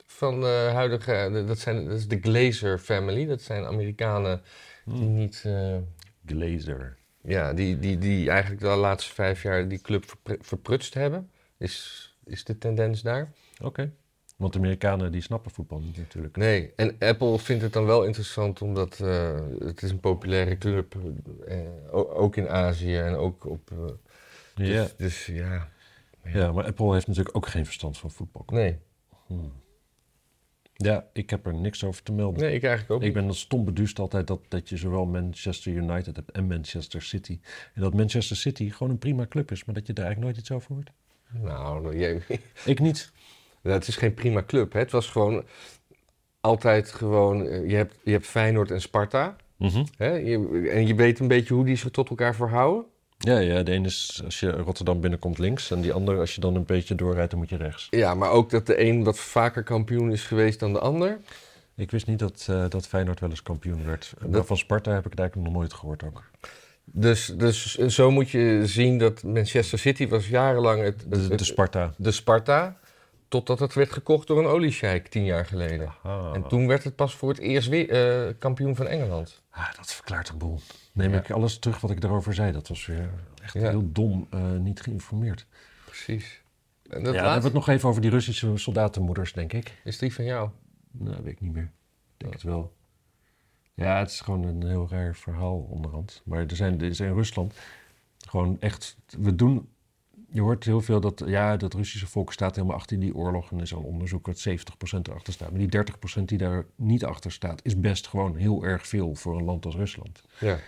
Van 0.07 0.41
de 0.41 0.71
huidige, 0.73 1.13
eh, 1.13 1.47
dat, 1.47 1.59
zijn, 1.59 1.85
dat 1.89 1.97
is 1.97 2.09
de 2.09 2.19
Glazer 2.21 2.79
family. 2.79 3.27
Dat 3.27 3.43
zijn 3.43 3.65
Amerikanen 3.65 4.43
die 4.85 4.95
Hmm. 4.95 5.15
niet, 5.15 5.43
eh, 5.47 5.77
Glazer. 6.27 6.97
Ja, 7.27 7.53
die, 7.53 7.79
die, 7.79 7.99
die 7.99 8.31
eigenlijk 8.31 8.61
de 8.61 8.67
laatste 8.69 9.13
vijf 9.15 9.43
jaar 9.43 9.69
die 9.69 9.81
club 9.81 10.05
verpr- 10.05 10.45
verprutst 10.45 10.95
hebben. 10.95 11.31
Is, 11.59 12.17
is 12.25 12.45
de 12.45 12.59
tendens 12.59 13.03
daar? 13.03 13.33
Oké. 13.63 13.93
Want 14.37 14.53
de 14.53 14.59
Amerikanen 14.59 15.13
die 15.13 15.21
snappen 15.23 15.51
voetbal 15.51 15.79
niet 15.81 15.97
natuurlijk. 15.97 16.37
Nee, 16.37 16.73
en 16.77 16.97
Apple 16.99 17.39
vindt 17.39 17.63
het 17.63 17.73
dan 17.73 17.85
wel 17.87 18.05
interessant 18.05 18.63
omdat 18.63 19.01
eh, 19.01 19.39
het 19.59 19.83
is 19.83 19.91
een 19.91 20.01
populaire 20.01 20.59
club. 20.59 20.97
o- 21.91 22.11
ook 22.15 22.37
in 22.37 22.49
Azië 22.49 22.97
en 22.97 23.15
ook 23.15 23.45
op... 23.47 23.71
dus, 24.55 24.69
Ja. 24.69 24.87
dus 24.97 25.27
ja, 25.27 25.69
ja, 26.25 26.53
maar 26.53 26.65
Apple 26.65 26.93
heeft 26.93 27.07
natuurlijk 27.07 27.37
ook 27.37 27.47
geen 27.47 27.65
verstand 27.65 27.99
van 27.99 28.11
voetbal. 28.11 28.43
nee. 28.47 28.79
Hmm. 29.27 29.53
Ja, 30.77 31.07
ik 31.13 31.31
heb 31.31 31.47
er 31.47 31.55
niks 31.55 31.85
over 31.85 32.03
te 32.03 32.13
melden. 32.13 32.43
Nee, 32.43 32.55
ik 32.55 32.63
eigenlijk 32.63 32.93
ook 32.93 33.03
Ik 33.03 33.13
ben 33.13 33.25
dan 33.25 33.35
stom 33.35 33.65
beduust 33.65 33.99
altijd 33.99 34.27
dat, 34.27 34.41
dat 34.49 34.69
je 34.69 34.77
zowel 34.77 35.07
Manchester 35.07 35.73
United 35.73 36.17
hebt 36.17 36.31
en 36.31 36.47
Manchester 36.47 37.03
City. 37.03 37.39
En 37.75 37.81
dat 37.83 37.95
Manchester 37.95 38.37
City 38.37 38.71
gewoon 38.71 38.91
een 38.93 38.99
prima 38.99 39.27
club 39.27 39.51
is, 39.51 39.65
maar 39.65 39.75
dat 39.75 39.87
je 39.87 39.93
daar 39.93 40.05
eigenlijk 40.05 40.35
nooit 40.35 40.45
iets 40.47 40.55
over 40.57 40.75
hoort. 40.75 40.91
niet. 41.33 41.43
Nou, 41.43 41.99
jij, 41.99 42.21
Ik 42.65 42.81
niet. 42.81 43.13
Het 43.63 43.87
is 43.89 43.97
geen 43.97 44.15
prima 44.15 44.43
club. 44.45 44.73
Hè? 44.73 44.79
Het 44.79 44.91
was 44.91 45.09
gewoon 45.11 45.45
altijd 46.41 46.93
gewoon... 46.93 47.47
eh, 47.47 47.69
Je 47.71 47.77
hebt, 47.77 47.95
je 48.05 48.11
hebt 48.11 48.27
Feyenoord 48.27 48.71
en 48.71 48.81
Sparta. 48.81 49.37
Mhm. 49.57 49.85
Hè? 49.97 50.11
Je, 50.11 50.69
en 50.73 50.87
je 50.87 50.95
weet 50.95 51.19
een 51.19 51.29
beetje 51.29 51.55
hoe 51.55 51.65
die 51.65 51.77
zich 51.77 51.91
tot 51.91 52.09
elkaar 52.09 52.35
verhouden. 52.35 52.85
Ja, 53.25 53.39
ja, 53.39 53.63
de 53.63 53.73
ene 53.73 53.87
is 53.87 54.21
als 54.25 54.41
je 54.41 54.51
Rotterdam 54.51 55.01
binnenkomt 55.01 55.39
links 55.39 55.71
en 55.71 55.81
die 55.81 55.93
andere 55.93 56.19
als 56.19 56.35
je 56.35 56.41
dan 56.41 56.55
een 56.55 56.65
beetje 56.65 56.95
doorrijdt 56.95 57.31
dan 57.31 57.39
moet 57.41 57.49
je 57.49 57.57
rechts. 57.57 57.87
Ja, 57.91 58.15
maar 58.15 58.31
ook 58.31 58.51
dat 58.51 58.67
de 58.67 58.81
een 58.81 59.05
wat 59.05 59.19
vaker 59.19 59.63
kampioen 59.63 60.13
is 60.13 60.23
geweest 60.25 60.61
dan 60.61 60.73
de 60.73 60.79
ander. 60.79 61.19
Ik 61.77 61.91
wist 61.91 62.07
niet 62.07 62.19
dat, 62.19 62.47
eh, 62.51 62.65
dat 62.69 62.87
Feyenoord 62.87 63.21
wel 63.21 63.31
eens 63.31 63.43
kampioen 63.43 63.85
werd. 63.87 64.13
Dat- 64.27 64.47
Van 64.47 64.57
Sparta 64.57 64.91
heb 64.93 65.05
ik 65.05 65.11
het 65.11 65.21
eigenlijk 65.21 65.49
nog 65.51 65.59
nooit 65.59 65.73
gehoord 65.75 66.03
ook. 66.05 66.23
Dus, 66.85 67.27
dus 67.37 67.75
zo 67.75 68.11
moet 68.11 68.31
je 68.31 68.63
zien 68.65 68.99
dat 68.99 69.23
Manchester 69.23 69.79
City 69.79 70.09
was 70.09 70.29
jarenlang 70.29 70.83
het, 70.83 71.05
De, 71.09 71.17
het- 71.19 71.39
de 71.39 71.45
Sparta. 71.45 71.95
de 71.97 72.11
Sparta... 72.13 72.79
totdat 73.29 73.59
het 73.59 73.75
werd 73.75 73.93
gekocht 73.93 74.27
door 74.27 74.39
een 74.39 74.47
oliesjeik 74.47 75.09
tien 75.09 75.25
jaar 75.25 75.47
geleden. 75.47 75.95
Ah. 76.03 76.31
En 76.35 76.49
toen 76.49 76.67
werd 76.67 76.85
het 76.85 76.97
pas 76.97 77.15
voor 77.15 77.29
het 77.29 77.39
eerst 77.39 77.69
weer 77.69 77.89
eh, 77.91 78.33
kampioen 78.39 78.77
van 78.77 78.87
Engeland. 78.87 79.43
Ah, 79.51 79.75
dat 79.77 79.93
verklaart 79.93 80.29
een 80.29 80.39
boel. 80.39 80.61
Neem 80.95 81.11
Ja. 81.13 81.19
ik 81.19 81.31
alles 81.31 81.59
terug 81.59 81.81
wat 81.81 81.91
ik 81.91 82.01
daarover 82.01 82.35
zei. 82.35 82.53
Dat 82.53 82.69
was 82.69 82.87
weer 82.87 83.11
echt 83.43 83.53
Ja. 83.53 83.69
heel 83.69 83.93
dom, 83.93 84.27
eh, 84.31 84.53
niet 84.53 84.81
geïnformeerd. 84.81 85.47
Precies. 85.85 86.43
En 86.91 87.03
dat 87.03 87.15
ja, 87.15 87.21
dan 87.23 87.33
hebben 87.33 87.51
we 87.51 87.57
het 87.59 87.67
nog 87.67 87.69
even 87.77 87.89
over 87.89 88.01
die 88.03 88.11
Russische 88.11 88.57
soldatenmoeders, 88.57 89.33
denk 89.33 89.53
ik. 89.53 89.81
is 89.85 89.99
die 89.99 90.15
van 90.15 90.25
jou. 90.25 90.51
Nou, 90.91 91.23
weet 91.23 91.33
ik 91.33 91.41
niet 91.41 91.53
meer. 91.53 91.71
Ik 92.13 92.21
denk 92.21 92.33
het 92.33 92.43
wel. 92.43 92.73
Ja, 93.75 93.99
het 93.99 94.11
is 94.11 94.21
gewoon 94.21 94.45
een 94.45 94.67
heel 94.67 94.89
raar 94.91 95.15
verhaal 95.15 95.67
onderhand. 95.71 96.23
Maar 96.25 96.41
er 96.47 96.57
zijn, 96.57 96.81
er 96.81 96.87
is 96.87 97.01
in 97.01 97.15
Rusland 97.15 97.55
gewoon 98.29 98.57
echt... 98.61 98.97
We 99.19 99.35
doen... 99.35 99.69
Je 100.31 100.41
hoort 100.41 100.65
heel 100.65 100.81
veel 100.81 101.01
dat... 101.01 101.23
Ja, 101.27 101.57
dat 101.57 101.75
Russische 101.75 102.07
volk 102.07 102.33
staat 102.33 102.55
helemaal 102.55 102.77
achter 102.77 103.01
die 103.01 103.15
oorlog. 103.15 103.51
En 103.51 103.57
er 103.57 103.63
is 103.63 103.75
al 103.75 103.83
onderzoek 103.83 104.25
dat 104.25 104.49
70% 104.49 104.53
erachter 105.03 105.33
staat. 105.33 105.51
Maar 105.51 105.67
die 105.69 105.85
30% 106.21 106.23
die 106.25 106.39
daar 106.39 106.65
niet 106.77 107.05
achter 107.05 107.33
staat... 107.33 107.61
is 107.65 107.81
best 107.81 108.07
gewoon 108.07 108.37
heel 108.37 108.65
erg 108.65 108.87
veel 108.87 109.15
voor 109.15 109.37
een 109.39 109.45
land 109.45 109.65
als 109.65 109.75
Rusland. 109.75 110.23
Ja. 110.41 110.59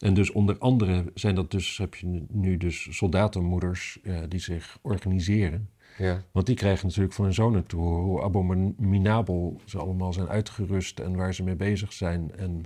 En 0.00 0.14
dus 0.14 0.30
onder 0.30 0.58
andere 0.58 1.04
zijn 1.14 1.34
dat 1.34 1.50
dus... 1.50 1.78
Heb 1.78 1.94
je 1.94 2.24
nu- 2.28 2.56
dus 2.56 2.96
soldatenmoeders 2.96 3.98
eh, 4.02 4.18
die 4.28 4.40
zich 4.40 4.78
organiseren... 4.82 5.70
Ja. 5.98 6.22
Want 6.32 6.46
die 6.46 6.56
krijgen 6.56 6.86
natuurlijk 6.86 7.14
van 7.14 7.24
hun 7.24 7.34
zonen 7.34 7.66
te 7.66 7.76
horen 7.76 8.02
hoe 8.02 8.22
abominabel 8.22 9.60
ze 9.64 9.78
allemaal 9.78 10.12
zijn 10.12 10.28
uitgerust 10.28 11.00
en 11.00 11.16
waar 11.16 11.34
ze 11.34 11.42
mee 11.42 11.56
bezig 11.56 11.92
zijn. 11.92 12.36
En 12.36 12.64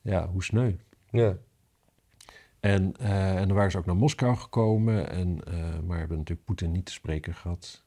ja, 0.00 0.28
hoe 0.28 0.44
sneu. 0.44 0.72
Ja. 1.10 1.36
En, 2.60 2.96
eh, 2.96 3.36
en 3.36 3.48
dan 3.48 3.56
waren 3.56 3.70
ze 3.70 3.78
ook 3.78 3.86
naar 3.86 3.96
Moskou 3.96 4.36
gekomen, 4.36 5.10
en, 5.10 5.44
eh, 5.44 5.80
maar 5.86 5.98
hebben 5.98 6.18
natuurlijk 6.18 6.46
Poetin 6.46 6.72
niet 6.72 6.84
te 6.84 6.92
spreken 6.92 7.34
gehad. 7.34 7.84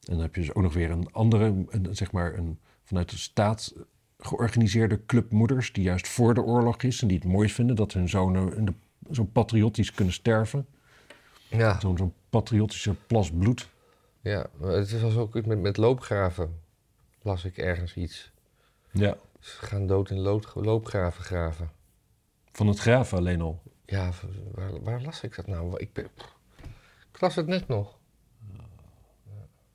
En 0.00 0.12
dan 0.12 0.20
heb 0.20 0.34
je 0.34 0.40
dus 0.40 0.54
ook 0.54 0.62
nog 0.62 0.74
weer 0.74 0.90
een 0.90 1.12
andere, 1.12 1.64
een, 1.68 1.88
zeg 1.90 2.12
maar 2.12 2.34
een 2.38 2.58
vanuit 2.84 3.10
de 3.10 3.16
staat 3.16 3.74
georganiseerde 4.20 5.06
club 5.06 5.32
moeders, 5.32 5.72
die 5.72 5.84
juist 5.84 6.08
voor 6.08 6.34
de 6.34 6.42
oorlog 6.42 6.82
is 6.82 7.02
en 7.02 7.08
die 7.08 7.18
het 7.18 7.26
mooi 7.26 7.48
vinden 7.48 7.76
dat 7.76 7.92
hun 7.92 8.08
zonen 8.08 8.76
zo 9.10 9.24
patriotisch 9.24 9.94
kunnen 9.94 10.14
sterven. 10.14 10.66
Ja. 11.48 11.80
Zo'n 11.80 11.96
zo'n 11.96 12.14
patriotische 12.30 12.94
plas 13.06 13.30
bloed. 13.30 13.68
Ja, 14.20 14.46
het 14.60 15.00
was 15.00 15.16
ook 15.16 15.46
met, 15.46 15.60
met 15.60 15.76
loopgraven. 15.76 16.60
Las 17.22 17.44
ik 17.44 17.58
ergens 17.58 17.94
iets. 17.94 18.32
Ja. 18.90 19.16
Ze 19.40 19.56
gaan 19.58 19.86
dood 19.86 20.10
in 20.10 20.18
lood, 20.18 20.52
loopgraven 20.54 21.24
graven. 21.24 21.70
Van 22.52 22.66
het 22.66 22.78
graven 22.78 23.18
alleen 23.18 23.40
al. 23.40 23.62
Ja, 23.84 24.10
waar, 24.54 24.82
waar 24.82 25.02
las 25.02 25.22
ik 25.22 25.36
dat 25.36 25.46
nou? 25.46 25.76
Ik, 25.76 25.92
ben, 25.92 26.08
ik 27.12 27.20
las 27.20 27.34
het 27.34 27.46
net 27.46 27.68
nog. 27.68 27.98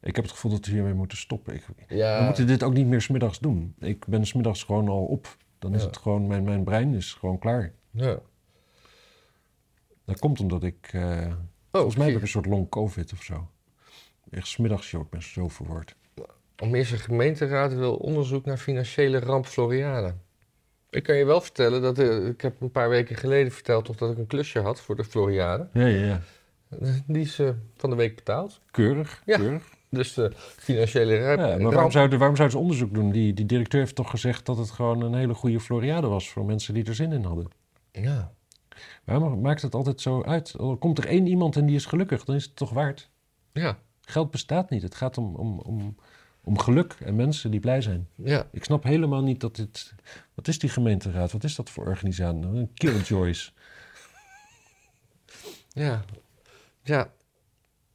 Ik 0.05 0.15
heb 0.15 0.23
het 0.25 0.33
gevoel 0.33 0.51
dat 0.51 0.65
we 0.65 0.71
hiermee 0.71 0.93
moeten 0.93 1.17
stoppen. 1.17 1.53
Ik, 1.53 1.65
Ja, 1.87 2.19
We 2.19 2.25
moeten 2.25 2.47
dit 2.47 2.63
ook 2.63 2.73
niet 2.73 2.87
meer 2.87 3.01
smiddags 3.01 3.39
doen. 3.39 3.75
Ik 3.79 4.05
ben 4.07 4.25
smiddags 4.25 4.63
gewoon 4.63 4.87
al 4.87 5.05
op. 5.05 5.37
Dan 5.59 5.73
is 5.75 5.81
Ja. 5.81 5.87
het 5.87 5.97
gewoon, 5.97 6.27
mijn, 6.27 6.43
mijn 6.43 6.63
brein 6.63 6.93
is 6.93 7.13
gewoon 7.13 7.39
klaar. 7.39 7.71
ja. 7.91 8.19
Dat 10.05 10.19
komt 10.19 10.39
omdat 10.39 10.63
ik, 10.63 10.89
eh, 10.91 11.25
Oh, 11.27 11.35
volgens 11.71 11.95
mij 11.95 12.05
heb 12.07 12.15
ik 12.15 12.21
een 12.21 12.27
soort 12.27 12.45
long 12.45 12.69
covid 12.69 13.13
of 13.13 13.23
zo. 13.23 13.49
Echt 14.29 14.47
smiddags, 14.47 14.91
joh, 14.91 15.01
ik 15.01 15.09
ben 15.09 15.21
zo 15.23 15.47
verward. 15.47 15.95
Almeerse 16.55 16.97
gemeenteraad 16.97 17.73
wil 17.73 17.95
onderzoek 17.95 18.45
naar 18.45 18.57
financiële 18.57 19.19
ramp 19.19 19.45
Floriade. 19.45 20.15
Ik 20.89 21.03
kan 21.03 21.15
je 21.15 21.25
wel 21.25 21.41
vertellen 21.41 21.81
dat 21.81 21.99
eh, 21.99 22.25
ik 22.27 22.41
heb 22.41 22.61
een 22.61 22.71
paar 22.71 22.89
weken 22.89 23.15
geleden 23.15 23.51
verteld 23.51 23.85
toch 23.85 23.95
dat 23.95 24.11
ik 24.11 24.17
een 24.17 24.27
klusje 24.27 24.59
had 24.59 24.81
voor 24.81 24.95
de 24.95 25.03
Floriade. 25.03 25.69
Ja, 25.73 25.85
ja, 25.85 26.05
ja. 26.05 26.21
Die 27.07 27.21
is 27.23 27.39
eh, 27.39 27.49
van 27.77 27.89
de 27.89 27.95
week 27.95 28.15
betaald. 28.15 28.61
Keurig, 28.71 29.21
Ja. 29.25 29.37
keurig. 29.37 29.73
Dus 29.95 30.13
de 30.13 30.31
financiële 30.35 31.17
ramp. 31.17 31.39
Ja, 31.39 31.57
maar 31.57 31.71
waarom 31.71 31.91
zouden, 31.91 32.19
waarom 32.19 32.35
zouden 32.35 32.57
ze 32.57 32.63
onderzoek 32.63 32.93
doen? 32.93 33.11
Die, 33.11 33.33
die 33.33 33.45
directeur 33.45 33.79
heeft 33.79 33.95
toch 33.95 34.09
gezegd 34.09 34.45
dat 34.45 34.57
het 34.57 34.71
gewoon 34.71 35.01
een 35.01 35.13
hele 35.13 35.33
goede 35.33 35.59
Floriade 35.59 36.07
was 36.07 36.29
voor 36.29 36.45
mensen 36.45 36.73
die 36.73 36.85
er 36.85 36.95
zin 36.95 37.11
in 37.11 37.23
hadden. 37.23 37.47
Ja. 37.91 38.31
Waarom 39.03 39.41
maakt 39.41 39.61
het 39.61 39.75
altijd 39.75 40.01
zo 40.01 40.23
uit? 40.23 40.55
Komt 40.79 40.97
er 40.97 41.07
één 41.07 41.27
iemand 41.27 41.55
en 41.55 41.65
die 41.65 41.75
is 41.75 41.85
gelukkig, 41.85 42.23
dan 42.23 42.35
is 42.35 42.43
het 42.43 42.55
toch 42.55 42.69
waard. 42.69 43.09
Ja. 43.51 43.77
Geld 44.01 44.31
bestaat 44.31 44.69
niet. 44.69 44.81
Het 44.81 44.95
gaat 44.95 45.17
om, 45.17 45.35
om, 45.35 45.59
om, 45.59 45.95
om 46.43 46.59
geluk 46.59 46.95
en 46.99 47.15
mensen 47.15 47.51
die 47.51 47.59
blij 47.59 47.81
zijn. 47.81 48.07
Ja. 48.15 48.47
Ik 48.51 48.63
snap 48.63 48.83
helemaal 48.83 49.23
niet 49.23 49.39
dat 49.39 49.55
dit... 49.55 49.93
Wat 50.33 50.47
is 50.47 50.59
die 50.59 50.69
gemeenteraad? 50.69 51.31
Wat 51.31 51.43
is 51.43 51.55
dat 51.55 51.69
voor 51.69 51.85
organisatie? 51.85 52.43
Een 52.43 52.71
killjoys. 52.73 53.53
Ja. 55.69 56.03
Ja. 56.83 57.09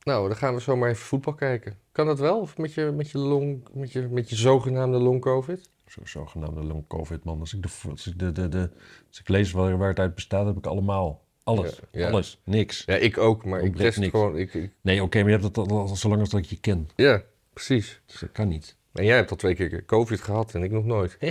Nou, 0.02 0.28
dan 0.28 0.36
gaan 0.36 0.54
we 0.54 0.60
zomaar 0.60 0.88
even 0.90 1.04
voetbal 1.04 1.34
kijken. 1.34 1.78
Kan 1.92 2.06
dat 2.06 2.18
wel? 2.18 2.40
Of 2.40 2.58
met 2.58 2.74
je, 2.74 2.90
met 2.96 3.10
je 3.10 3.18
long, 3.18 3.68
met 3.72 3.92
je, 3.92 4.00
met 4.00 4.30
je 4.30 4.36
zogenaamde 4.36 4.98
long 4.98 5.20
covid? 5.20 5.70
Zo, 5.86 6.00
zogenaamde 6.04 6.62
long 6.64 6.86
covid, 6.86 7.24
man. 7.24 7.40
Als 7.40 7.54
ik, 7.54 7.62
de, 7.62 7.68
als 7.90 8.06
ik, 8.06 8.18
de, 8.18 8.32
de, 8.32 8.48
de, 8.48 8.70
als 9.08 9.20
ik 9.20 9.28
lees 9.28 9.52
waar, 9.52 9.78
waar 9.78 9.88
het 9.88 9.98
uit 9.98 10.14
bestaat, 10.14 10.46
heb 10.46 10.56
ik 10.56 10.66
allemaal. 10.66 11.24
Alles. 11.44 11.80
Ja, 11.92 12.00
ja. 12.00 12.10
Alles. 12.10 12.40
Niks. 12.44 12.82
Ja, 12.86 12.94
ik 12.94 13.18
ook, 13.18 13.44
maar 13.44 13.60
ik 13.60 13.76
test 13.76 13.98
niks. 13.98 14.10
gewoon. 14.10 14.36
Ik, 14.38 14.54
ik- 14.54 14.72
Nee, 14.80 15.02
oké, 15.02 15.18
maar 15.18 15.26
je 15.30 15.38
hebt 15.38 15.56
het 15.56 15.58
al, 15.70 15.78
al 15.78 15.88
zolang 15.96 16.20
als 16.20 16.30
dat 16.30 16.40
ik 16.40 16.46
je 16.46 16.60
ken. 16.60 16.88
ja, 16.96 17.22
precies. 17.52 18.00
Dus 18.06 18.20
dat 18.20 18.32
kan 18.32 18.48
niet. 18.48 18.76
En 18.92 19.04
jij 19.04 19.16
hebt 19.16 19.30
al 19.30 19.36
twee 19.36 19.54
keer 19.54 19.84
covid 19.84 20.20
gehad 20.20 20.54
en 20.54 20.62
ik 20.62 20.70
nog 20.70 20.84
nooit. 20.84 21.18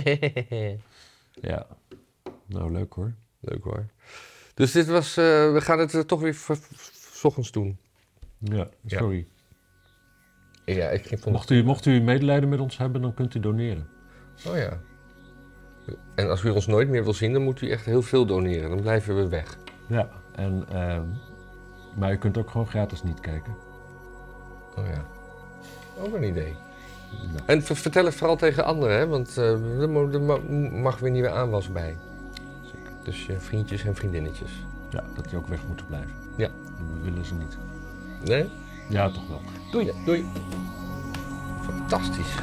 Ja. 1.40 1.66
Nou, 2.46 2.72
leuk 2.72 2.92
hoor. 2.92 3.12
Leuk 3.40 3.62
hoor. 3.64 3.86
Dus 4.54 4.72
dit 4.72 4.86
was, 4.86 5.16
eh, 5.16 5.52
we 5.52 5.60
gaan 5.60 5.78
het 5.78 5.94
eh, 5.94 6.00
toch 6.00 6.20
weer 6.20 6.34
s 7.14 7.24
ochtends 7.24 7.50
doen. 7.52 7.78
Ja, 8.40 8.68
sorry. 8.86 9.26
Ja, 10.64 10.88
ik 10.88 11.06
vond. 11.08 11.24
Mocht, 11.34 11.50
u, 11.50 11.64
mocht 11.64 11.86
u 11.86 12.00
medelijden 12.00 12.48
met 12.48 12.60
ons 12.60 12.76
hebben, 12.78 13.02
dan 13.02 13.14
kunt 13.14 13.34
u 13.34 13.40
doneren. 13.40 13.88
Oh 14.48 14.56
ja. 14.56 14.78
En 16.14 16.30
als 16.30 16.42
u 16.42 16.50
ons 16.50 16.66
nooit 16.66 16.88
meer 16.88 17.04
wil 17.04 17.12
zien, 17.14 17.32
dan 17.32 17.42
moet 17.42 17.60
u 17.60 17.70
echt 17.70 17.84
heel 17.84 18.02
veel 18.02 18.26
doneren. 18.26 18.70
Dan 18.70 18.80
blijven 18.80 19.16
we 19.16 19.28
weg. 19.28 19.56
Ja. 19.86 20.08
En, 20.34 20.64
ehm, 20.72 21.02
maar 21.96 22.12
u 22.12 22.16
kunt 22.16 22.38
ook 22.38 22.50
gewoon 22.50 22.66
gratis 22.66 23.02
niet 23.02 23.20
kijken. 23.20 23.54
Oh 24.76 24.86
ja. 24.86 25.04
Ook 25.98 26.14
een 26.14 26.22
idee. 26.22 26.54
Nou, 27.32 27.42
En 27.46 27.62
ver- 27.62 27.76
vertel 27.76 28.04
het 28.04 28.14
vooral 28.14 28.36
tegen 28.36 28.64
anderen, 28.64 28.96
hè? 28.98 29.06
Want 29.06 29.36
eh, 29.36 29.80
er, 29.80 30.20
mag 30.72 30.98
weer 30.98 31.10
nieuwe 31.10 31.30
aanwas 31.30 31.72
bij. 31.72 31.96
zeker. 32.62 32.92
Dus 33.04 33.26
je 33.26 33.40
vriendjes 33.40 33.84
en 33.84 33.94
vriendinnetjes. 33.94 34.50
Ja, 34.90 35.04
dat 35.14 35.28
die 35.28 35.38
ook 35.38 35.46
weg 35.46 35.66
moeten 35.66 35.86
blijven. 35.86 36.14
Ja. 36.36 36.48
We 36.76 37.10
willen 37.10 37.24
ze 37.24 37.34
niet. 37.34 37.58
Nee? 38.24 38.50
Ja, 38.88 39.10
toch 39.10 39.28
wel. 39.28 39.40
Doei. 39.70 39.84
Ja, 39.84 39.92
doei. 40.04 40.24
Fantastisch. 41.62 42.34